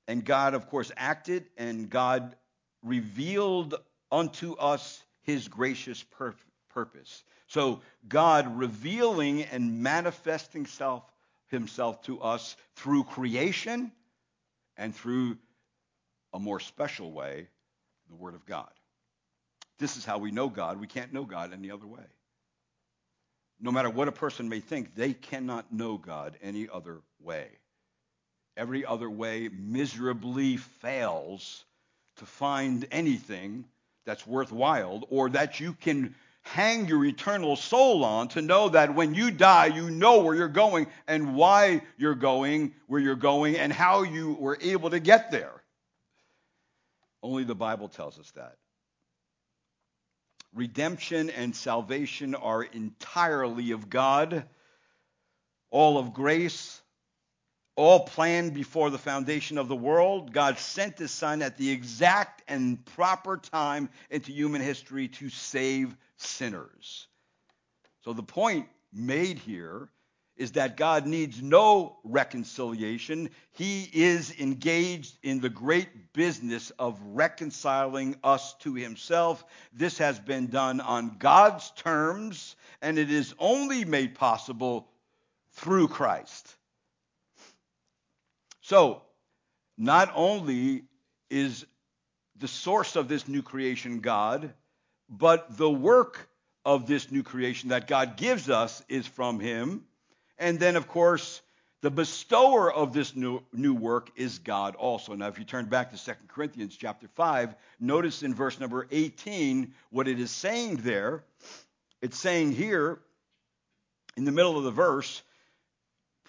And 0.08 0.26
God, 0.26 0.54
of 0.54 0.68
course, 0.70 0.92
acted, 0.98 1.46
and 1.58 1.90
God 1.90 2.36
revealed 2.84 3.76
unto 4.12 4.54
us 4.54 5.02
His 5.22 5.48
gracious 5.48 6.04
purpose. 6.04 6.53
So 7.48 7.82
God 8.08 8.58
revealing 8.58 9.44
and 9.44 9.84
manifesting 9.84 10.66
self, 10.66 11.04
himself 11.50 12.02
to 12.04 12.22
us 12.22 12.56
through 12.76 13.04
creation 13.04 13.92
and 14.78 14.96
through 14.96 15.38
a 16.34 16.40
more 16.40 16.60
special 16.60 17.12
way, 17.12 17.48
the 18.10 18.16
Word 18.16 18.34
of 18.34 18.46
God. 18.46 18.72
This 19.80 19.98
is 19.98 20.06
how 20.06 20.18
we 20.18 20.32
know 20.32 20.50
God. 20.50 20.80
We 20.80 20.88
can't 20.88 21.14
know 21.14 21.26
God 21.26 21.54
any 21.54 21.70
other 21.70 21.88
way. 21.88 22.04
No 23.60 23.72
matter 23.72 23.90
what 23.90 24.08
a 24.08 24.12
person 24.12 24.50
may 24.50 24.60
think, 24.60 24.96
they 24.96 25.14
cannot 25.14 25.72
know 25.72 25.98
God 25.98 26.38
any 26.42 26.68
other 26.68 27.02
way. 27.22 27.48
Every 28.58 28.86
other 28.86 29.10
way 29.10 29.50
miserably 29.52 30.58
fails 30.58 31.64
to 32.18 32.26
find 32.26 32.86
anything 32.92 33.66
that's 34.06 34.28
worthwhile 34.28 35.04
or 35.10 35.30
that 35.30 35.60
you 35.60 35.74
can 35.74 36.16
hang 36.44 36.88
your 36.88 37.04
eternal 37.06 37.56
soul 37.56 38.04
on 38.04 38.28
to 38.30 38.42
know 38.42 38.70
that 38.70 38.94
when 38.94 39.16
you 39.16 39.32
die, 39.32 39.68
you 39.68 39.90
know 39.90 40.22
where 40.22 40.36
you're 40.36 40.48
going 40.48 40.88
and 41.08 41.36
why 41.36 41.82
you're 41.98 42.16
going 42.16 42.74
where 42.88 43.02
you're 43.02 43.16
going 43.16 43.58
and 43.58 43.74
how 43.74 44.04
you 44.04 44.34
were 44.34 44.58
able 44.62 44.90
to 44.90 45.00
get 45.00 45.32
there. 45.32 45.64
Only 47.24 47.46
the 47.46 47.56
Bible 47.56 47.88
tells 47.88 48.20
us 48.20 48.30
that. 48.32 48.58
Redemption 50.54 51.32
and 51.32 51.56
salvation 51.56 52.36
are 52.36 52.62
entirely 52.62 53.72
of 53.72 53.90
God, 53.90 54.46
all 55.72 55.98
of 55.98 56.14
grace, 56.14 56.83
all 57.76 58.02
planned 58.02 58.54
before 58.54 58.90
the 58.90 58.98
foundation 58.98 59.58
of 59.58 59.68
the 59.68 59.76
world. 59.76 60.32
God 60.32 60.60
sent 60.60 61.00
his 61.00 61.12
son 61.12 61.42
at 61.42 61.58
the 61.58 61.72
exact 61.72 62.44
and 62.48 62.84
proper 62.86 63.38
time 63.38 63.90
into 64.10 64.32
human 64.32 64.62
history 64.62 65.08
to 65.08 65.30
save 65.30 65.96
sinners. 66.18 67.08
So 68.02 68.14
the 68.14 68.24
point 68.24 68.68
made 68.92 69.40
here 69.40 69.90
is 70.36 70.54
that 70.54 70.78
God 70.78 71.06
needs 71.06 71.42
no 71.42 71.98
reconciliation. 72.04 73.30
He 73.52 73.88
is 73.94 74.34
engaged 74.40 75.18
in 75.22 75.40
the 75.40 75.50
great 75.50 76.12
business 76.14 76.72
of 76.80 77.00
reconciling 77.04 78.16
us 78.24 78.56
to 78.56 78.74
himself. 78.74 79.46
This 79.74 80.00
has 80.00 80.20
been 80.20 80.48
done 80.48 80.82
on 80.82 81.18
God's 81.20 81.72
terms, 81.72 82.56
and 82.82 82.98
it 82.98 83.12
is 83.12 83.36
only 83.38 83.86
made 83.86 84.16
possible 84.16 84.88
through 85.52 85.88
Christ. 85.88 86.56
So, 88.64 89.02
not 89.78 90.12
only 90.16 90.84
is 91.30 91.66
the 92.38 92.48
source 92.48 92.96
of 92.96 93.08
this 93.08 93.28
new 93.28 93.42
creation 93.42 94.00
God, 94.00 94.54
but 95.10 95.58
the 95.58 95.70
work 95.70 96.30
of 96.66 96.88
this 96.88 97.12
new 97.12 97.24
creation 97.24 97.70
that 97.70 97.88
God 97.88 98.16
gives 98.16 98.50
us 98.50 98.82
is 98.88 99.06
from 99.06 99.42
Him. 99.42 99.84
And 100.38 100.60
then, 100.60 100.78
of 100.78 100.88
course, 100.88 101.42
the 101.82 101.92
bestower 101.92 102.74
of 102.74 102.94
this 102.94 103.18
new, 103.18 103.42
new 103.52 103.74
work 103.74 104.12
is 104.16 104.40
God 104.40 104.76
also. 104.76 105.14
Now, 105.14 105.28
if 105.28 105.38
you 105.38 105.44
turn 105.44 105.66
back 105.66 105.92
to 105.92 106.02
2 106.02 106.12
Corinthians 106.30 106.78
chapter 106.78 107.10
5, 107.10 107.56
notice 107.82 108.24
in 108.24 108.34
verse 108.34 108.62
number 108.62 108.88
18 108.90 109.74
what 109.90 110.08
it 110.08 110.22
is 110.22 110.32
saying 110.32 110.78
there. 110.78 111.26
It's 112.02 112.18
saying 112.18 112.54
here, 112.54 113.00
in 114.16 114.24
the 114.24 114.32
middle 114.32 114.58
of 114.58 114.64
the 114.64 114.72
verse, 114.72 115.22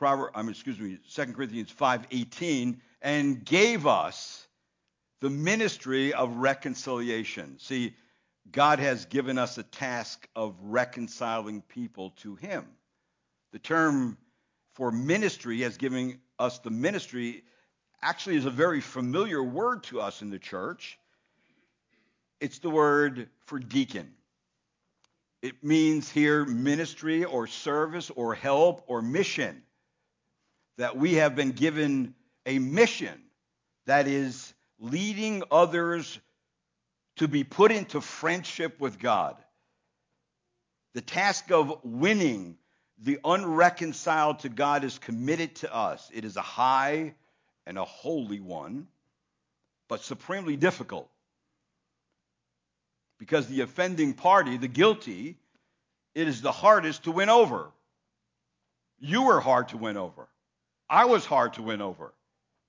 I 0.07 0.43
mean, 0.43 0.51
excuse 0.51 0.79
me, 0.79 0.99
2 1.09 1.35
Corinthians 1.35 1.71
5:18, 1.71 2.81
and 3.03 3.45
gave 3.45 3.87
us 3.87 4.47
the 5.21 5.31
ministry 5.31 6.12
of 6.12 6.37
reconciliation. 6.37 7.59
See, 7.59 7.97
God 8.51 8.79
has 8.79 9.07
given 9.07 9.38
us 9.38 9.59
a 9.59 9.62
task 9.62 10.29
of 10.37 10.55
reconciling 10.62 11.62
people 11.62 12.11
to 12.19 12.37
Him. 12.37 12.67
The 13.53 13.59
term 13.59 14.19
for 14.75 14.90
ministry 14.90 15.61
has 15.61 15.77
given 15.77 16.21
us 16.38 16.59
the 16.59 16.71
ministry 16.71 17.45
actually 18.03 18.37
is 18.37 18.45
a 18.45 18.51
very 18.51 18.81
familiar 18.81 19.43
word 19.43 19.83
to 19.85 20.01
us 20.01 20.21
in 20.23 20.31
the 20.31 20.38
church. 20.38 20.99
It's 22.40 22.59
the 22.59 22.71
word 22.71 23.31
for 23.47 23.59
deacon. 23.59 24.12
It 25.40 25.62
means 25.62 26.11
here 26.11 26.45
ministry 26.45 27.25
or 27.25 27.47
service 27.47 28.11
or 28.11 28.35
help 28.35 28.85
or 28.87 29.03
mission. 29.03 29.62
That 30.79 30.97
we 30.97 31.15
have 31.15 31.37
been 31.37 31.53
given 31.53 32.15
a 32.47 32.59
mission 32.59 33.21
that 33.87 34.07
is 34.07 34.53
leading 34.79 35.43
others 35.51 36.19
to 37.17 37.29
be 37.29 37.45
put 37.45 37.71
into 37.71 38.01
friendship 38.01 38.81
with 38.81 38.99
God. 38.99 39.37
The 40.95 41.01
task 41.01 41.51
of 41.51 41.81
winning 41.85 42.57
the 42.99 43.19
unreconciled 43.25 44.41
to 44.41 44.49
God 44.49 44.85
is 44.85 44.99
committed 44.99 45.57
to 45.57 45.75
us. 45.75 46.11
It 46.13 46.25
is 46.25 46.37
a 46.37 46.43
high 46.43 47.15
and 47.67 47.79
a 47.79 47.85
holy 47.85 48.41
one, 48.41 48.87
but 49.89 50.03
supremely 50.03 50.57
difficult. 50.57 51.09
Because 53.19 53.47
the 53.47 53.63
offending 53.63 54.15
party, 54.15 54.57
the 54.57 54.69
guilty, 54.69 55.37
it 56.15 56.29
is 56.29 56.43
the 56.43 56.53
hardest 56.53 57.05
to 57.05 57.13
win 57.13 57.29
over. 57.29 57.71
You 58.99 59.25
were 59.25 59.41
hard 59.41 59.69
to 59.69 59.77
win 59.77 59.97
over. 59.97 60.29
I 60.88 61.07
was 61.07 61.25
hard 61.25 61.55
to 61.55 61.62
win 61.62 61.81
over 61.81 62.12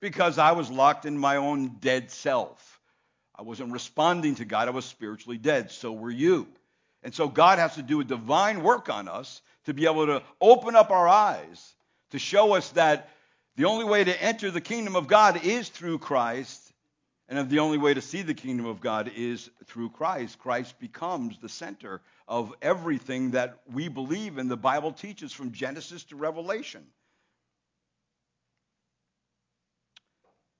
because 0.00 0.38
I 0.38 0.52
was 0.52 0.70
locked 0.70 1.06
in 1.06 1.18
my 1.18 1.36
own 1.36 1.76
dead 1.80 2.10
self. 2.10 2.80
I 3.34 3.42
wasn't 3.42 3.72
responding 3.72 4.36
to 4.36 4.44
God. 4.44 4.68
I 4.68 4.70
was 4.70 4.84
spiritually 4.84 5.38
dead. 5.38 5.70
So 5.70 5.92
were 5.92 6.10
you. 6.10 6.46
And 7.02 7.14
so 7.14 7.28
God 7.28 7.58
has 7.58 7.74
to 7.74 7.82
do 7.82 8.00
a 8.00 8.04
divine 8.04 8.62
work 8.62 8.88
on 8.88 9.08
us 9.08 9.42
to 9.66 9.74
be 9.74 9.84
able 9.84 10.06
to 10.06 10.22
open 10.40 10.74
up 10.74 10.90
our 10.90 11.08
eyes 11.08 11.74
to 12.10 12.18
show 12.18 12.54
us 12.54 12.70
that 12.70 13.10
the 13.56 13.64
only 13.64 13.84
way 13.84 14.04
to 14.04 14.22
enter 14.22 14.50
the 14.50 14.60
kingdom 14.60 14.96
of 14.96 15.06
God 15.06 15.44
is 15.44 15.68
through 15.68 15.98
Christ. 15.98 16.62
And 17.28 17.50
the 17.50 17.58
only 17.58 17.78
way 17.78 17.92
to 17.92 18.00
see 18.00 18.22
the 18.22 18.34
kingdom 18.34 18.66
of 18.66 18.80
God 18.80 19.10
is 19.16 19.50
through 19.66 19.90
Christ. 19.90 20.38
Christ 20.38 20.78
becomes 20.78 21.38
the 21.38 21.48
center 21.48 22.00
of 22.28 22.54
everything 22.62 23.32
that 23.32 23.58
we 23.72 23.88
believe 23.88 24.38
and 24.38 24.48
the 24.48 24.56
Bible 24.56 24.92
teaches 24.92 25.32
from 25.32 25.50
Genesis 25.50 26.04
to 26.04 26.16
Revelation. 26.16 26.86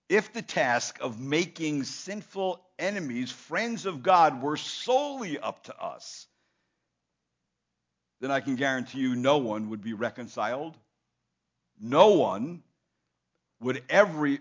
If 0.09 0.33
the 0.33 0.43
task 0.43 0.99
of 1.01 1.21
making 1.21 1.85
sinful 1.85 2.61
enemies 2.79 3.33
friends 3.33 3.87
of 3.87 4.03
God 4.03 4.41
were 4.41 4.57
solely 4.57 5.39
up 5.39 5.65
to 5.65 5.77
us, 5.77 6.27
then 8.21 8.31
I 8.31 8.41
can 8.41 8.57
guarantee 8.57 9.01
you 9.01 9.17
no 9.17 9.39
one 9.39 9.71
would 9.71 9.83
be 9.83 9.93
reconciled. 9.93 10.77
No 11.81 12.13
one 12.15 12.63
would 13.61 13.83
every 13.89 14.41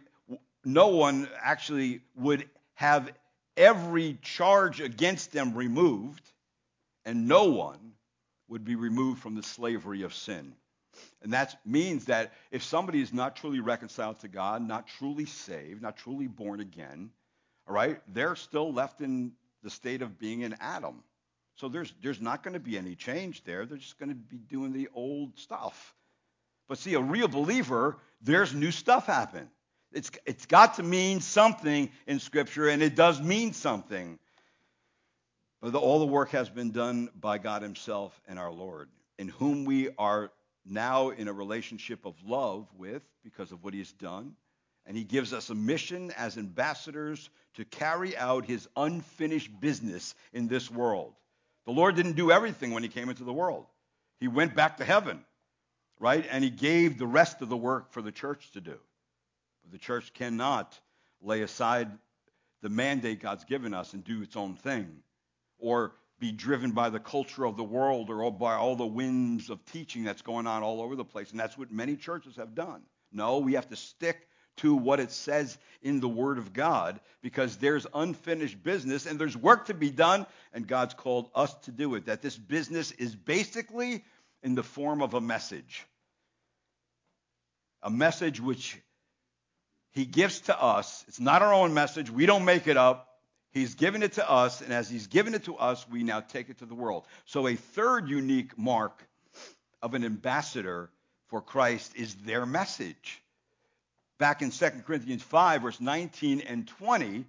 no 0.64 0.88
one 0.88 1.30
actually 1.42 2.02
would 2.16 2.50
have 2.76 3.12
every 3.56 4.18
charge 4.22 4.82
against 4.82 5.32
them 5.32 5.54
removed, 5.54 6.24
and 7.06 7.28
no 7.28 7.46
one 7.46 7.94
would 8.48 8.66
be 8.66 8.76
removed 8.76 9.22
from 9.22 9.36
the 9.36 9.44
slavery 9.44 10.04
of 10.04 10.14
sin. 10.14 10.56
And 11.26 11.34
that 11.34 11.60
means 11.66 12.06
that 12.06 12.34
if 12.52 12.62
somebody 12.62 13.02
is 13.02 13.12
not 13.12 13.36
truly 13.36 13.60
reconciled 13.60 14.20
to 14.20 14.28
God, 14.28 14.62
not 14.62 14.86
truly 14.86 15.26
saved, 15.26 15.82
not 15.82 15.98
truly 15.98 16.28
born 16.28 16.60
again, 16.60 17.10
all 17.68 17.74
right, 17.74 18.00
they're 18.14 18.36
still 18.36 18.72
left 18.72 19.02
in 19.02 19.32
the 19.64 19.72
state 19.72 20.04
of 20.04 20.20
being 20.20 20.44
an 20.44 20.56
Adam. 20.62 21.04
So 21.56 21.68
there's, 21.68 21.92
there's 22.04 22.22
not 22.22 22.44
going 22.44 22.54
to 22.54 22.60
be 22.60 22.78
any 22.78 22.94
change 22.94 23.44
there. 23.44 23.66
They're 23.66 23.80
just 23.80 23.98
going 23.98 24.10
to 24.10 24.16
be 24.16 24.38
doing 24.38 24.72
the 24.72 24.88
old 24.94 25.36
stuff. 25.40 25.96
But 26.68 26.78
see, 26.78 26.94
a 26.94 27.02
real 27.02 27.28
believer, 27.28 27.98
there's 28.22 28.54
new 28.54 28.70
stuff 28.70 29.08
happen. 29.08 29.50
It's, 29.92 30.12
it's 30.28 30.46
got 30.46 30.76
to 30.76 30.84
mean 30.84 31.22
something 31.22 31.90
in 32.06 32.20
Scripture, 32.20 32.70
and 32.70 32.84
it 32.84 32.96
does 32.96 33.20
mean 33.20 33.54
something. 33.54 34.20
But 35.60 35.72
the, 35.72 35.80
all 35.80 35.98
the 35.98 36.06
work 36.06 36.30
has 36.30 36.50
been 36.50 36.70
done 36.70 37.10
by 37.20 37.40
God 37.40 37.64
Himself 37.64 38.22
and 38.28 38.38
our 38.38 38.52
Lord, 38.52 38.90
in 39.18 39.30
whom 39.30 39.66
we 39.66 39.90
are 39.98 40.30
now 40.66 41.10
in 41.10 41.28
a 41.28 41.34
relationship 41.34 42.06
of 42.06 42.16
love 42.26 42.68
with 42.78 43.04
because 43.24 43.52
of 43.52 43.64
what 43.64 43.74
he's 43.74 43.92
done. 43.94 44.36
And 44.86 44.96
he 44.96 45.04
gives 45.04 45.34
us 45.34 45.50
a 45.50 45.56
mission 45.56 46.12
as 46.12 46.38
ambassadors 46.38 47.30
to 47.56 47.66
carry 47.66 48.16
out 48.16 48.46
his 48.46 48.68
unfinished 48.76 49.60
business 49.60 50.14
in 50.34 50.48
this 50.48 50.70
world. 50.70 51.14
The 51.66 51.72
Lord 51.72 51.96
didn't 51.96 52.14
do 52.14 52.32
everything 52.32 52.72
when 52.72 52.84
he 52.84 52.90
came 52.90 53.10
into 53.10 53.24
the 53.24 53.34
world. 53.34 53.66
He 54.20 54.28
went 54.28 54.56
back 54.56 54.78
to 54.78 54.86
heaven, 54.86 55.26
right? 56.00 56.26
And 56.30 56.44
he 56.44 56.50
gave 56.50 56.98
the 56.98 57.08
rest 57.08 57.42
of 57.42 57.50
the 57.50 57.58
work 57.58 57.92
for 57.92 58.02
the 58.02 58.12
church 58.12 58.52
to 58.52 58.62
do. 58.62 58.78
But 59.64 59.72
the 59.72 59.80
church 59.80 60.14
cannot 60.14 60.80
lay 61.22 61.42
aside 61.42 61.90
the 62.62 62.70
mandate 62.70 63.22
God's 63.22 63.46
given 63.46 63.74
us 63.74 63.94
and 63.94 64.04
do 64.04 64.22
its 64.22 64.36
own 64.36 64.56
thing 64.56 65.02
or 65.58 65.94
be 66.20 66.32
driven 66.32 66.72
by 66.72 66.90
the 66.90 67.00
culture 67.00 67.46
of 67.46 67.58
the 67.58 67.64
world 67.64 68.10
or 68.10 68.32
by 68.32 68.56
all 68.56 68.76
the 68.76 68.86
winds 68.86 69.50
of 69.50 69.64
teaching 69.66 70.04
that's 70.04 70.22
going 70.22 70.48
on 70.48 70.64
all 70.64 70.82
over 70.82 70.96
the 70.96 71.06
place. 71.06 71.32
And 71.32 71.40
that's 71.40 71.58
what 71.58 71.72
many 71.72 71.96
churches 71.96 72.38
have 72.38 72.56
done. 72.56 72.82
No, 73.12 73.40
we 73.40 73.54
have 73.54 73.70
to 73.70 73.76
stick 73.76 74.28
to 74.58 74.76
what 74.76 75.00
it 75.00 75.12
says 75.12 75.58
in 75.82 76.00
the 76.00 76.08
Word 76.08 76.38
of 76.38 76.54
God 76.54 77.00
because 77.22 77.58
there's 77.58 77.86
unfinished 77.94 78.64
business 78.64 79.06
and 79.06 79.20
there's 79.20 79.36
work 79.36 79.66
to 79.68 79.74
be 79.74 79.90
done, 79.90 80.26
and 80.54 80.68
God's 80.68 80.94
called 80.94 81.30
us 81.36 81.54
to 81.64 81.72
do 81.72 81.96
it. 81.96 82.06
That 82.06 82.22
this 82.22 82.38
business 82.38 82.92
is 82.92 83.16
basically 83.16 84.04
in 84.44 84.56
the 84.56 84.64
form 84.64 85.02
of 85.02 85.14
a 85.14 85.22
message. 85.22 85.86
A 87.84 87.90
message 87.90 88.40
which 88.40 88.78
He 89.92 90.06
gives 90.06 90.42
to 90.42 90.62
us. 90.62 91.04
It's 91.08 91.20
not 91.20 91.42
our 91.42 91.54
own 91.54 91.74
message, 91.74 92.10
we 92.10 92.26
don't 92.26 92.46
make 92.46 92.68
it 92.68 92.78
up. 92.78 93.05
He's 93.56 93.76
given 93.76 94.04
it 94.04 94.12
to 94.14 94.30
us, 94.30 94.60
and 94.60 94.74
as 94.74 94.90
He's 94.90 95.08
given 95.08 95.34
it 95.34 95.46
to 95.46 95.56
us, 95.56 95.88
we 95.90 96.04
now 96.04 96.20
take 96.20 96.50
it 96.50 96.58
to 96.58 96.66
the 96.66 96.76
world. 96.76 97.06
So, 97.24 97.48
a 97.48 97.56
third 97.56 98.10
unique 98.10 98.58
mark 98.58 99.02
of 99.82 99.94
an 99.94 100.04
ambassador 100.04 100.90
for 101.28 101.42
Christ 101.42 101.94
is 101.96 102.16
their 102.16 102.46
message. 102.46 103.24
Back 104.18 104.42
in 104.42 104.52
2 104.52 104.70
Corinthians 104.86 105.24
5, 105.24 105.62
verse 105.62 105.80
19 105.80 106.42
and 106.42 106.68
20, 106.68 107.24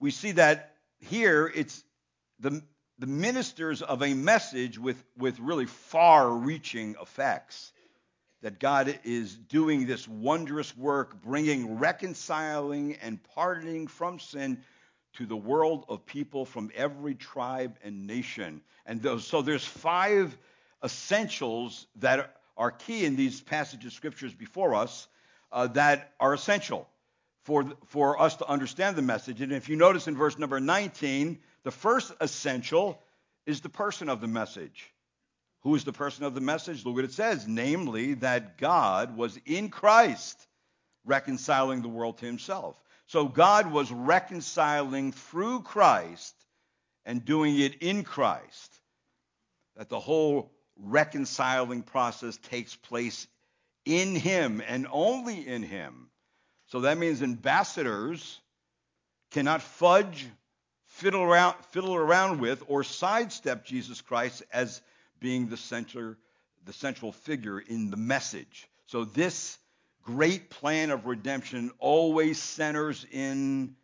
we 0.00 0.10
see 0.10 0.32
that 0.32 0.74
here 0.98 1.50
it's 1.54 1.84
the, 2.40 2.60
the 2.98 3.06
ministers 3.06 3.82
of 3.82 4.02
a 4.02 4.12
message 4.14 4.76
with, 4.76 5.00
with 5.16 5.38
really 5.38 5.66
far 5.66 6.32
reaching 6.32 6.96
effects. 7.00 7.72
That 8.42 8.58
God 8.58 8.98
is 9.04 9.36
doing 9.36 9.86
this 9.86 10.08
wondrous 10.08 10.76
work, 10.76 11.22
bringing 11.22 11.78
reconciling 11.78 12.96
and 13.02 13.22
pardoning 13.34 13.86
from 13.86 14.18
sin 14.18 14.64
to 15.14 15.26
the 15.26 15.36
world 15.36 15.84
of 15.88 16.06
people 16.06 16.44
from 16.44 16.70
every 16.74 17.14
tribe 17.14 17.76
and 17.82 18.06
nation. 18.06 18.60
And 18.86 19.02
those, 19.02 19.26
so 19.26 19.42
there's 19.42 19.64
five 19.64 20.36
essentials 20.82 21.86
that 21.96 22.36
are 22.56 22.70
key 22.70 23.04
in 23.04 23.16
these 23.16 23.40
passages 23.40 23.86
of 23.86 23.92
scriptures 23.92 24.34
before 24.34 24.74
us 24.74 25.08
uh, 25.52 25.66
that 25.68 26.12
are 26.20 26.34
essential 26.34 26.88
for, 27.44 27.64
for 27.86 28.20
us 28.20 28.36
to 28.36 28.46
understand 28.46 28.96
the 28.96 29.02
message. 29.02 29.40
And 29.40 29.52
if 29.52 29.68
you 29.68 29.76
notice 29.76 30.06
in 30.06 30.16
verse 30.16 30.38
number 30.38 30.60
19, 30.60 31.38
the 31.62 31.70
first 31.70 32.12
essential 32.20 33.00
is 33.46 33.60
the 33.60 33.68
person 33.68 34.08
of 34.08 34.20
the 34.20 34.28
message. 34.28 34.92
Who 35.62 35.74
is 35.74 35.84
the 35.84 35.92
person 35.92 36.24
of 36.24 36.34
the 36.34 36.40
message? 36.40 36.84
Look 36.84 36.94
what 36.94 37.04
it 37.04 37.12
says, 37.12 37.46
namely 37.46 38.14
that 38.14 38.56
God 38.58 39.16
was 39.16 39.38
in 39.44 39.68
Christ 39.68 40.46
reconciling 41.04 41.82
the 41.82 41.88
world 41.88 42.18
to 42.18 42.26
himself. 42.26 42.76
So 43.10 43.26
God 43.26 43.72
was 43.72 43.90
reconciling 43.90 45.10
through 45.10 45.62
Christ 45.62 46.32
and 47.04 47.24
doing 47.24 47.58
it 47.58 47.82
in 47.82 48.04
Christ. 48.04 48.72
That 49.74 49.88
the 49.88 49.98
whole 49.98 50.52
reconciling 50.76 51.82
process 51.82 52.36
takes 52.36 52.76
place 52.76 53.26
in 53.84 54.14
Him 54.14 54.62
and 54.64 54.86
only 54.92 55.44
in 55.44 55.64
Him. 55.64 56.08
So 56.66 56.82
that 56.82 56.98
means 56.98 57.20
ambassadors 57.20 58.38
cannot 59.32 59.60
fudge, 59.60 60.28
fiddle 60.84 61.24
around, 61.24 61.56
fiddle 61.72 61.96
around 61.96 62.40
with, 62.40 62.62
or 62.68 62.84
sidestep 62.84 63.64
Jesus 63.64 64.00
Christ 64.00 64.44
as 64.52 64.80
being 65.18 65.48
the 65.48 65.56
center, 65.56 66.16
the 66.64 66.72
central 66.72 67.10
figure 67.10 67.58
in 67.58 67.90
the 67.90 67.96
message. 67.96 68.68
So 68.86 69.04
this 69.04 69.58
great 70.02 70.50
plan 70.50 70.90
of 70.90 71.06
redemption 71.06 71.70
always 71.78 72.40
centers 72.40 73.06
in 73.10 73.74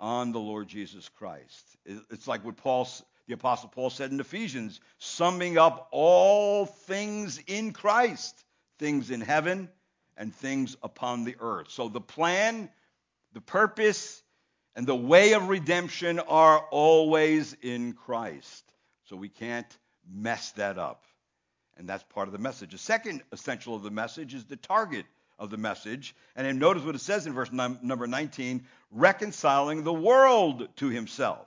on 0.00 0.32
the 0.32 0.40
Lord 0.40 0.68
Jesus 0.68 1.08
Christ. 1.08 1.76
It's 1.84 2.26
like 2.26 2.44
what 2.44 2.56
Paul, 2.56 2.88
the 3.26 3.34
Apostle 3.34 3.68
Paul 3.68 3.90
said 3.90 4.10
in 4.10 4.20
Ephesians, 4.20 4.80
summing 4.98 5.56
up 5.58 5.88
all 5.92 6.66
things 6.66 7.40
in 7.46 7.72
Christ, 7.72 8.44
things 8.78 9.10
in 9.10 9.20
heaven 9.20 9.68
and 10.16 10.34
things 10.34 10.76
upon 10.82 11.24
the 11.24 11.36
earth. 11.40 11.70
So 11.70 11.88
the 11.88 12.00
plan, 12.00 12.68
the 13.32 13.40
purpose, 13.40 14.22
and 14.76 14.86
the 14.86 14.96
way 14.96 15.32
of 15.32 15.48
redemption 15.48 16.18
are 16.18 16.58
always 16.70 17.56
in 17.62 17.92
Christ. 17.92 18.64
So 19.04 19.16
we 19.16 19.28
can't 19.28 19.78
mess 20.12 20.50
that 20.52 20.78
up. 20.78 21.04
And 21.76 21.88
that's 21.88 22.04
part 22.04 22.28
of 22.28 22.32
the 22.32 22.38
message. 22.38 22.72
The 22.72 22.78
second 22.78 23.22
essential 23.32 23.74
of 23.74 23.82
the 23.82 23.90
message 23.90 24.34
is 24.34 24.44
the 24.44 24.56
target 24.56 25.06
of 25.38 25.50
the 25.50 25.56
message. 25.56 26.14
And 26.36 26.46
then 26.46 26.58
notice 26.58 26.82
what 26.82 26.94
it 26.94 27.00
says 27.00 27.26
in 27.26 27.32
verse 27.32 27.52
number 27.52 28.06
19 28.06 28.66
reconciling 28.90 29.82
the 29.82 29.92
world 29.92 30.68
to 30.76 30.88
himself. 30.88 31.46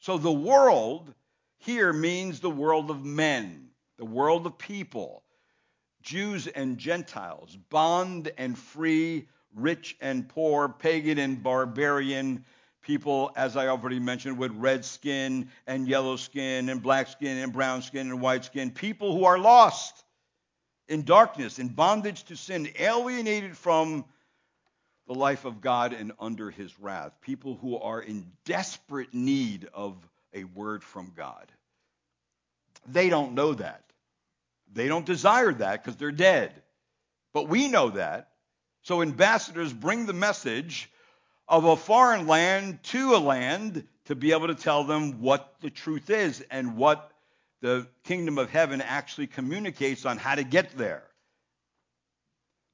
So 0.00 0.18
the 0.18 0.32
world 0.32 1.14
here 1.58 1.92
means 1.92 2.40
the 2.40 2.50
world 2.50 2.90
of 2.90 3.04
men, 3.04 3.68
the 3.98 4.04
world 4.04 4.46
of 4.46 4.58
people, 4.58 5.22
Jews 6.02 6.46
and 6.46 6.78
Gentiles, 6.78 7.56
bond 7.68 8.32
and 8.38 8.58
free, 8.58 9.28
rich 9.54 9.96
and 10.00 10.28
poor, 10.28 10.68
pagan 10.68 11.18
and 11.18 11.42
barbarian, 11.42 12.44
people, 12.82 13.30
as 13.36 13.56
I 13.56 13.68
already 13.68 13.98
mentioned, 13.98 14.38
with 14.38 14.52
red 14.52 14.84
skin 14.84 15.50
and 15.66 15.86
yellow 15.86 16.16
skin 16.16 16.68
and 16.70 16.82
black 16.82 17.08
skin 17.08 17.36
and 17.36 17.52
brown 17.52 17.82
skin 17.82 18.10
and 18.10 18.20
white 18.20 18.44
skin, 18.44 18.70
people 18.70 19.16
who 19.16 19.24
are 19.24 19.38
lost 19.38 20.04
in 20.90 21.04
darkness, 21.04 21.60
in 21.60 21.68
bondage 21.68 22.24
to 22.24 22.36
sin, 22.36 22.68
alienated 22.78 23.56
from 23.56 24.04
the 25.06 25.14
life 25.14 25.44
of 25.44 25.60
God 25.60 25.92
and 25.92 26.12
under 26.18 26.50
his 26.50 26.78
wrath, 26.80 27.12
people 27.22 27.56
who 27.62 27.78
are 27.78 28.00
in 28.00 28.26
desperate 28.44 29.14
need 29.14 29.68
of 29.72 29.96
a 30.34 30.44
word 30.44 30.82
from 30.82 31.12
God. 31.16 31.50
They 32.86 33.08
don't 33.08 33.34
know 33.34 33.54
that. 33.54 33.84
They 34.72 34.88
don't 34.88 35.06
desire 35.06 35.52
that 35.52 35.82
because 35.82 35.96
they're 35.96 36.10
dead. 36.10 36.52
But 37.32 37.48
we 37.48 37.68
know 37.68 37.90
that. 37.90 38.28
So 38.82 39.00
ambassadors 39.00 39.72
bring 39.72 40.06
the 40.06 40.12
message 40.12 40.90
of 41.48 41.64
a 41.64 41.76
foreign 41.76 42.26
land 42.26 42.82
to 42.84 43.14
a 43.14 43.18
land 43.18 43.86
to 44.06 44.16
be 44.16 44.32
able 44.32 44.48
to 44.48 44.54
tell 44.56 44.84
them 44.84 45.20
what 45.20 45.54
the 45.60 45.70
truth 45.70 46.10
is 46.10 46.44
and 46.50 46.76
what 46.76 47.12
the 47.60 47.86
kingdom 48.04 48.38
of 48.38 48.50
heaven 48.50 48.80
actually 48.80 49.26
communicates 49.26 50.06
on 50.06 50.16
how 50.16 50.34
to 50.34 50.44
get 50.44 50.76
there. 50.76 51.04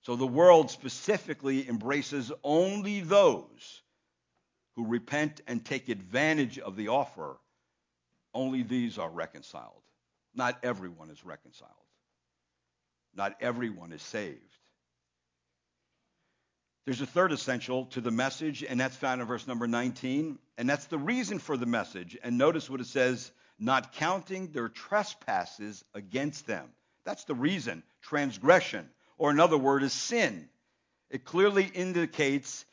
So 0.03 0.14
the 0.14 0.27
world 0.27 0.70
specifically 0.70 1.68
embraces 1.68 2.31
only 2.44 3.01
those 3.01 3.83
who 4.77 4.87
repent 4.87 5.40
and 5.49 5.64
take 5.64 5.88
advantage 5.88 6.59
of 6.59 6.77
the 6.77 6.88
offer. 6.88 7.38
Only 8.33 8.62
these 8.62 8.99
are 8.99 9.11
reconciled. 9.11 9.83
Not 10.35 10.59
everyone 10.62 11.11
is 11.11 11.25
reconciled. 11.25 11.72
Not 13.14 13.37
everyone 13.40 13.92
is 13.92 14.03
saved. 14.03 14.38
There's 16.85 17.01
a 17.01 17.07
third 17.07 17.33
essential 17.33 17.87
to 17.87 18.01
the 18.01 18.12
message, 18.12 18.62
and 18.62 18.79
that's 18.79 18.94
found 18.94 19.20
in 19.20 19.27
verse 19.27 19.49
number 19.49 19.66
19. 19.66 20.38
And 20.57 20.68
that's 20.68 20.85
the 20.85 20.99
reason 20.99 21.40
for 21.40 21.57
the 21.57 21.66
message. 21.66 22.16
And 22.22 22.38
notice 22.38 22.70
what 22.70 22.81
it 22.81 22.87
says 22.87 23.33
not 23.59 23.92
counting 23.92 24.53
their 24.53 24.69
trespasses 24.69 25.85
against 25.95 26.47
them. 26.47 26.69
That's 27.05 27.25
the 27.25 27.35
reason. 27.35 27.83
Transgression, 28.03 28.88
or 29.19 29.31
another 29.31 29.57
word 29.57 29.83
is 29.83 29.92
sin. 29.92 30.49
It 31.11 31.25
clearly 31.25 31.64
indicates 31.64 32.64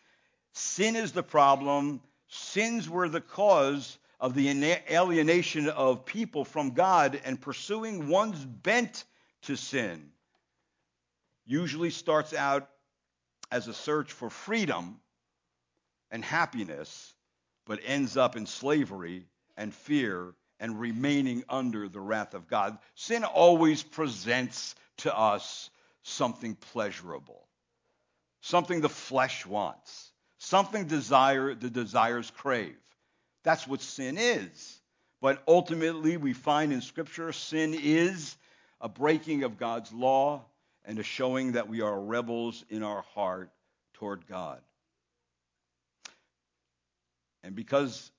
sin 0.54 0.96
is 0.96 1.12
the 1.12 1.24
problem, 1.24 2.02
sins 2.28 2.90
were 2.90 3.10
the 3.10 3.22
cause 3.22 3.98
of 4.20 4.34
the 4.34 4.50
alienation 4.90 5.70
of 5.70 6.06
people 6.06 6.46
from 6.46 6.72
God, 6.72 7.20
and 7.26 7.40
pursuing 7.40 8.08
one's 8.08 8.44
bent 8.44 9.04
to 9.44 9.56
sin 9.56 10.14
usually 11.46 11.90
starts 11.90 12.34
out 12.34 12.70
as 13.52 13.68
a 13.68 13.74
search 13.74 14.12
for 14.12 14.30
freedom 14.30 15.00
and 16.12 16.24
happiness, 16.24 17.14
but 17.66 17.80
ends 17.86 18.18
up 18.18 18.36
in 18.36 18.46
slavery 18.46 19.26
and 19.58 19.74
fear 19.74 20.34
and 20.60 20.80
remaining 20.80 21.44
under 21.50 21.90
the 21.90 22.00
wrath 22.00 22.34
of 22.34 22.48
God. 22.48 22.78
Sin 22.96 23.24
always 23.24 23.84
presents 23.84 24.76
to 24.98 25.16
us 25.16 25.70
something 26.04 26.56
pleasurable, 26.56 27.48
something 28.42 28.82
the 28.82 28.90
flesh 28.90 29.46
wants, 29.46 30.12
something 30.38 30.86
desire 30.86 31.54
the 31.56 31.70
desires 31.70 32.32
crave. 32.32 32.76
That's 33.44 33.68
what 33.68 33.82
sin 33.82 34.18
is. 34.18 34.80
But 35.22 35.42
ultimately, 35.48 36.18
we 36.18 36.34
find 36.34 36.74
in 36.74 36.82
Scripture 36.82 37.32
sin 37.32 37.74
is 37.74 38.36
a 38.82 38.90
breaking 38.90 39.44
of 39.44 39.58
God's 39.58 39.92
law 39.94 40.44
and 40.86 41.00
a 41.00 41.04
showing 41.04 41.54
that 41.54 41.70
we 41.70 41.82
are 41.82 42.00
rebels 42.00 42.66
in 42.70 42.84
our 42.84 43.04
heart 43.14 43.50
toward 43.94 44.28
God. 44.28 44.60
And 47.44 47.56
because, 47.56 48.12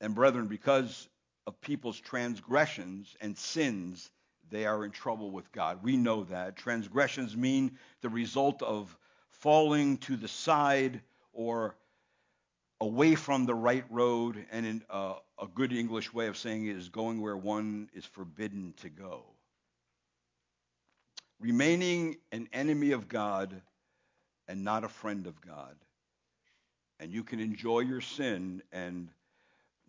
and 0.00 0.14
brethren, 0.14 0.46
because 0.46 1.08
of 1.48 1.60
people's 1.60 1.98
transgressions 1.98 3.16
and 3.20 3.36
sins, 3.36 4.10
they 4.50 4.66
are 4.66 4.84
in 4.84 4.90
trouble 4.90 5.30
with 5.30 5.50
God. 5.50 5.82
We 5.82 5.96
know 5.96 6.24
that. 6.24 6.56
Transgressions 6.56 7.36
mean 7.36 7.78
the 8.02 8.08
result 8.08 8.62
of 8.62 8.96
falling 9.30 9.96
to 9.98 10.16
the 10.16 10.28
side 10.28 11.00
or 11.32 11.74
away 12.80 13.14
from 13.14 13.46
the 13.46 13.54
right 13.54 13.84
road, 13.90 14.44
and 14.52 14.66
in 14.66 14.82
uh, 14.90 15.14
a 15.40 15.46
good 15.46 15.72
English 15.72 16.12
way 16.12 16.26
of 16.26 16.36
saying 16.36 16.66
it 16.66 16.76
is 16.76 16.90
going 16.90 17.20
where 17.20 17.36
one 17.36 17.88
is 17.94 18.04
forbidden 18.04 18.74
to 18.76 18.90
go 18.90 19.24
remaining 21.40 22.16
an 22.32 22.48
enemy 22.52 22.92
of 22.92 23.08
God 23.08 23.62
and 24.48 24.64
not 24.64 24.84
a 24.84 24.88
friend 24.88 25.26
of 25.26 25.40
God. 25.40 25.76
And 27.00 27.12
you 27.12 27.22
can 27.22 27.38
enjoy 27.38 27.80
your 27.80 28.00
sin 28.00 28.62
and 28.72 29.08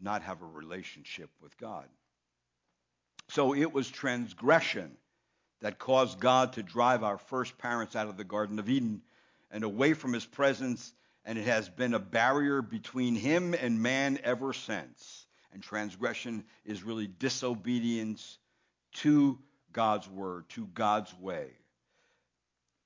not 0.02 0.22
have 0.24 0.42
a 0.42 0.46
relationship 0.46 1.30
with 1.42 1.58
God. 1.58 1.86
So 3.30 3.54
it 3.54 3.72
was 3.74 3.90
transgression 3.90 4.98
that 5.62 5.78
caused 5.78 6.20
God 6.20 6.54
to 6.54 6.64
drive 6.64 7.04
our 7.04 7.18
first 7.18 7.58
parents 7.58 7.96
out 7.96 8.08
of 8.08 8.18
the 8.18 8.24
Garden 8.24 8.60
of 8.60 8.70
Eden 8.70 9.02
and 9.52 9.64
away 9.64 9.94
from 9.94 10.14
his 10.14 10.26
presence, 10.26 10.94
and 11.26 11.38
it 11.38 11.46
has 11.46 11.70
been 11.70 11.94
a 11.94 12.00
barrier 12.00 12.62
between 12.62 13.16
him 13.16 13.54
and 13.54 13.82
man 13.82 14.20
ever 14.24 14.54
since. 14.54 15.26
And 15.52 15.62
transgression 15.62 16.44
is 16.66 16.84
really 16.84 17.08
disobedience 17.08 18.38
to 18.94 19.38
God's 19.74 20.08
word, 20.08 20.48
to 20.50 20.66
God's 20.68 21.14
way. 21.20 21.50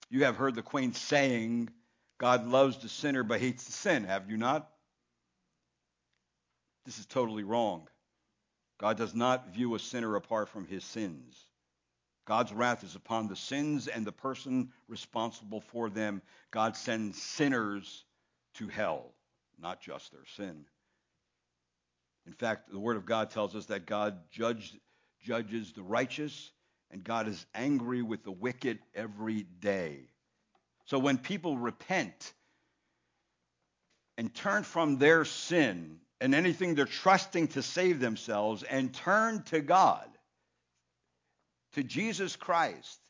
You 0.09 0.25
have 0.25 0.35
heard 0.35 0.55
the 0.55 0.61
quaint 0.61 0.95
saying, 0.95 1.69
God 2.17 2.47
loves 2.47 2.77
the 2.77 2.89
sinner 2.89 3.23
but 3.23 3.39
hates 3.39 3.63
the 3.65 3.71
sin, 3.71 4.03
have 4.05 4.29
you 4.29 4.37
not? 4.37 4.69
This 6.85 6.99
is 6.99 7.05
totally 7.05 7.43
wrong. 7.43 7.87
God 8.79 8.97
does 8.97 9.15
not 9.15 9.53
view 9.53 9.75
a 9.75 9.79
sinner 9.79 10.15
apart 10.15 10.49
from 10.49 10.67
his 10.67 10.83
sins. 10.83 11.45
God's 12.25 12.53
wrath 12.53 12.83
is 12.83 12.95
upon 12.95 13.27
the 13.27 13.35
sins 13.35 13.87
and 13.87 14.05
the 14.05 14.11
person 14.11 14.71
responsible 14.87 15.61
for 15.61 15.89
them. 15.89 16.21
God 16.51 16.75
sends 16.75 17.21
sinners 17.21 18.05
to 18.55 18.67
hell, 18.67 19.13
not 19.59 19.81
just 19.81 20.11
their 20.11 20.25
sin. 20.35 20.65
In 22.25 22.33
fact, 22.33 22.71
the 22.71 22.79
Word 22.79 22.95
of 22.97 23.05
God 23.05 23.29
tells 23.29 23.55
us 23.55 23.65
that 23.67 23.85
God 23.85 24.17
judges 24.31 25.73
the 25.73 25.83
righteous 25.83 26.51
and 26.91 27.03
God 27.03 27.27
is 27.27 27.45
angry 27.53 28.01
with 28.01 28.23
the 28.23 28.31
wicked 28.31 28.79
every 28.95 29.43
day. 29.59 30.09
So 30.85 30.99
when 30.99 31.17
people 31.17 31.57
repent 31.57 32.33
and 34.17 34.33
turn 34.33 34.63
from 34.63 34.97
their 34.97 35.25
sin 35.25 35.99
and 36.23 36.33
anything 36.33 36.73
they're 36.73 36.85
trusting 36.85 37.49
to 37.49 37.61
save 37.61 37.99
themselves 37.99 38.63
and 38.63 38.93
turn 38.93 39.43
to 39.43 39.59
God, 39.59 40.07
to 41.73 41.83
Jesus 41.83 42.37
Christ, 42.37 43.01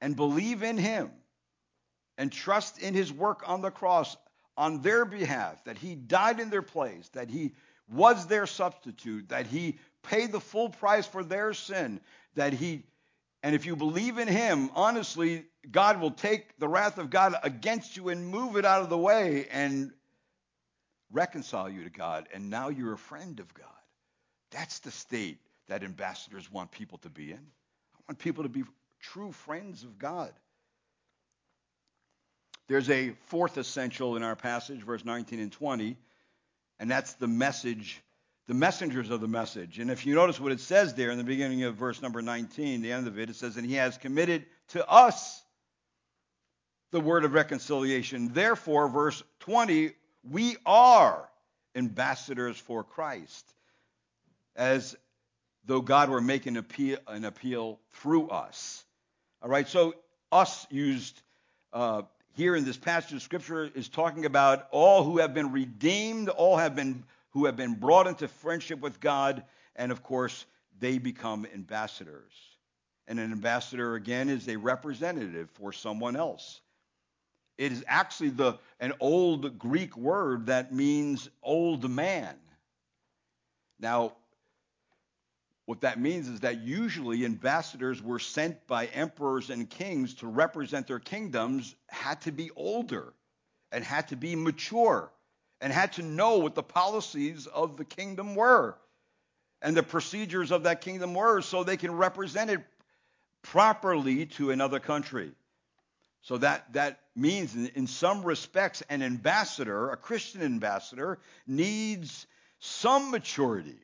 and 0.00 0.16
believe 0.16 0.64
in 0.64 0.76
Him 0.76 1.12
and 2.18 2.32
trust 2.32 2.80
in 2.82 2.92
His 2.92 3.12
work 3.12 3.48
on 3.48 3.60
the 3.60 3.70
cross 3.70 4.16
on 4.56 4.82
their 4.82 5.04
behalf, 5.04 5.62
that 5.62 5.78
He 5.78 5.94
died 5.94 6.40
in 6.40 6.50
their 6.50 6.60
place, 6.60 7.08
that 7.10 7.30
He 7.30 7.52
was 7.88 8.26
their 8.26 8.48
substitute, 8.48 9.28
that 9.28 9.46
He 9.46 9.78
paid 10.02 10.32
the 10.32 10.40
full 10.40 10.70
price 10.70 11.06
for 11.06 11.22
their 11.22 11.54
sin, 11.54 12.00
that 12.34 12.52
he, 12.52 12.82
and 13.44 13.54
if 13.54 13.64
you 13.64 13.76
believe 13.76 14.18
in 14.18 14.26
him, 14.26 14.70
honestly, 14.74 15.44
God 15.70 16.00
will 16.00 16.10
take 16.10 16.58
the 16.58 16.68
wrath 16.68 16.98
of 16.98 17.10
God 17.10 17.36
against 17.44 17.96
you 17.96 18.08
and 18.08 18.26
move 18.26 18.56
it 18.56 18.64
out 18.64 18.82
of 18.82 18.88
the 18.88 18.98
way 18.98 19.46
and 19.52 19.92
reconcile 21.12 21.68
you 21.68 21.84
to 21.84 21.90
God. 21.90 22.28
And 22.34 22.50
now 22.50 22.68
you're 22.68 22.92
a 22.92 22.98
friend 22.98 23.40
of 23.40 23.52
God. 23.54 23.66
That's 24.50 24.80
the 24.80 24.90
state 24.90 25.38
that 25.68 25.84
ambassadors 25.84 26.50
want 26.50 26.70
people 26.70 26.98
to 26.98 27.08
be 27.08 27.30
in. 27.30 27.38
I 27.38 28.00
want 28.08 28.18
people 28.18 28.42
to 28.42 28.48
be 28.48 28.64
true 29.00 29.32
friends 29.32 29.84
of 29.84 29.98
God. 29.98 30.32
There's 32.68 32.90
a 32.90 33.10
fourth 33.26 33.56
essential 33.56 34.16
in 34.16 34.22
our 34.22 34.36
passage, 34.36 34.82
verse 34.82 35.04
19 35.04 35.40
and 35.40 35.50
20, 35.50 35.96
and 36.78 36.90
that's 36.90 37.14
the 37.14 37.26
message 37.26 38.02
the 38.50 38.54
messengers 38.54 39.10
of 39.10 39.20
the 39.20 39.28
message. 39.28 39.78
And 39.78 39.92
if 39.92 40.04
you 40.04 40.16
notice 40.16 40.40
what 40.40 40.50
it 40.50 40.58
says 40.58 40.94
there 40.94 41.12
in 41.12 41.18
the 41.18 41.22
beginning 41.22 41.62
of 41.62 41.76
verse 41.76 42.02
number 42.02 42.20
19, 42.20 42.82
the 42.82 42.90
end 42.90 43.06
of 43.06 43.16
it, 43.16 43.30
it 43.30 43.36
says, 43.36 43.56
And 43.56 43.64
he 43.64 43.76
has 43.76 43.96
committed 43.96 44.44
to 44.70 44.84
us 44.90 45.40
the 46.90 47.00
word 47.00 47.24
of 47.24 47.32
reconciliation. 47.32 48.32
Therefore, 48.32 48.88
verse 48.88 49.22
20, 49.38 49.92
we 50.28 50.56
are 50.66 51.28
ambassadors 51.74 52.58
for 52.58 52.84
Christ, 52.84 53.46
as 54.56 54.96
though 55.64 55.80
God 55.80 56.10
were 56.10 56.20
making 56.20 56.54
an 56.56 56.60
appeal, 56.60 56.98
an 57.06 57.24
appeal 57.24 57.78
through 57.92 58.28
us. 58.28 58.84
All 59.42 59.48
right, 59.48 59.68
so 59.68 59.94
us 60.32 60.66
used 60.70 61.20
uh, 61.72 62.02
here 62.34 62.56
in 62.56 62.64
this 62.64 62.76
passage 62.76 63.14
of 63.14 63.22
Scripture 63.22 63.70
is 63.74 63.88
talking 63.88 64.26
about 64.26 64.66
all 64.70 65.04
who 65.04 65.18
have 65.18 65.34
been 65.34 65.52
redeemed, 65.52 66.28
all 66.28 66.56
have 66.56 66.74
been 66.74 67.04
who 67.30 67.46
have 67.46 67.56
been 67.56 67.74
brought 67.74 68.08
into 68.08 68.26
friendship 68.26 68.80
with 68.80 68.98
God 68.98 69.44
and 69.80 69.92
of 69.92 70.02
course, 70.02 70.44
they 70.78 70.98
become 70.98 71.46
ambassadors. 71.54 72.32
And 73.08 73.18
an 73.18 73.32
ambassador, 73.32 73.94
again, 73.94 74.28
is 74.28 74.46
a 74.46 74.56
representative 74.56 75.50
for 75.54 75.72
someone 75.72 76.16
else. 76.16 76.60
It 77.60 77.72
is 77.72 77.84
actually 77.86 78.30
the, 78.30 78.58
an 78.80 78.94
old 79.00 79.58
Greek 79.58 79.94
word 79.94 80.46
that 80.46 80.72
means 80.72 81.28
old 81.42 81.90
man. 81.90 82.34
Now, 83.78 84.14
what 85.66 85.82
that 85.82 86.00
means 86.00 86.26
is 86.26 86.40
that 86.40 86.62
usually 86.62 87.26
ambassadors 87.26 88.02
were 88.02 88.18
sent 88.18 88.66
by 88.66 88.86
emperors 88.86 89.50
and 89.50 89.68
kings 89.68 90.14
to 90.14 90.26
represent 90.26 90.86
their 90.86 91.00
kingdoms, 91.00 91.74
had 91.88 92.22
to 92.22 92.32
be 92.32 92.50
older 92.56 93.12
and 93.70 93.84
had 93.84 94.08
to 94.08 94.16
be 94.16 94.34
mature 94.34 95.12
and 95.60 95.70
had 95.70 95.92
to 95.92 96.02
know 96.02 96.38
what 96.38 96.54
the 96.54 96.62
policies 96.62 97.46
of 97.46 97.76
the 97.76 97.84
kingdom 97.84 98.34
were 98.34 98.78
and 99.60 99.76
the 99.76 99.82
procedures 99.82 100.50
of 100.50 100.62
that 100.62 100.80
kingdom 100.80 101.12
were 101.12 101.42
so 101.42 101.62
they 101.62 101.76
can 101.76 101.92
represent 101.94 102.48
it 102.48 102.62
properly 103.42 104.24
to 104.24 104.50
another 104.50 104.80
country. 104.80 105.32
So 106.22 106.38
that, 106.38 106.72
that 106.72 107.00
means, 107.16 107.54
in, 107.56 107.86
some 107.86 108.22
respects, 108.22 108.82
an 108.88 109.02
ambassador, 109.02 109.90
a 109.90 109.96
Christian 109.96 110.42
ambassador, 110.42 111.18
needs 111.46 112.26
some 112.58 113.10
maturity 113.10 113.78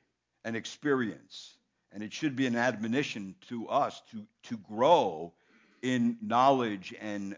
and 0.44 0.56
experience. 0.56 1.56
And 1.92 2.02
it 2.02 2.12
should 2.12 2.36
be 2.36 2.46
an 2.46 2.56
admonition 2.56 3.34
to 3.48 3.68
us 3.68 4.00
to, 4.10 4.26
to 4.44 4.56
grow 4.58 5.32
in 5.82 6.18
knowledge 6.20 6.94
and 7.00 7.36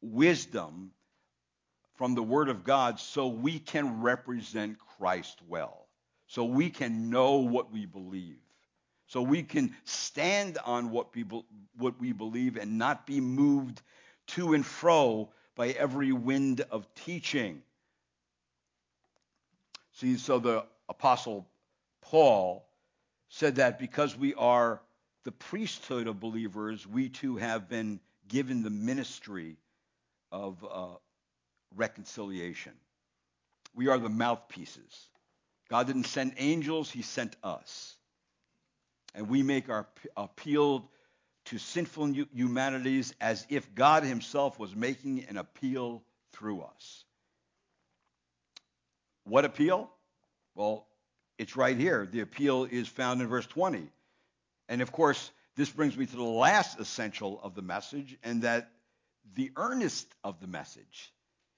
wisdom 0.00 0.92
from 1.96 2.14
the 2.14 2.22
Word 2.22 2.48
of 2.48 2.64
God 2.64 3.00
so 3.00 3.26
we 3.26 3.58
can 3.58 4.00
represent 4.00 4.78
Christ 4.78 5.40
well, 5.48 5.88
so 6.26 6.44
we 6.44 6.70
can 6.70 7.10
know 7.10 7.38
what 7.38 7.72
we 7.72 7.86
believe, 7.86 8.38
so 9.06 9.20
we 9.20 9.42
can 9.42 9.74
stand 9.84 10.58
on 10.64 10.90
what, 10.90 11.12
people, 11.12 11.44
what 11.76 12.00
we 12.00 12.12
believe 12.12 12.56
and 12.56 12.78
not 12.78 13.06
be 13.06 13.20
moved 13.20 13.82
to 14.28 14.54
and 14.54 14.64
fro 14.64 15.28
by 15.54 15.70
every 15.70 16.12
wind 16.12 16.60
of 16.70 16.86
teaching. 16.94 17.62
See, 19.92 20.16
so 20.16 20.38
the 20.38 20.64
Apostle 20.88 21.46
Paul 22.00 22.64
said 23.28 23.56
that 23.56 23.78
because 23.78 24.16
we 24.16 24.34
are 24.34 24.80
the 25.24 25.32
priesthood 25.32 26.06
of 26.06 26.20
believers, 26.20 26.86
we 26.86 27.08
too 27.08 27.36
have 27.36 27.68
been 27.68 28.00
given 28.28 28.62
the 28.62 28.70
ministry 28.70 29.56
of 30.30 30.64
uh, 30.70 30.86
reconciliation. 31.76 32.72
We 33.74 33.88
are 33.88 33.98
the 33.98 34.08
mouthpieces. 34.08 35.08
God 35.68 35.86
didn't 35.86 36.04
send 36.04 36.34
angels, 36.38 36.90
He 36.90 37.02
sent 37.02 37.36
us. 37.42 37.96
And 39.14 39.28
we 39.28 39.42
make 39.42 39.68
our 39.68 39.86
appeal 40.16 40.90
to 41.48 41.58
sinful 41.58 42.12
humanities 42.34 43.14
as 43.20 43.46
if 43.48 43.74
God 43.74 44.02
Himself 44.02 44.58
was 44.58 44.74
making 44.76 45.24
an 45.28 45.36
appeal 45.36 46.02
through 46.32 46.60
us. 46.60 47.04
What 49.24 49.44
appeal? 49.44 49.90
Well, 50.54 50.86
it's 51.38 51.56
right 51.56 51.76
here. 51.76 52.06
The 52.10 52.20
appeal 52.20 52.64
is 52.64 52.88
found 52.88 53.20
in 53.20 53.28
verse 53.28 53.46
20. 53.46 53.88
And 54.68 54.82
of 54.82 54.92
course, 54.92 55.30
this 55.56 55.70
brings 55.70 55.96
me 55.96 56.06
to 56.06 56.16
the 56.16 56.22
last 56.22 56.78
essential 56.78 57.40
of 57.42 57.54
the 57.54 57.62
message, 57.62 58.16
and 58.22 58.42
that 58.42 58.70
the 59.34 59.50
earnest 59.56 60.06
of 60.22 60.40
the 60.40 60.46
message. 60.46 61.12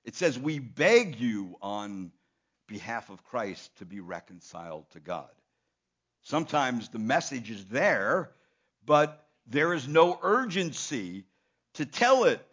It 0.04 0.14
says, 0.14 0.38
We 0.38 0.58
beg 0.58 1.20
you 1.20 1.56
on 1.60 2.12
behalf 2.66 3.10
of 3.10 3.24
Christ 3.24 3.76
to 3.78 3.84
be 3.84 4.00
reconciled 4.00 4.88
to 4.92 5.00
God. 5.00 5.30
Sometimes 6.22 6.88
the 6.88 6.98
message 6.98 7.50
is 7.50 7.64
there, 7.66 8.30
but 8.84 9.26
there 9.46 9.74
is 9.74 9.88
no 9.88 10.18
urgency 10.22 11.24
to 11.74 11.86
tell 11.86 12.24
it. 12.24 12.44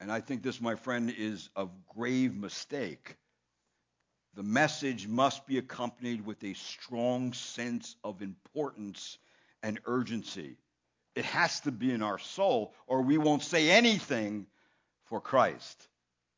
And 0.00 0.10
I 0.10 0.20
think 0.20 0.42
this, 0.42 0.60
my 0.60 0.74
friend, 0.74 1.14
is 1.16 1.48
a 1.54 1.68
grave 1.94 2.34
mistake 2.34 3.16
the 4.34 4.42
message 4.42 5.06
must 5.06 5.46
be 5.46 5.58
accompanied 5.58 6.24
with 6.24 6.42
a 6.42 6.54
strong 6.54 7.34
sense 7.34 7.96
of 8.02 8.22
importance 8.22 9.18
and 9.62 9.78
urgency. 9.84 10.56
It 11.14 11.26
has 11.26 11.60
to 11.60 11.70
be 11.70 11.92
in 11.92 12.02
our 12.02 12.18
soul, 12.18 12.72
or 12.86 13.02
we 13.02 13.18
won't 13.18 13.42
say 13.42 13.70
anything 13.70 14.46
for 15.04 15.20
Christ. 15.20 15.86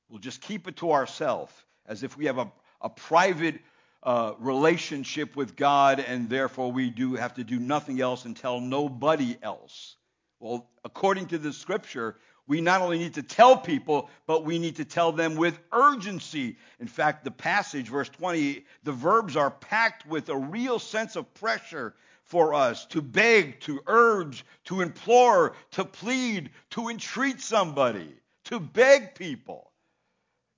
We'll 0.08 0.18
just 0.18 0.40
keep 0.40 0.66
it 0.66 0.76
to 0.78 0.90
ourselves 0.90 1.52
as 1.86 2.02
if 2.02 2.16
we 2.16 2.26
have 2.26 2.38
a, 2.38 2.50
a 2.80 2.90
private 2.90 3.60
uh, 4.04 4.34
relationship 4.38 5.34
with 5.34 5.56
God, 5.56 5.98
and 5.98 6.28
therefore 6.28 6.70
we 6.70 6.90
do 6.90 7.14
have 7.14 7.34
to 7.34 7.44
do 7.44 7.58
nothing 7.58 8.00
else 8.00 8.24
and 8.26 8.36
tell 8.36 8.60
nobody 8.60 9.36
else. 9.42 9.96
Well, 10.40 10.68
according 10.84 11.28
to 11.28 11.38
the 11.38 11.52
scripture, 11.52 12.16
we 12.46 12.60
not 12.60 12.82
only 12.82 12.98
need 12.98 13.14
to 13.14 13.22
tell 13.22 13.56
people, 13.56 14.10
but 14.26 14.44
we 14.44 14.58
need 14.58 14.76
to 14.76 14.84
tell 14.84 15.12
them 15.12 15.36
with 15.36 15.58
urgency. 15.72 16.58
In 16.80 16.86
fact, 16.86 17.24
the 17.24 17.30
passage, 17.30 17.88
verse 17.88 18.10
20, 18.10 18.66
the 18.82 18.92
verbs 18.92 19.36
are 19.36 19.50
packed 19.50 20.06
with 20.06 20.28
a 20.28 20.36
real 20.36 20.78
sense 20.78 21.16
of 21.16 21.32
pressure 21.32 21.94
for 22.24 22.52
us 22.52 22.84
to 22.86 23.00
beg, 23.00 23.60
to 23.60 23.80
urge, 23.86 24.44
to 24.64 24.82
implore, 24.82 25.54
to 25.72 25.84
plead, 25.84 26.50
to 26.70 26.88
entreat 26.90 27.40
somebody, 27.40 28.14
to 28.44 28.60
beg 28.60 29.14
people. 29.14 29.70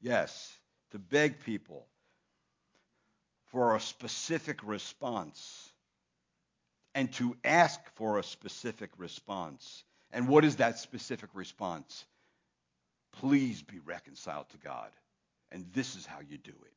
Yes, 0.01 0.53
to 0.90 0.99
beg 0.99 1.38
people 1.40 1.86
for 3.53 3.76
a 3.76 3.80
specific 3.80 4.61
response 4.64 5.70
and 6.94 7.12
to 7.14 7.36
ask 7.44 7.80
for 7.94 8.18
a 8.18 8.22
specific 8.22 8.90
response. 8.97 9.84
And 10.12 10.28
what 10.28 10.44
is 10.44 10.57
that 10.57 10.78
specific 10.78 11.30
response? 11.34 12.05
Please 13.12 13.62
be 13.62 13.78
reconciled 13.80 14.49
to 14.51 14.59
God. 14.59 14.90
And 15.53 15.66
this 15.72 15.94
is 15.94 16.07
how 16.07 16.20
you 16.20 16.38
do 16.38 16.53
it. 16.53 16.72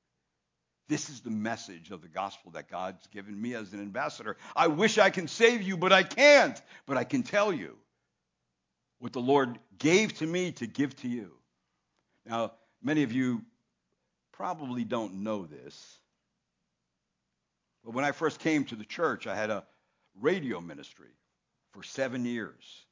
This 0.89 1.09
is 1.09 1.21
the 1.21 1.29
message 1.29 1.91
of 1.91 2.01
the 2.01 2.07
gospel 2.07 2.51
that 2.51 2.69
God's 2.69 3.05
given 3.07 3.39
me 3.39 3.53
as 3.53 3.73
an 3.73 3.79
ambassador. 3.79 4.37
I 4.55 4.67
wish 4.67 4.97
I 4.97 5.09
can 5.11 5.27
save 5.27 5.61
you, 5.61 5.77
but 5.77 5.93
I 5.93 6.03
can't. 6.03 6.59
But 6.85 6.97
I 6.97 7.03
can 7.03 7.23
tell 7.23 7.53
you 7.53 7.77
what 8.97 9.13
the 9.13 9.21
Lord 9.21 9.57
gave 9.77 10.17
to 10.17 10.25
me 10.25 10.51
to 10.53 10.67
give 10.67 10.95
to 10.97 11.07
you. 11.07 11.31
Now, 12.25 12.53
many 12.81 13.03
of 13.03 13.11
you 13.11 13.41
probably 14.33 14.83
don't 14.83 15.23
know 15.23 15.45
this. 15.45 15.99
But 17.89 17.95
when 17.95 18.05
I 18.05 18.11
first 18.11 18.39
came 18.39 18.65
to 18.65 18.75
the 18.75 18.85
church, 18.85 19.25
I 19.25 19.35
had 19.35 19.49
a 19.49 19.63
radio 20.21 20.61
ministry 20.61 21.09
for 21.71 21.81
seven 21.81 22.23
years. 22.23 22.85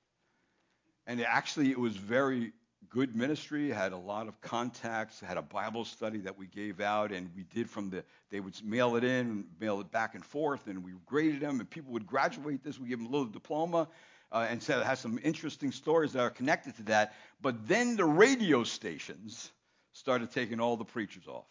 And 1.06 1.22
actually, 1.22 1.70
it 1.70 1.78
was 1.78 1.96
very 1.96 2.52
good 2.90 3.16
ministry, 3.16 3.70
had 3.70 3.92
a 3.92 3.98
lot 3.98 4.28
of 4.28 4.42
contacts, 4.42 5.20
had 5.20 5.38
a 5.38 5.44
Bible 5.44 5.86
study 5.86 6.18
that 6.22 6.36
we 6.36 6.48
gave 6.48 6.82
out, 6.82 7.12
and 7.12 7.30
we 7.36 7.44
did 7.44 7.70
from 7.70 7.92
the, 7.92 8.04
they 8.32 8.40
would 8.40 8.56
mail 8.66 8.96
it 8.96 9.04
in, 9.04 9.46
mail 9.60 9.80
it 9.82 9.92
back 9.92 10.16
and 10.16 10.26
forth, 10.26 10.66
and 10.66 10.84
we 10.84 10.94
graded 11.06 11.42
them, 11.42 11.60
and 11.60 11.70
people 11.70 11.94
would 11.94 12.08
graduate 12.08 12.64
this. 12.64 12.80
We 12.80 12.88
give 12.88 12.98
them 12.98 13.10
a 13.10 13.12
little 13.12 13.28
diploma, 13.28 13.88
uh, 14.32 14.48
and 14.50 14.64
said 14.64 14.80
it 14.80 14.88
has 14.88 15.00
some 15.00 15.20
interesting 15.22 15.72
stories 15.72 16.14
that 16.14 16.22
are 16.22 16.32
connected 16.32 16.76
to 16.78 16.84
that. 16.86 17.14
But 17.40 17.68
then 17.68 17.98
the 17.98 18.06
radio 18.06 18.64
stations 18.64 19.52
started 19.94 20.32
taking 20.32 20.60
all 20.60 20.76
the 20.76 20.86
preachers 20.86 21.28
off. 21.28 21.46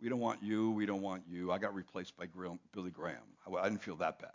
We 0.00 0.08
don't 0.08 0.20
want 0.20 0.42
you, 0.42 0.70
we 0.70 0.86
don't 0.86 1.02
want 1.02 1.22
you. 1.28 1.52
I 1.52 1.58
got 1.58 1.74
replaced 1.74 2.16
by 2.16 2.26
Billy 2.72 2.90
Graham. 2.90 3.16
I 3.58 3.68
didn't 3.68 3.82
feel 3.82 3.96
that 3.96 4.20
bad. 4.20 4.30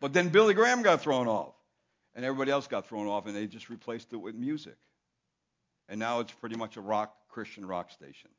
But 0.00 0.12
then 0.12 0.30
Billy 0.30 0.54
Graham 0.54 0.82
got 0.82 1.02
thrown 1.02 1.28
off 1.28 1.54
and 2.14 2.24
everybody 2.24 2.50
else 2.50 2.66
got 2.66 2.86
thrown 2.86 3.06
off, 3.06 3.26
and 3.26 3.36
they 3.36 3.46
just 3.46 3.70
replaced 3.70 4.12
it 4.12 4.16
with 4.16 4.34
music. 4.34 4.76
And 5.88 5.98
now 5.98 6.20
it's 6.20 6.32
pretty 6.32 6.56
much 6.56 6.76
a 6.76 6.80
rock 6.80 7.14
Christian 7.28 7.64
rock 7.64 7.90
station. 7.90 8.30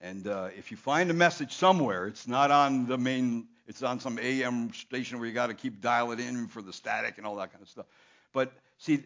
And 0.00 0.26
uh, 0.26 0.48
if 0.56 0.70
you 0.70 0.76
find 0.76 1.10
a 1.10 1.14
message 1.14 1.52
somewhere, 1.52 2.06
it's 2.06 2.28
not 2.28 2.50
on 2.50 2.86
the 2.86 2.98
main, 2.98 3.46
it's 3.66 3.82
on 3.82 4.00
some 4.00 4.18
AM 4.18 4.72
station 4.74 5.18
where 5.18 5.26
you 5.26 5.34
got 5.34 5.46
to 5.46 5.54
keep 5.54 5.80
dial 5.80 6.12
it 6.12 6.20
in 6.20 6.48
for 6.48 6.60
the 6.60 6.72
static 6.72 7.16
and 7.18 7.26
all 7.26 7.36
that 7.36 7.52
kind 7.52 7.62
of 7.62 7.68
stuff. 7.68 7.86
But 8.32 8.52
see, 8.78 9.04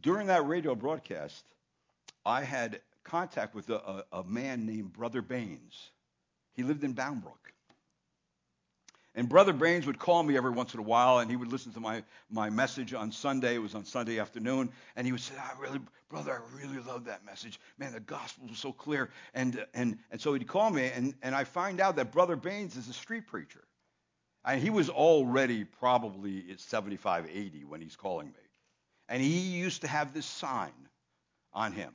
during 0.00 0.28
that 0.28 0.46
radio 0.46 0.74
broadcast, 0.74 1.44
I 2.24 2.44
had 2.44 2.80
contact 3.04 3.54
with 3.54 3.68
a, 3.70 3.76
a, 3.76 4.20
a 4.20 4.24
man 4.24 4.66
named 4.66 4.92
Brother 4.92 5.22
Baines. 5.22 5.90
He 6.54 6.62
lived 6.62 6.84
in 6.84 6.92
Bound 6.92 7.22
Brook. 7.22 7.52
And 9.14 9.28
Brother 9.28 9.52
Baines 9.52 9.86
would 9.86 9.98
call 9.98 10.22
me 10.22 10.38
every 10.38 10.52
once 10.52 10.72
in 10.72 10.80
a 10.80 10.84
while, 10.84 11.18
and 11.18 11.30
he 11.30 11.36
would 11.36 11.52
listen 11.52 11.72
to 11.74 11.80
my, 11.80 12.02
my 12.30 12.48
message 12.48 12.94
on 12.94 13.12
Sunday. 13.12 13.56
It 13.56 13.58
was 13.58 13.74
on 13.74 13.84
Sunday 13.84 14.18
afternoon. 14.18 14.70
And 14.96 15.06
he 15.06 15.12
would 15.12 15.20
say, 15.20 15.34
I 15.36 15.60
really, 15.60 15.80
brother, 16.08 16.32
I 16.32 16.56
really 16.56 16.78
love 16.82 17.04
that 17.04 17.24
message. 17.26 17.60
Man, 17.78 17.92
the 17.92 18.00
gospel 18.00 18.48
was 18.48 18.58
so 18.58 18.72
clear. 18.72 19.10
And, 19.34 19.66
and, 19.74 19.98
and 20.10 20.18
so 20.18 20.32
he'd 20.32 20.46
call 20.46 20.70
me, 20.70 20.90
and, 20.94 21.14
and 21.22 21.34
I 21.34 21.44
find 21.44 21.78
out 21.78 21.96
that 21.96 22.10
Brother 22.10 22.36
Baines 22.36 22.76
is 22.76 22.88
a 22.88 22.94
street 22.94 23.26
preacher. 23.26 23.62
And 24.46 24.60
he 24.60 24.70
was 24.70 24.88
already 24.88 25.64
probably 25.64 26.46
at 26.50 26.60
75, 26.60 27.28
80 27.30 27.64
when 27.64 27.82
he's 27.82 27.96
calling 27.96 28.28
me. 28.28 28.32
And 29.10 29.22
he 29.22 29.40
used 29.40 29.82
to 29.82 29.88
have 29.88 30.14
this 30.14 30.26
sign 30.26 30.72
on 31.52 31.72
him 31.72 31.92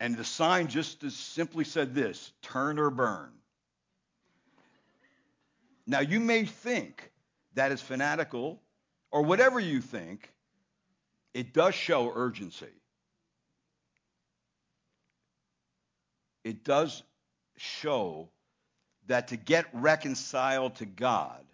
And 0.00 0.16
the 0.16 0.24
sign 0.24 0.66
just 0.66 1.02
as 1.04 1.14
simply 1.14 1.64
said 1.64 1.94
this 1.94 2.32
turn 2.42 2.78
or 2.78 2.90
burn. 2.90 3.30
Now, 5.86 6.00
you 6.00 6.18
may 6.18 6.44
think 6.44 7.10
that 7.54 7.70
is 7.72 7.80
fanatical, 7.80 8.60
or 9.10 9.22
whatever 9.22 9.60
you 9.60 9.80
think, 9.80 10.32
it 11.32 11.52
does 11.52 11.74
show 11.74 12.10
urgency. 12.14 12.66
It 16.42 16.64
does 16.64 17.02
show 17.56 18.28
that 19.06 19.28
to 19.28 19.36
get 19.36 19.66
reconciled 19.72 20.76
to 20.76 20.86
God, 20.86 21.44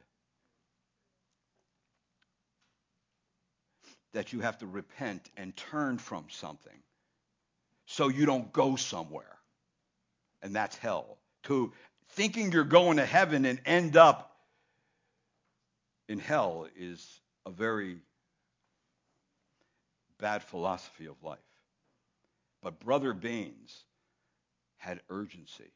that 4.12 4.32
you 4.32 4.40
have 4.40 4.58
to 4.58 4.66
repent 4.66 5.30
and 5.36 5.54
turn 5.56 5.98
from 5.98 6.24
something 6.30 6.78
so 7.90 8.06
you 8.06 8.24
don't 8.24 8.52
go 8.52 8.76
somewhere. 8.76 9.36
And 10.42 10.54
that's 10.54 10.76
hell. 10.76 11.18
To 11.44 11.72
thinking 12.10 12.52
you're 12.52 12.62
going 12.62 12.98
to 12.98 13.04
heaven 13.04 13.44
and 13.44 13.60
end 13.66 13.96
up 13.96 14.36
in 16.08 16.20
hell 16.20 16.68
is 16.78 17.20
a 17.46 17.50
very 17.50 17.98
bad 20.20 20.44
philosophy 20.44 21.06
of 21.06 21.20
life. 21.24 21.38
But 22.62 22.78
Brother 22.78 23.12
Baines 23.12 23.84
had 24.76 25.00
urgency. 25.10 25.72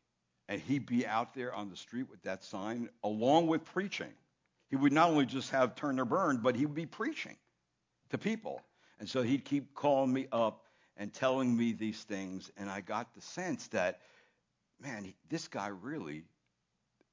And 0.49 0.61
he'd 0.61 0.87
be 0.87 1.05
out 1.07 1.35
there 1.35 1.53
on 1.53 1.69
the 1.69 1.77
street 1.77 2.09
with 2.09 2.23
that 2.23 2.45
sign 2.45 2.91
along 3.03 3.49
with 3.49 3.65
preaching. 3.65 4.13
He 4.71 4.77
would 4.77 4.93
not 4.93 5.09
only 5.09 5.27
just 5.27 5.51
have 5.51 5.75
turn 5.75 5.99
or 5.99 6.05
burn, 6.05 6.37
but 6.37 6.55
he 6.55 6.65
would 6.65 6.77
be 6.77 6.87
preaching 6.87 7.37
to 8.11 8.19
people. 8.19 8.61
And 9.01 9.09
so 9.09 9.23
he'd 9.23 9.45
keep 9.45 9.75
calling 9.75 10.13
me 10.13 10.29
up 10.31 10.64
and 10.97 11.13
telling 11.13 11.57
me 11.57 11.73
these 11.73 12.03
things. 12.03 12.51
And 12.57 12.71
I 12.71 12.81
got 12.81 13.15
the 13.15 13.21
sense 13.21 13.69
that, 13.69 14.01
man, 14.81 15.13
this 15.29 15.49
guy 15.49 15.69
really 15.69 16.25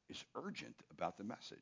is 0.10 0.24
urgent 0.36 0.76
about 0.92 1.18
the 1.18 1.24
message. 1.24 1.58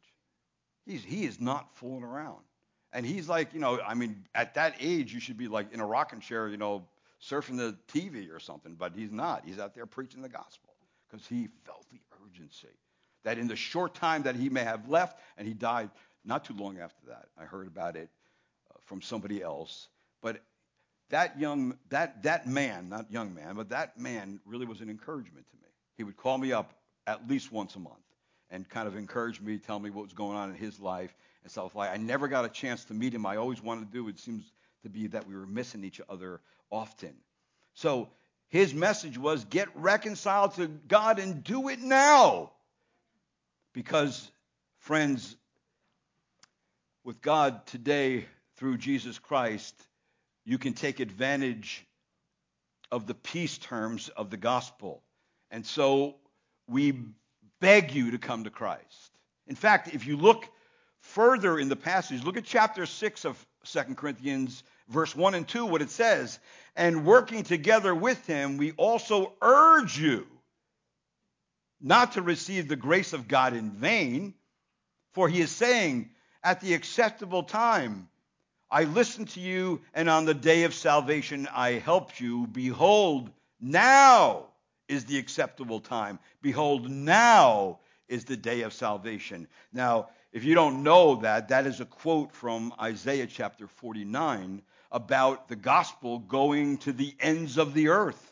He's, 0.85 1.03
he 1.03 1.25
is 1.25 1.39
not 1.39 1.75
fooling 1.75 2.03
around. 2.03 2.43
And 2.91 3.05
he's 3.05 3.29
like, 3.29 3.53
you 3.53 3.59
know, 3.59 3.79
I 3.81 3.93
mean, 3.93 4.25
at 4.33 4.55
that 4.55 4.75
age, 4.79 5.13
you 5.13 5.19
should 5.19 5.37
be 5.37 5.47
like 5.47 5.71
in 5.73 5.79
a 5.79 5.85
rocking 5.85 6.19
chair, 6.19 6.47
you 6.47 6.57
know, 6.57 6.83
surfing 7.21 7.57
the 7.57 7.75
TV 7.87 8.33
or 8.33 8.39
something. 8.39 8.75
But 8.75 8.93
he's 8.95 9.11
not. 9.11 9.43
He's 9.45 9.59
out 9.59 9.75
there 9.75 9.85
preaching 9.85 10.21
the 10.21 10.29
gospel 10.29 10.73
because 11.07 11.27
he 11.27 11.47
felt 11.65 11.85
the 11.91 11.99
urgency 12.25 12.67
that 13.23 13.37
in 13.37 13.47
the 13.47 13.55
short 13.55 13.93
time 13.93 14.23
that 14.23 14.35
he 14.35 14.49
may 14.49 14.63
have 14.63 14.87
left, 14.89 15.19
and 15.37 15.47
he 15.47 15.53
died 15.53 15.89
not 16.25 16.45
too 16.45 16.53
long 16.53 16.79
after 16.79 17.07
that. 17.07 17.27
I 17.39 17.45
heard 17.45 17.67
about 17.67 17.95
it 17.95 18.09
uh, 18.71 18.77
from 18.85 19.01
somebody 19.01 19.41
else. 19.41 19.89
But 20.21 20.41
that 21.09 21.39
young, 21.39 21.77
that, 21.89 22.23
that 22.23 22.47
man, 22.47 22.89
not 22.89 23.11
young 23.11 23.33
man, 23.33 23.55
but 23.55 23.69
that 23.69 23.99
man 23.99 24.39
really 24.45 24.65
was 24.65 24.81
an 24.81 24.89
encouragement 24.89 25.45
to 25.49 25.57
me. 25.57 25.69
He 25.97 26.03
would 26.03 26.17
call 26.17 26.37
me 26.37 26.53
up 26.53 26.73
at 27.07 27.27
least 27.27 27.51
once 27.51 27.75
a 27.75 27.79
month 27.79 27.95
and 28.51 28.67
kind 28.67 28.87
of 28.87 28.95
encourage 28.95 29.41
me, 29.41 29.57
tell 29.57 29.79
me 29.79 29.89
what 29.89 30.03
was 30.03 30.13
going 30.13 30.37
on 30.37 30.49
in 30.49 30.55
his 30.55 30.79
life 30.79 31.15
and 31.43 31.51
stuff 31.51 31.75
like. 31.75 31.91
I 31.91 31.97
never 31.97 32.27
got 32.27 32.45
a 32.45 32.49
chance 32.49 32.85
to 32.85 32.93
meet 32.93 33.13
him. 33.13 33.25
I 33.25 33.37
always 33.37 33.61
wanted 33.61 33.91
to 33.91 33.91
do. 33.91 34.07
It 34.07 34.19
seems 34.19 34.51
to 34.83 34.89
be 34.89 35.07
that 35.07 35.27
we 35.27 35.35
were 35.35 35.47
missing 35.47 35.83
each 35.83 35.99
other 36.09 36.41
often. 36.69 37.13
So 37.73 38.09
his 38.49 38.73
message 38.73 39.17
was 39.17 39.45
get 39.45 39.67
reconciled 39.75 40.55
to 40.55 40.67
God 40.67 41.19
and 41.19 41.43
do 41.43 41.69
it 41.69 41.79
now. 41.79 42.51
Because, 43.73 44.31
friends, 44.79 45.35
with 47.03 47.21
God 47.21 47.65
today 47.67 48.25
through 48.55 48.77
Jesus 48.77 49.19
Christ, 49.19 49.75
you 50.49 50.57
can 50.57 50.73
take 50.73 50.99
advantage 50.99 51.85
of 52.91 53.05
the 53.05 53.13
peace 53.13 53.59
terms 53.59 54.09
of 54.09 54.31
the 54.31 54.37
gospel. 54.37 55.03
And 55.51 55.63
so 55.63 56.15
we 56.67 57.03
beg 57.59 57.91
you 57.91 58.09
to 58.11 58.17
come 58.17 58.45
to 58.45 58.49
Christ. 58.49 59.19
In 59.45 59.53
fact, 59.53 59.93
if 59.93 60.07
you 60.07 60.17
look 60.17 60.49
further 61.01 61.59
in 61.59 61.69
the 61.69 61.75
passage, 61.75 62.23
look 62.23 62.35
at 62.35 62.45
chapter 62.45 62.87
6 62.87 63.25
of 63.25 63.45
2 63.65 63.79
Corinthians, 63.93 64.63
verse 64.87 65.15
1 65.15 65.35
and 65.35 65.47
2, 65.47 65.67
what 65.67 65.83
it 65.83 65.91
says. 65.91 66.39
And 66.75 67.05
working 67.05 67.43
together 67.43 67.93
with 67.93 68.25
him, 68.25 68.57
we 68.57 68.71
also 68.71 69.33
urge 69.43 69.99
you 69.99 70.25
not 71.79 72.13
to 72.13 72.23
receive 72.23 72.67
the 72.67 72.75
grace 72.75 73.13
of 73.13 73.27
God 73.27 73.53
in 73.53 73.69
vain, 73.69 74.33
for 75.13 75.29
he 75.29 75.41
is 75.41 75.51
saying, 75.51 76.09
At 76.43 76.59
the 76.59 76.73
acceptable 76.73 77.43
time, 77.43 78.09
I 78.71 78.83
listened 78.83 79.29
to 79.29 79.39
you, 79.39 79.81
and 79.93 80.09
on 80.09 80.25
the 80.25 80.33
day 80.33 80.63
of 80.63 80.73
salvation, 80.73 81.47
I 81.53 81.71
helped 81.71 82.19
you. 82.19 82.45
Behold, 82.47 83.31
now 83.59 84.45
is 84.87 85.05
the 85.05 85.17
acceptable 85.17 85.79
time. 85.79 86.19
Behold, 86.41 86.89
now 86.89 87.79
is 88.07 88.25
the 88.25 88.37
day 88.37 88.61
of 88.61 88.73
salvation. 88.73 89.47
Now, 89.73 90.09
if 90.31 90.43
you 90.43 90.53
don't 90.53 90.83
know 90.83 91.15
that, 91.15 91.47
that 91.49 91.65
is 91.65 91.79
a 91.79 91.85
quote 91.85 92.31
from 92.31 92.73
Isaiah 92.79 93.27
chapter 93.27 93.67
49 93.67 94.61
about 94.91 95.47
the 95.47 95.55
gospel 95.55 96.19
going 96.19 96.77
to 96.79 96.91
the 96.91 97.15
ends 97.19 97.57
of 97.57 97.73
the 97.73 97.87
earth. 97.87 98.28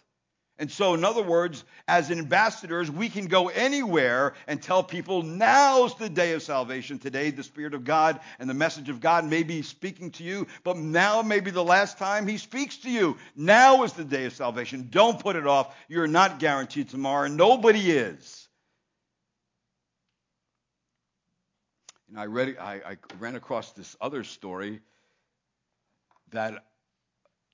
And 0.60 0.72
so, 0.72 0.96
in 0.96 1.06
other 1.06 1.22
words, 1.22 1.64
as 1.88 2.10
ambassadors, 2.10 2.90
we 2.90 3.10
can 3.10 3.28
go 3.28 3.50
anywhere 3.50 4.34
and 4.48 4.60
tell 4.60 4.84
people 4.84 5.22
now's 5.22 5.94
the 5.96 6.10
day 6.10 6.34
of 6.34 6.42
salvation. 6.42 6.98
Today, 6.98 7.30
the 7.30 7.44
Spirit 7.44 7.76
of 7.76 7.84
God 7.84 8.20
and 8.40 8.50
the 8.50 8.56
message 8.56 8.90
of 8.90 9.00
God 9.00 9.24
may 9.26 9.44
be 9.44 9.62
speaking 9.62 10.10
to 10.12 10.24
you, 10.24 10.48
but 10.64 10.76
now 10.76 11.22
may 11.22 11.42
be 11.42 11.52
the 11.52 11.64
last 11.64 12.00
time 12.00 12.28
He 12.28 12.38
speaks 12.38 12.78
to 12.78 12.90
you. 12.90 13.18
Now 13.36 13.84
is 13.84 13.94
the 13.94 14.04
day 14.04 14.26
of 14.26 14.34
salvation. 14.34 14.88
Don't 14.90 15.20
put 15.20 15.36
it 15.36 15.46
off. 15.46 15.76
You're 15.88 16.08
not 16.08 16.40
guaranteed 16.40 16.90
tomorrow. 16.90 17.28
Nobody 17.28 17.92
is. 17.92 18.48
And 22.10 22.20
I, 22.20 22.26
read, 22.26 22.58
I, 22.60 22.82
I 22.84 22.98
ran 23.20 23.36
across 23.36 23.74
this 23.74 23.96
other 24.02 24.24
story 24.24 24.82
that 26.32 26.66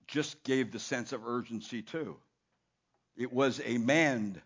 just 0.08 0.42
gave 0.44 0.72
the 0.72 0.80
sense 0.80 1.12
of 1.12 1.28
urgency, 1.28 1.82
too. 1.82 2.16
It 3.16 3.32
was 3.32 3.62
a 3.64 3.78
man 3.78 4.42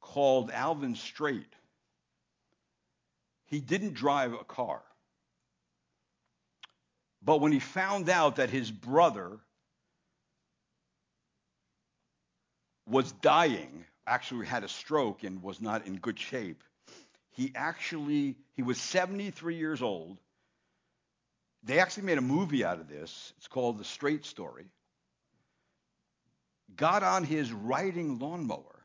called 0.00 0.50
Alvin 0.50 0.94
Straight. 0.94 1.52
He 3.46 3.60
didn't 3.60 3.94
drive 3.94 4.32
a 4.32 4.44
car. 4.44 4.82
But 7.22 7.40
when 7.40 7.52
he 7.52 7.60
found 7.60 8.08
out 8.08 8.36
that 8.36 8.50
his 8.50 8.70
brother 8.70 9.38
was 12.86 13.10
dying, 13.12 13.84
actually 14.06 14.46
had 14.46 14.62
a 14.62 14.68
stroke 14.68 15.24
and 15.24 15.42
was 15.42 15.60
not 15.60 15.86
in 15.86 15.96
good 15.96 16.18
shape, 16.18 16.62
he 17.30 17.52
actually 17.54 18.36
he 18.54 18.62
was 18.62 18.80
73 18.80 19.56
years 19.56 19.82
old. 19.82 20.20
They 21.64 21.80
actually 21.80 22.04
made 22.04 22.18
a 22.18 22.22
movie 22.22 22.64
out 22.64 22.78
of 22.78 22.88
this. 22.88 23.32
It's 23.38 23.48
called 23.48 23.78
The 23.78 23.84
Straight 23.84 24.24
Story 24.24 24.66
got 26.74 27.02
on 27.02 27.24
his 27.24 27.52
riding 27.52 28.18
lawnmower 28.18 28.82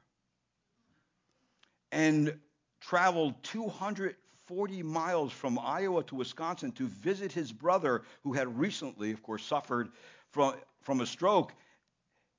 and 1.92 2.38
traveled 2.80 3.36
240 3.44 4.84
miles 4.84 5.32
from 5.32 5.60
Iowa 5.60 6.04
to 6.04 6.16
Wisconsin 6.16 6.72
to 6.74 6.88
visit 6.88 7.32
his 7.32 7.52
brother, 7.52 8.04
who 8.24 8.34
had 8.34 8.58
recently, 8.58 9.12
of 9.12 9.22
course, 9.24 9.44
suffered 9.44 9.90
from, 10.32 10.56
from 10.82 11.02
a 11.02 11.06
stroke. 11.06 11.54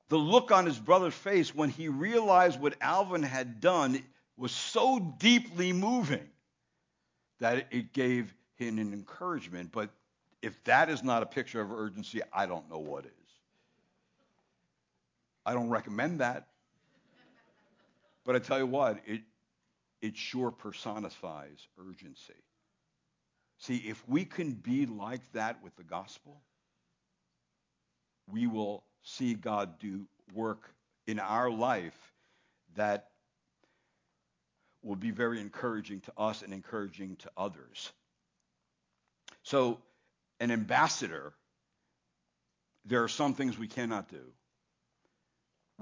The 0.08 0.18
look 0.18 0.50
on 0.50 0.66
his 0.66 0.78
brother's 0.78 1.14
face 1.14 1.54
when 1.54 1.70
he 1.70 1.88
realized 1.88 2.60
what 2.60 2.74
Alvin 2.80 3.22
had 3.22 3.60
done 3.60 4.02
was 4.36 4.52
so 4.52 4.98
deeply 5.18 5.72
moving 5.72 6.28
that 7.40 7.66
it 7.70 7.92
gave 7.92 8.34
him 8.56 8.78
an 8.78 8.92
encouragement. 8.92 9.72
But 9.72 9.90
if 10.42 10.62
that 10.64 10.90
is 10.90 11.02
not 11.02 11.22
a 11.22 11.26
picture 11.26 11.60
of 11.60 11.72
urgency, 11.72 12.20
I 12.32 12.46
don't 12.46 12.68
know 12.70 12.78
what 12.78 13.04
is. 13.04 13.21
I 15.44 15.54
don't 15.54 15.68
recommend 15.68 16.20
that. 16.20 16.48
But 18.24 18.36
I 18.36 18.38
tell 18.38 18.58
you 18.58 18.66
what, 18.66 19.00
it, 19.06 19.22
it 20.00 20.16
sure 20.16 20.50
personifies 20.50 21.66
urgency. 21.78 22.34
See, 23.58 23.76
if 23.76 24.02
we 24.08 24.24
can 24.24 24.52
be 24.52 24.86
like 24.86 25.20
that 25.32 25.62
with 25.62 25.74
the 25.76 25.84
gospel, 25.84 26.40
we 28.30 28.46
will 28.46 28.84
see 29.02 29.34
God 29.34 29.78
do 29.78 30.06
work 30.34 30.70
in 31.06 31.18
our 31.18 31.50
life 31.50 32.12
that 32.76 33.08
will 34.82 34.96
be 34.96 35.10
very 35.10 35.40
encouraging 35.40 36.00
to 36.00 36.12
us 36.16 36.42
and 36.42 36.52
encouraging 36.52 37.16
to 37.16 37.30
others. 37.36 37.92
So, 39.42 39.78
an 40.40 40.50
ambassador, 40.50 41.32
there 42.84 43.02
are 43.02 43.08
some 43.08 43.34
things 43.34 43.58
we 43.58 43.68
cannot 43.68 44.08
do. 44.08 44.32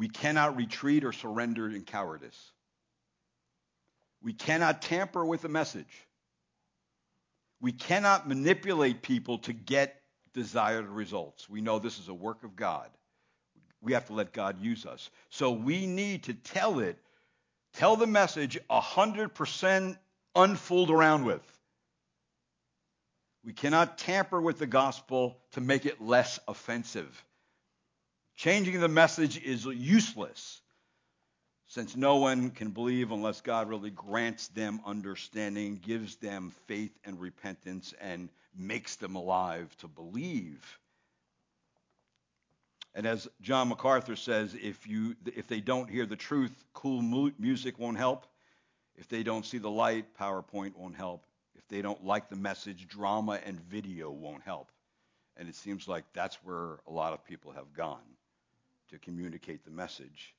We 0.01 0.09
cannot 0.09 0.57
retreat 0.57 1.05
or 1.05 1.13
surrender 1.13 1.69
in 1.69 1.83
cowardice. 1.83 2.53
We 4.23 4.33
cannot 4.33 4.81
tamper 4.81 5.23
with 5.23 5.43
the 5.43 5.51
message. 5.51 6.09
We 7.61 7.73
cannot 7.73 8.27
manipulate 8.27 9.03
people 9.03 9.41
to 9.41 9.53
get 9.53 10.01
desired 10.33 10.87
results. 10.87 11.51
We 11.51 11.61
know 11.61 11.79
this 11.79 11.99
is 11.99 12.09
a 12.09 12.15
work 12.15 12.45
of 12.45 12.57
God. 12.57 12.89
We 13.83 13.93
have 13.93 14.07
to 14.07 14.15
let 14.15 14.33
God 14.33 14.59
use 14.63 14.87
us. 14.87 15.11
So 15.29 15.51
we 15.51 15.85
need 15.85 16.23
to 16.23 16.33
tell 16.33 16.79
it, 16.79 16.97
tell 17.75 17.97
the 17.97 18.07
message 18.07 18.59
100% 18.71 19.99
unfooled 20.35 20.91
around 20.91 21.27
with. 21.27 21.43
We 23.45 23.53
cannot 23.53 23.99
tamper 23.99 24.41
with 24.41 24.59
the 24.59 24.67
gospel 24.67 25.37
to 25.53 25.61
make 25.61 25.85
it 25.85 26.01
less 26.01 26.41
offensive. 26.49 27.23
Changing 28.41 28.81
the 28.81 28.89
message 28.89 29.37
is 29.43 29.67
useless 29.67 30.63
since 31.67 31.95
no 31.95 32.17
one 32.17 32.49
can 32.49 32.71
believe 32.71 33.11
unless 33.11 33.43
God 33.43 33.69
really 33.69 33.91
grants 33.91 34.49
them 34.49 34.81
understanding, 34.87 35.77
gives 35.77 36.17
them 36.17 36.51
faith 36.67 36.99
and 37.05 37.21
repentance, 37.21 37.93
and 38.01 38.31
makes 38.57 38.97
them 38.97 39.15
alive 39.15 39.77
to 39.81 39.89
believe. 39.89 40.79
And 42.95 43.07
as 43.07 43.29
John 43.43 43.69
MacArthur 43.69 44.17
says, 44.17 44.57
if, 44.59 44.87
you, 44.87 45.17
if 45.37 45.47
they 45.47 45.61
don't 45.61 45.91
hear 45.91 46.07
the 46.07 46.17
truth, 46.17 46.65
cool 46.73 47.03
music 47.39 47.79
won't 47.79 47.99
help. 47.99 48.27
If 48.97 49.07
they 49.07 49.23
don't 49.23 49.45
see 49.45 49.59
the 49.59 49.69
light, 49.69 50.17
PowerPoint 50.19 50.75
won't 50.79 50.97
help. 50.97 51.27
If 51.57 51.69
they 51.69 51.83
don't 51.83 52.07
like 52.07 52.31
the 52.31 52.37
message, 52.37 52.89
drama 52.89 53.39
and 53.45 53.61
video 53.61 54.11
won't 54.11 54.45
help. 54.45 54.73
And 55.37 55.47
it 55.47 55.57
seems 55.57 55.87
like 55.87 56.05
that's 56.15 56.37
where 56.37 56.79
a 56.87 56.91
lot 56.91 57.13
of 57.13 57.23
people 57.23 57.53
have 57.53 57.75
gone 57.75 58.01
to 58.91 58.99
communicate 58.99 59.65
the 59.65 59.71
message. 59.71 60.35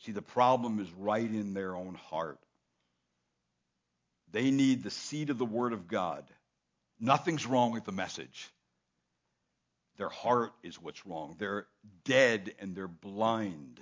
See, 0.00 0.12
the 0.12 0.22
problem 0.22 0.80
is 0.80 0.90
right 0.92 1.28
in 1.28 1.54
their 1.54 1.74
own 1.74 1.94
heart. 1.94 2.38
They 4.30 4.50
need 4.50 4.82
the 4.82 4.90
seed 4.90 5.30
of 5.30 5.38
the 5.38 5.44
Word 5.44 5.72
of 5.72 5.88
God. 5.88 6.24
Nothing's 7.00 7.46
wrong 7.46 7.72
with 7.72 7.84
the 7.84 7.92
message. 7.92 8.50
Their 9.96 10.08
heart 10.08 10.52
is 10.62 10.80
what's 10.80 11.04
wrong. 11.06 11.36
They're 11.38 11.66
dead 12.04 12.54
and 12.60 12.74
they're 12.74 12.86
blind. 12.86 13.80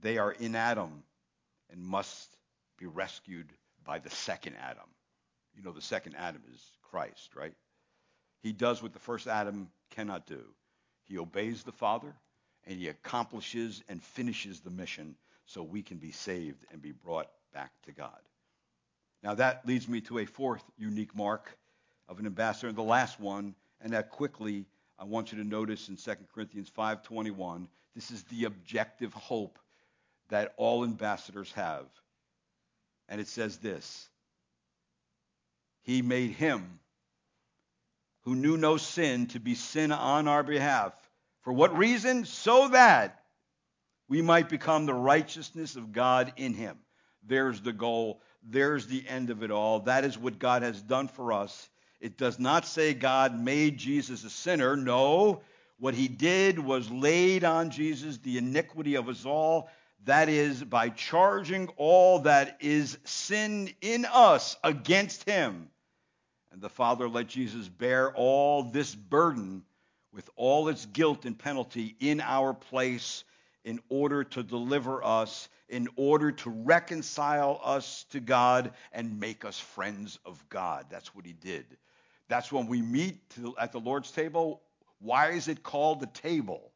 They 0.00 0.18
are 0.18 0.32
in 0.32 0.56
Adam 0.56 1.04
and 1.70 1.80
must 1.80 2.36
be 2.78 2.86
rescued 2.86 3.52
by 3.84 4.00
the 4.00 4.10
second 4.10 4.56
Adam. 4.56 4.88
You 5.54 5.62
know, 5.62 5.72
the 5.72 5.80
second 5.80 6.16
Adam 6.16 6.42
is 6.52 6.60
Christ, 6.90 7.36
right? 7.36 7.54
He 8.42 8.52
does 8.52 8.82
what 8.82 8.92
the 8.92 8.98
first 8.98 9.28
Adam 9.28 9.68
cannot 9.90 10.26
do. 10.26 10.42
He 11.04 11.18
obeys 11.18 11.62
the 11.62 11.72
Father 11.72 12.12
and 12.66 12.78
he 12.78 12.88
accomplishes 12.88 13.82
and 13.88 14.02
finishes 14.02 14.60
the 14.60 14.70
mission 14.70 15.16
so 15.46 15.62
we 15.62 15.82
can 15.82 15.98
be 15.98 16.12
saved 16.12 16.64
and 16.70 16.80
be 16.80 16.92
brought 16.92 17.28
back 17.52 17.72
to 17.84 17.92
God. 17.92 18.20
Now 19.22 19.34
that 19.34 19.66
leads 19.66 19.88
me 19.88 20.00
to 20.02 20.18
a 20.18 20.26
fourth 20.26 20.62
unique 20.78 21.14
mark 21.14 21.56
of 22.08 22.18
an 22.18 22.26
ambassador, 22.26 22.72
the 22.72 22.82
last 22.82 23.20
one, 23.20 23.54
and 23.80 23.92
that 23.92 24.10
quickly 24.10 24.66
I 24.98 25.04
want 25.04 25.32
you 25.32 25.38
to 25.38 25.44
notice 25.44 25.88
in 25.88 25.96
2 25.96 26.14
Corinthians 26.34 26.70
5:21, 26.70 27.68
this 27.94 28.10
is 28.10 28.22
the 28.24 28.44
objective 28.44 29.12
hope 29.12 29.58
that 30.28 30.54
all 30.56 30.84
ambassadors 30.84 31.52
have. 31.52 31.86
And 33.08 33.20
it 33.20 33.28
says 33.28 33.58
this, 33.58 34.08
he 35.82 36.02
made 36.02 36.30
him 36.30 36.78
who 38.22 38.36
knew 38.36 38.56
no 38.56 38.76
sin 38.76 39.26
to 39.28 39.40
be 39.40 39.54
sin 39.54 39.92
on 39.92 40.28
our 40.28 40.42
behalf 40.42 40.94
for 41.42 41.52
what 41.52 41.76
reason? 41.76 42.24
So 42.24 42.68
that 42.68 43.22
we 44.08 44.22
might 44.22 44.48
become 44.48 44.86
the 44.86 44.94
righteousness 44.94 45.76
of 45.76 45.92
God 45.92 46.32
in 46.36 46.54
him. 46.54 46.78
There's 47.24 47.60
the 47.60 47.72
goal. 47.72 48.20
There's 48.42 48.86
the 48.86 49.04
end 49.08 49.30
of 49.30 49.42
it 49.42 49.50
all. 49.50 49.80
That 49.80 50.04
is 50.04 50.18
what 50.18 50.38
God 50.38 50.62
has 50.62 50.82
done 50.82 51.08
for 51.08 51.32
us. 51.32 51.68
It 52.00 52.18
does 52.18 52.38
not 52.38 52.66
say 52.66 52.94
God 52.94 53.38
made 53.38 53.78
Jesus 53.78 54.24
a 54.24 54.30
sinner. 54.30 54.76
No, 54.76 55.42
what 55.78 55.94
he 55.94 56.08
did 56.08 56.58
was 56.58 56.90
laid 56.90 57.44
on 57.44 57.70
Jesus 57.70 58.18
the 58.18 58.38
iniquity 58.38 58.96
of 58.96 59.08
us 59.08 59.24
all. 59.24 59.68
That 60.04 60.28
is, 60.28 60.64
by 60.64 60.88
charging 60.88 61.68
all 61.76 62.20
that 62.20 62.58
is 62.60 62.98
sin 63.04 63.72
in 63.80 64.04
us 64.04 64.56
against 64.64 65.28
him. 65.28 65.68
And 66.50 66.60
the 66.60 66.68
Father 66.68 67.08
let 67.08 67.28
Jesus 67.28 67.68
bear 67.68 68.12
all 68.14 68.64
this 68.64 68.94
burden 68.94 69.62
with 70.12 70.28
all 70.36 70.68
its 70.68 70.86
guilt 70.86 71.24
and 71.24 71.38
penalty 71.38 71.96
in 72.00 72.20
our 72.20 72.52
place 72.52 73.24
in 73.64 73.80
order 73.88 74.24
to 74.24 74.42
deliver 74.42 75.02
us, 75.04 75.48
in 75.68 75.88
order 75.96 76.32
to 76.32 76.50
reconcile 76.50 77.60
us 77.64 78.04
to 78.10 78.20
God 78.20 78.72
and 78.92 79.20
make 79.20 79.44
us 79.44 79.58
friends 79.58 80.18
of 80.24 80.44
God. 80.48 80.86
That's 80.90 81.14
what 81.14 81.24
he 81.24 81.32
did. 81.32 81.64
That's 82.28 82.50
when 82.50 82.66
we 82.66 82.82
meet 82.82 83.20
at 83.58 83.72
the 83.72 83.80
Lord's 83.80 84.10
table. 84.10 84.62
Why 85.00 85.30
is 85.30 85.48
it 85.48 85.62
called 85.62 86.02
a 86.02 86.06
table? 86.06 86.72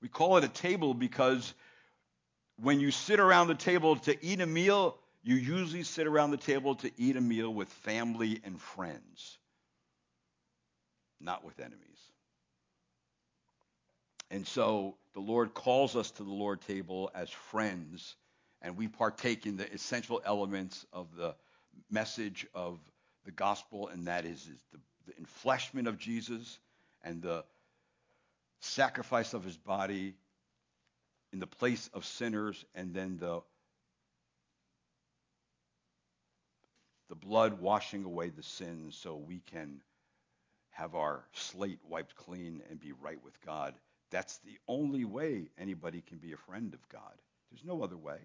We 0.00 0.08
call 0.08 0.36
it 0.36 0.44
a 0.44 0.48
table 0.48 0.94
because 0.94 1.54
when 2.60 2.78
you 2.78 2.90
sit 2.90 3.20
around 3.20 3.48
the 3.48 3.54
table 3.54 3.96
to 3.96 4.24
eat 4.24 4.40
a 4.40 4.46
meal, 4.46 4.98
you 5.22 5.36
usually 5.36 5.82
sit 5.82 6.06
around 6.06 6.30
the 6.30 6.36
table 6.36 6.76
to 6.76 6.90
eat 6.96 7.16
a 7.16 7.20
meal 7.20 7.52
with 7.52 7.68
family 7.68 8.40
and 8.44 8.60
friends 8.60 9.37
not 11.20 11.44
with 11.44 11.58
enemies. 11.60 11.78
And 14.30 14.46
so 14.46 14.96
the 15.14 15.20
Lord 15.20 15.54
calls 15.54 15.96
us 15.96 16.10
to 16.12 16.22
the 16.22 16.32
Lord 16.32 16.60
table 16.62 17.10
as 17.14 17.30
friends, 17.30 18.14
and 18.60 18.76
we 18.76 18.88
partake 18.88 19.46
in 19.46 19.56
the 19.56 19.70
essential 19.72 20.20
elements 20.24 20.84
of 20.92 21.06
the 21.16 21.34
message 21.90 22.46
of 22.54 22.78
the 23.24 23.30
gospel, 23.30 23.88
and 23.88 24.06
that 24.06 24.24
is, 24.24 24.46
is 24.46 24.62
the, 24.72 24.78
the 25.06 25.12
enfleshment 25.22 25.86
of 25.86 25.98
Jesus 25.98 26.58
and 27.02 27.22
the 27.22 27.44
sacrifice 28.60 29.34
of 29.34 29.44
his 29.44 29.56
body 29.56 30.14
in 31.32 31.38
the 31.38 31.46
place 31.46 31.88
of 31.94 32.04
sinners, 32.04 32.64
and 32.74 32.94
then 32.94 33.18
the 33.18 33.40
the 37.08 37.14
blood 37.14 37.60
washing 37.60 38.04
away 38.04 38.28
the 38.28 38.42
sins 38.42 38.94
so 38.94 39.16
we 39.16 39.40
can 39.50 39.80
have 40.78 40.94
our 40.94 41.24
slate 41.32 41.80
wiped 41.88 42.14
clean 42.14 42.62
and 42.70 42.80
be 42.80 42.92
right 42.92 43.18
with 43.24 43.34
God. 43.44 43.74
That's 44.12 44.38
the 44.38 44.56
only 44.68 45.04
way 45.04 45.50
anybody 45.58 46.02
can 46.06 46.18
be 46.18 46.32
a 46.32 46.36
friend 46.36 46.72
of 46.72 46.88
God. 46.88 47.14
There's 47.50 47.64
no 47.64 47.82
other 47.82 47.96
way. 47.96 48.18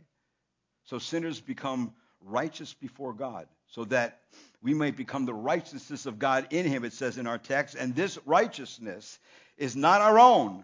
So 0.85 0.99
sinners 0.99 1.41
become 1.41 1.93
righteous 2.21 2.75
before 2.75 3.13
God 3.13 3.47
so 3.69 3.85
that 3.85 4.19
we 4.61 4.75
might 4.75 4.95
become 4.95 5.25
the 5.25 5.33
righteousness 5.33 6.05
of 6.05 6.19
God 6.19 6.45
in 6.51 6.67
him, 6.67 6.85
it 6.85 6.93
says 6.93 7.17
in 7.17 7.25
our 7.25 7.39
text. 7.39 7.73
And 7.73 7.95
this 7.95 8.19
righteousness 8.23 9.17
is 9.57 9.75
not 9.75 10.01
our 10.01 10.19
own, 10.19 10.63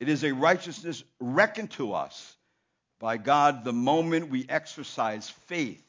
it 0.00 0.08
is 0.08 0.24
a 0.24 0.32
righteousness 0.32 1.04
reckoned 1.20 1.72
to 1.72 1.92
us 1.92 2.34
by 2.98 3.18
God 3.18 3.62
the 3.62 3.74
moment 3.74 4.30
we 4.30 4.46
exercise 4.48 5.28
faith. 5.28 5.84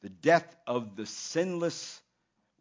The 0.00 0.08
death 0.08 0.56
of 0.66 0.96
the 0.96 1.04
sinless 1.04 2.00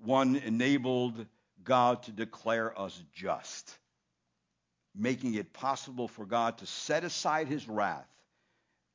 one 0.04 0.36
enabled 0.36 1.26
God 1.64 2.04
to 2.04 2.12
declare 2.12 2.78
us 2.80 3.02
just, 3.14 3.78
making 4.96 5.34
it 5.34 5.54
possible 5.54 6.08
for 6.08 6.26
God 6.26 6.60
to 6.60 6.66
set 6.66 7.04
aside 7.04 7.48
his 7.48 7.68
wrath 7.68 8.08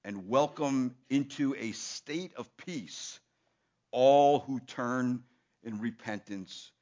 and 0.05 0.29
welcome 0.29 0.95
into 1.11 1.55
a 1.59 1.73
state 1.73 2.33
of 2.37 2.57
peace 2.57 3.21
all 3.91 4.41
who 4.41 4.59
turn 4.61 5.23
in 5.63 5.81
repentance 5.81 6.73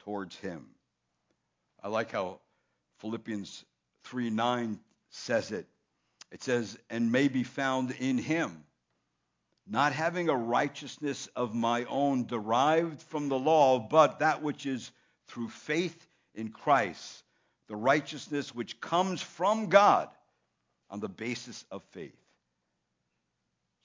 towards 0.00 0.36
him. 0.36 0.66
I 1.82 1.88
like 1.88 2.12
how 2.12 2.40
Philippians 2.98 3.64
3 4.04 4.30
9 4.30 4.80
says 5.10 5.52
it. 5.52 5.66
It 6.32 6.42
says, 6.42 6.76
and 6.90 7.12
may 7.12 7.28
be 7.28 7.44
found 7.44 7.92
in 7.92 8.18
him 8.18 8.64
not 9.66 9.92
having 9.92 10.28
a 10.28 10.36
righteousness 10.36 11.28
of 11.34 11.54
my 11.54 11.84
own 11.84 12.26
derived 12.26 13.00
from 13.02 13.28
the 13.28 13.38
law, 13.38 13.78
but 13.78 14.18
that 14.18 14.42
which 14.42 14.66
is 14.66 14.90
through 15.28 15.48
faith 15.48 16.06
in 16.34 16.50
Christ, 16.50 17.24
the 17.68 17.76
righteousness 17.76 18.54
which 18.54 18.80
comes 18.80 19.22
from 19.22 19.68
God 19.68 20.08
on 20.90 21.00
the 21.00 21.08
basis 21.08 21.64
of 21.70 21.82
faith. 21.90 22.16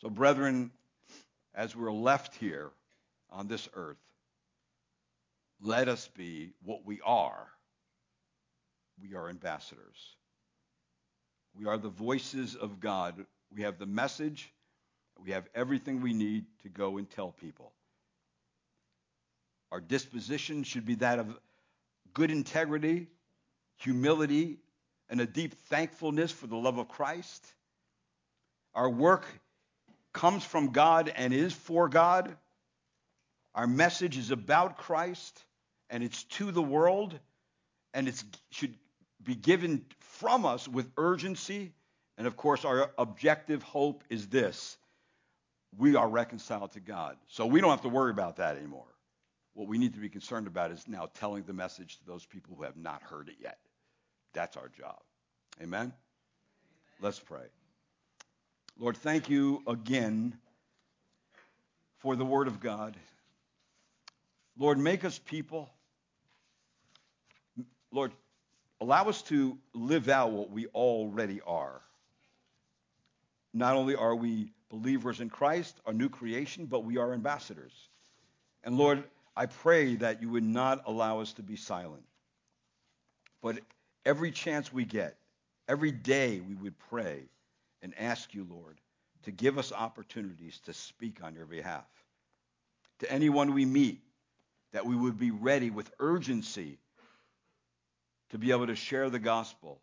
So, 0.02 0.10
brethren, 0.10 0.72
as 1.56 1.76
we're 1.76 1.92
left 1.92 2.36
here 2.36 2.72
on 3.30 3.48
this 3.48 3.68
earth, 3.74 3.98
let 5.62 5.88
us 5.88 6.10
be 6.16 6.52
what 6.64 6.86
we 6.86 7.00
are. 7.06 7.48
We 9.02 9.16
are 9.16 9.30
ambassadors. 9.30 10.16
We 11.58 11.66
are 11.66 11.78
the 11.78 11.90
voices 11.90 12.56
of 12.56 12.80
God. 12.80 13.26
We 13.54 13.64
have 13.64 13.80
the 13.80 13.86
message 13.86 14.54
we 15.24 15.32
have 15.32 15.48
everything 15.56 16.02
we 16.02 16.14
need 16.14 16.46
to 16.64 16.70
go 16.70 16.98
and 16.98 17.10
tell 17.10 17.32
people. 17.32 17.72
Our 19.72 19.82
disposition 19.82 20.64
should 20.64 20.86
be 20.86 20.96
that 20.96 21.20
of 21.20 21.38
good 22.14 22.32
integrity, 22.32 23.08
humility, 23.78 24.58
and 25.10 25.22
a 25.22 25.26
deep 25.26 25.56
thankfulness 25.70 26.32
for 26.32 26.48
the 26.48 26.56
love 26.56 26.78
of 26.78 26.88
Christ. 26.88 27.46
Our 28.74 28.90
work 28.90 29.26
comes 30.14 30.44
from 30.44 30.72
God 30.72 31.12
and 31.16 31.34
is 31.34 31.54
for 31.54 31.90
God. 31.90 32.36
Our 33.56 33.68
message 33.68 34.18
is 34.18 34.32
about 34.32 34.78
Christ 34.78 35.44
and 35.90 36.04
it's 36.04 36.24
to 36.26 36.52
the 36.52 36.62
world. 36.62 37.20
and 37.94 38.08
it 38.08 38.24
should 38.52 38.76
be 39.24 39.36
given 39.36 39.86
from 40.00 40.46
us 40.46 40.68
with 40.68 40.90
urgency. 40.98 41.74
And 42.18 42.28
of 42.28 42.38
course, 42.38 42.66
our 42.66 42.92
objective 42.98 43.64
hope 43.64 44.04
is 44.10 44.28
this 44.28 44.78
we 45.78 45.96
are 45.96 46.08
reconciled 46.08 46.72
to 46.74 46.80
God. 46.80 47.18
So 47.28 47.46
we 47.46 47.62
don't 47.62 47.70
have 47.70 47.82
to 47.82 47.90
worry 47.90 48.12
about 48.12 48.38
that 48.38 48.58
anymore. 48.58 48.86
What 49.54 49.68
we 49.68 49.78
need 49.78 49.94
to 49.94 50.00
be 50.00 50.10
concerned 50.10 50.48
about 50.48 50.72
is 50.72 50.88
now 50.88 51.10
telling 51.16 51.44
the 51.44 51.54
message 51.54 51.98
to 52.00 52.06
those 52.06 52.26
people 52.26 52.56
who 52.56 52.64
have 52.64 52.78
not 52.78 53.02
heard 53.04 53.30
it 53.30 53.36
yet. 53.42 53.58
That's 54.34 54.58
our 54.58 54.70
job. 54.70 55.00
Amen? 55.62 55.80
Amen. 55.80 55.94
Let's 57.02 57.20
pray. 57.20 57.46
Lord, 58.78 58.98
thank 58.98 59.30
you 59.30 59.62
again 59.68 60.38
for 62.00 62.16
the 62.16 62.26
Word 62.26 62.48
of 62.48 62.60
God. 62.60 62.96
Lord, 64.58 64.78
make 64.78 65.04
us 65.06 65.20
people. 65.20 65.70
Lord, 67.92 68.12
allow 68.82 69.06
us 69.06 69.22
to 69.24 69.58
live 69.74 70.10
out 70.10 70.32
what 70.32 70.52
we 70.52 70.68
already 70.68 71.42
are. 71.46 71.82
Not 73.54 73.76
only 73.76 73.96
are 73.96 74.16
we 74.16 74.52
believers 74.70 75.20
in 75.22 75.30
Christ, 75.30 75.80
a 75.86 75.94
new 75.94 76.10
creation, 76.10 76.66
but 76.66 76.84
we 76.84 76.98
are 76.98 77.14
ambassadors. 77.14 77.90
And 78.64 78.78
Lord, 78.78 79.04
I 79.36 79.46
pray 79.46 79.96
that 79.96 80.22
you 80.22 80.30
would 80.30 80.44
not 80.44 80.84
allow 80.86 81.20
us 81.20 81.34
to 81.34 81.44
be 81.44 81.56
silent. 81.56 82.04
But 83.42 83.60
every 84.06 84.32
chance 84.32 84.72
we 84.72 84.86
get, 84.86 85.18
every 85.68 85.92
day 85.92 86.42
we 86.42 86.56
would 86.56 86.78
pray 86.78 87.24
and 87.82 87.94
ask 87.98 88.34
you, 88.34 88.46
Lord, 88.50 88.80
to 89.24 89.32
give 89.32 89.58
us 89.58 89.72
opportunities 89.72 90.60
to 90.66 90.74
speak 90.74 91.24
on 91.24 91.36
your 91.36 91.46
behalf. 91.46 91.88
To 93.00 93.12
anyone 93.12 93.54
we 93.54 93.66
meet, 93.66 94.02
that 94.72 94.86
we 94.86 94.96
would 94.96 95.18
be 95.18 95.32
ready 95.32 95.72
with 95.72 95.92
urgency 96.00 96.78
to 98.30 98.38
be 98.38 98.52
able 98.52 98.68
to 98.68 98.76
share 98.76 99.10
the 99.10 99.20
gospel. 99.20 99.80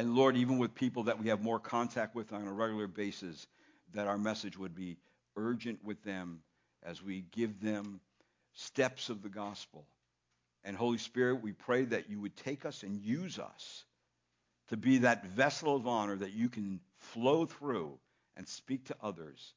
And 0.00 0.14
Lord, 0.14 0.34
even 0.38 0.56
with 0.56 0.74
people 0.74 1.02
that 1.02 1.20
we 1.20 1.28
have 1.28 1.42
more 1.42 1.58
contact 1.60 2.14
with 2.14 2.32
on 2.32 2.48
a 2.48 2.52
regular 2.54 2.86
basis, 2.86 3.46
that 3.92 4.06
our 4.06 4.16
message 4.16 4.56
would 4.56 4.74
be 4.74 4.96
urgent 5.36 5.84
with 5.84 6.02
them 6.04 6.40
as 6.82 7.02
we 7.02 7.26
give 7.32 7.60
them 7.60 8.00
steps 8.54 9.10
of 9.10 9.22
the 9.22 9.28
gospel. 9.28 9.84
And 10.64 10.74
Holy 10.74 10.96
Spirit, 10.96 11.42
we 11.42 11.52
pray 11.52 11.84
that 11.84 12.08
you 12.08 12.18
would 12.18 12.34
take 12.34 12.64
us 12.64 12.82
and 12.82 12.98
use 12.98 13.38
us 13.38 13.84
to 14.68 14.78
be 14.78 14.96
that 14.96 15.26
vessel 15.26 15.76
of 15.76 15.86
honor 15.86 16.16
that 16.16 16.32
you 16.32 16.48
can 16.48 16.80
flow 16.96 17.44
through 17.44 17.98
and 18.38 18.48
speak 18.48 18.86
to 18.86 18.96
others 19.02 19.52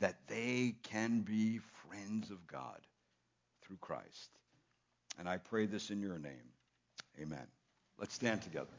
that 0.00 0.26
they 0.26 0.74
can 0.82 1.20
be 1.20 1.60
friends 1.86 2.32
of 2.32 2.44
God 2.48 2.80
through 3.62 3.78
Christ. 3.80 4.30
And 5.20 5.28
I 5.28 5.36
pray 5.36 5.66
this 5.66 5.90
in 5.90 6.00
your 6.00 6.18
name. 6.18 6.50
Amen. 7.22 7.46
Let's 7.96 8.16
stand 8.16 8.42
together. 8.42 8.74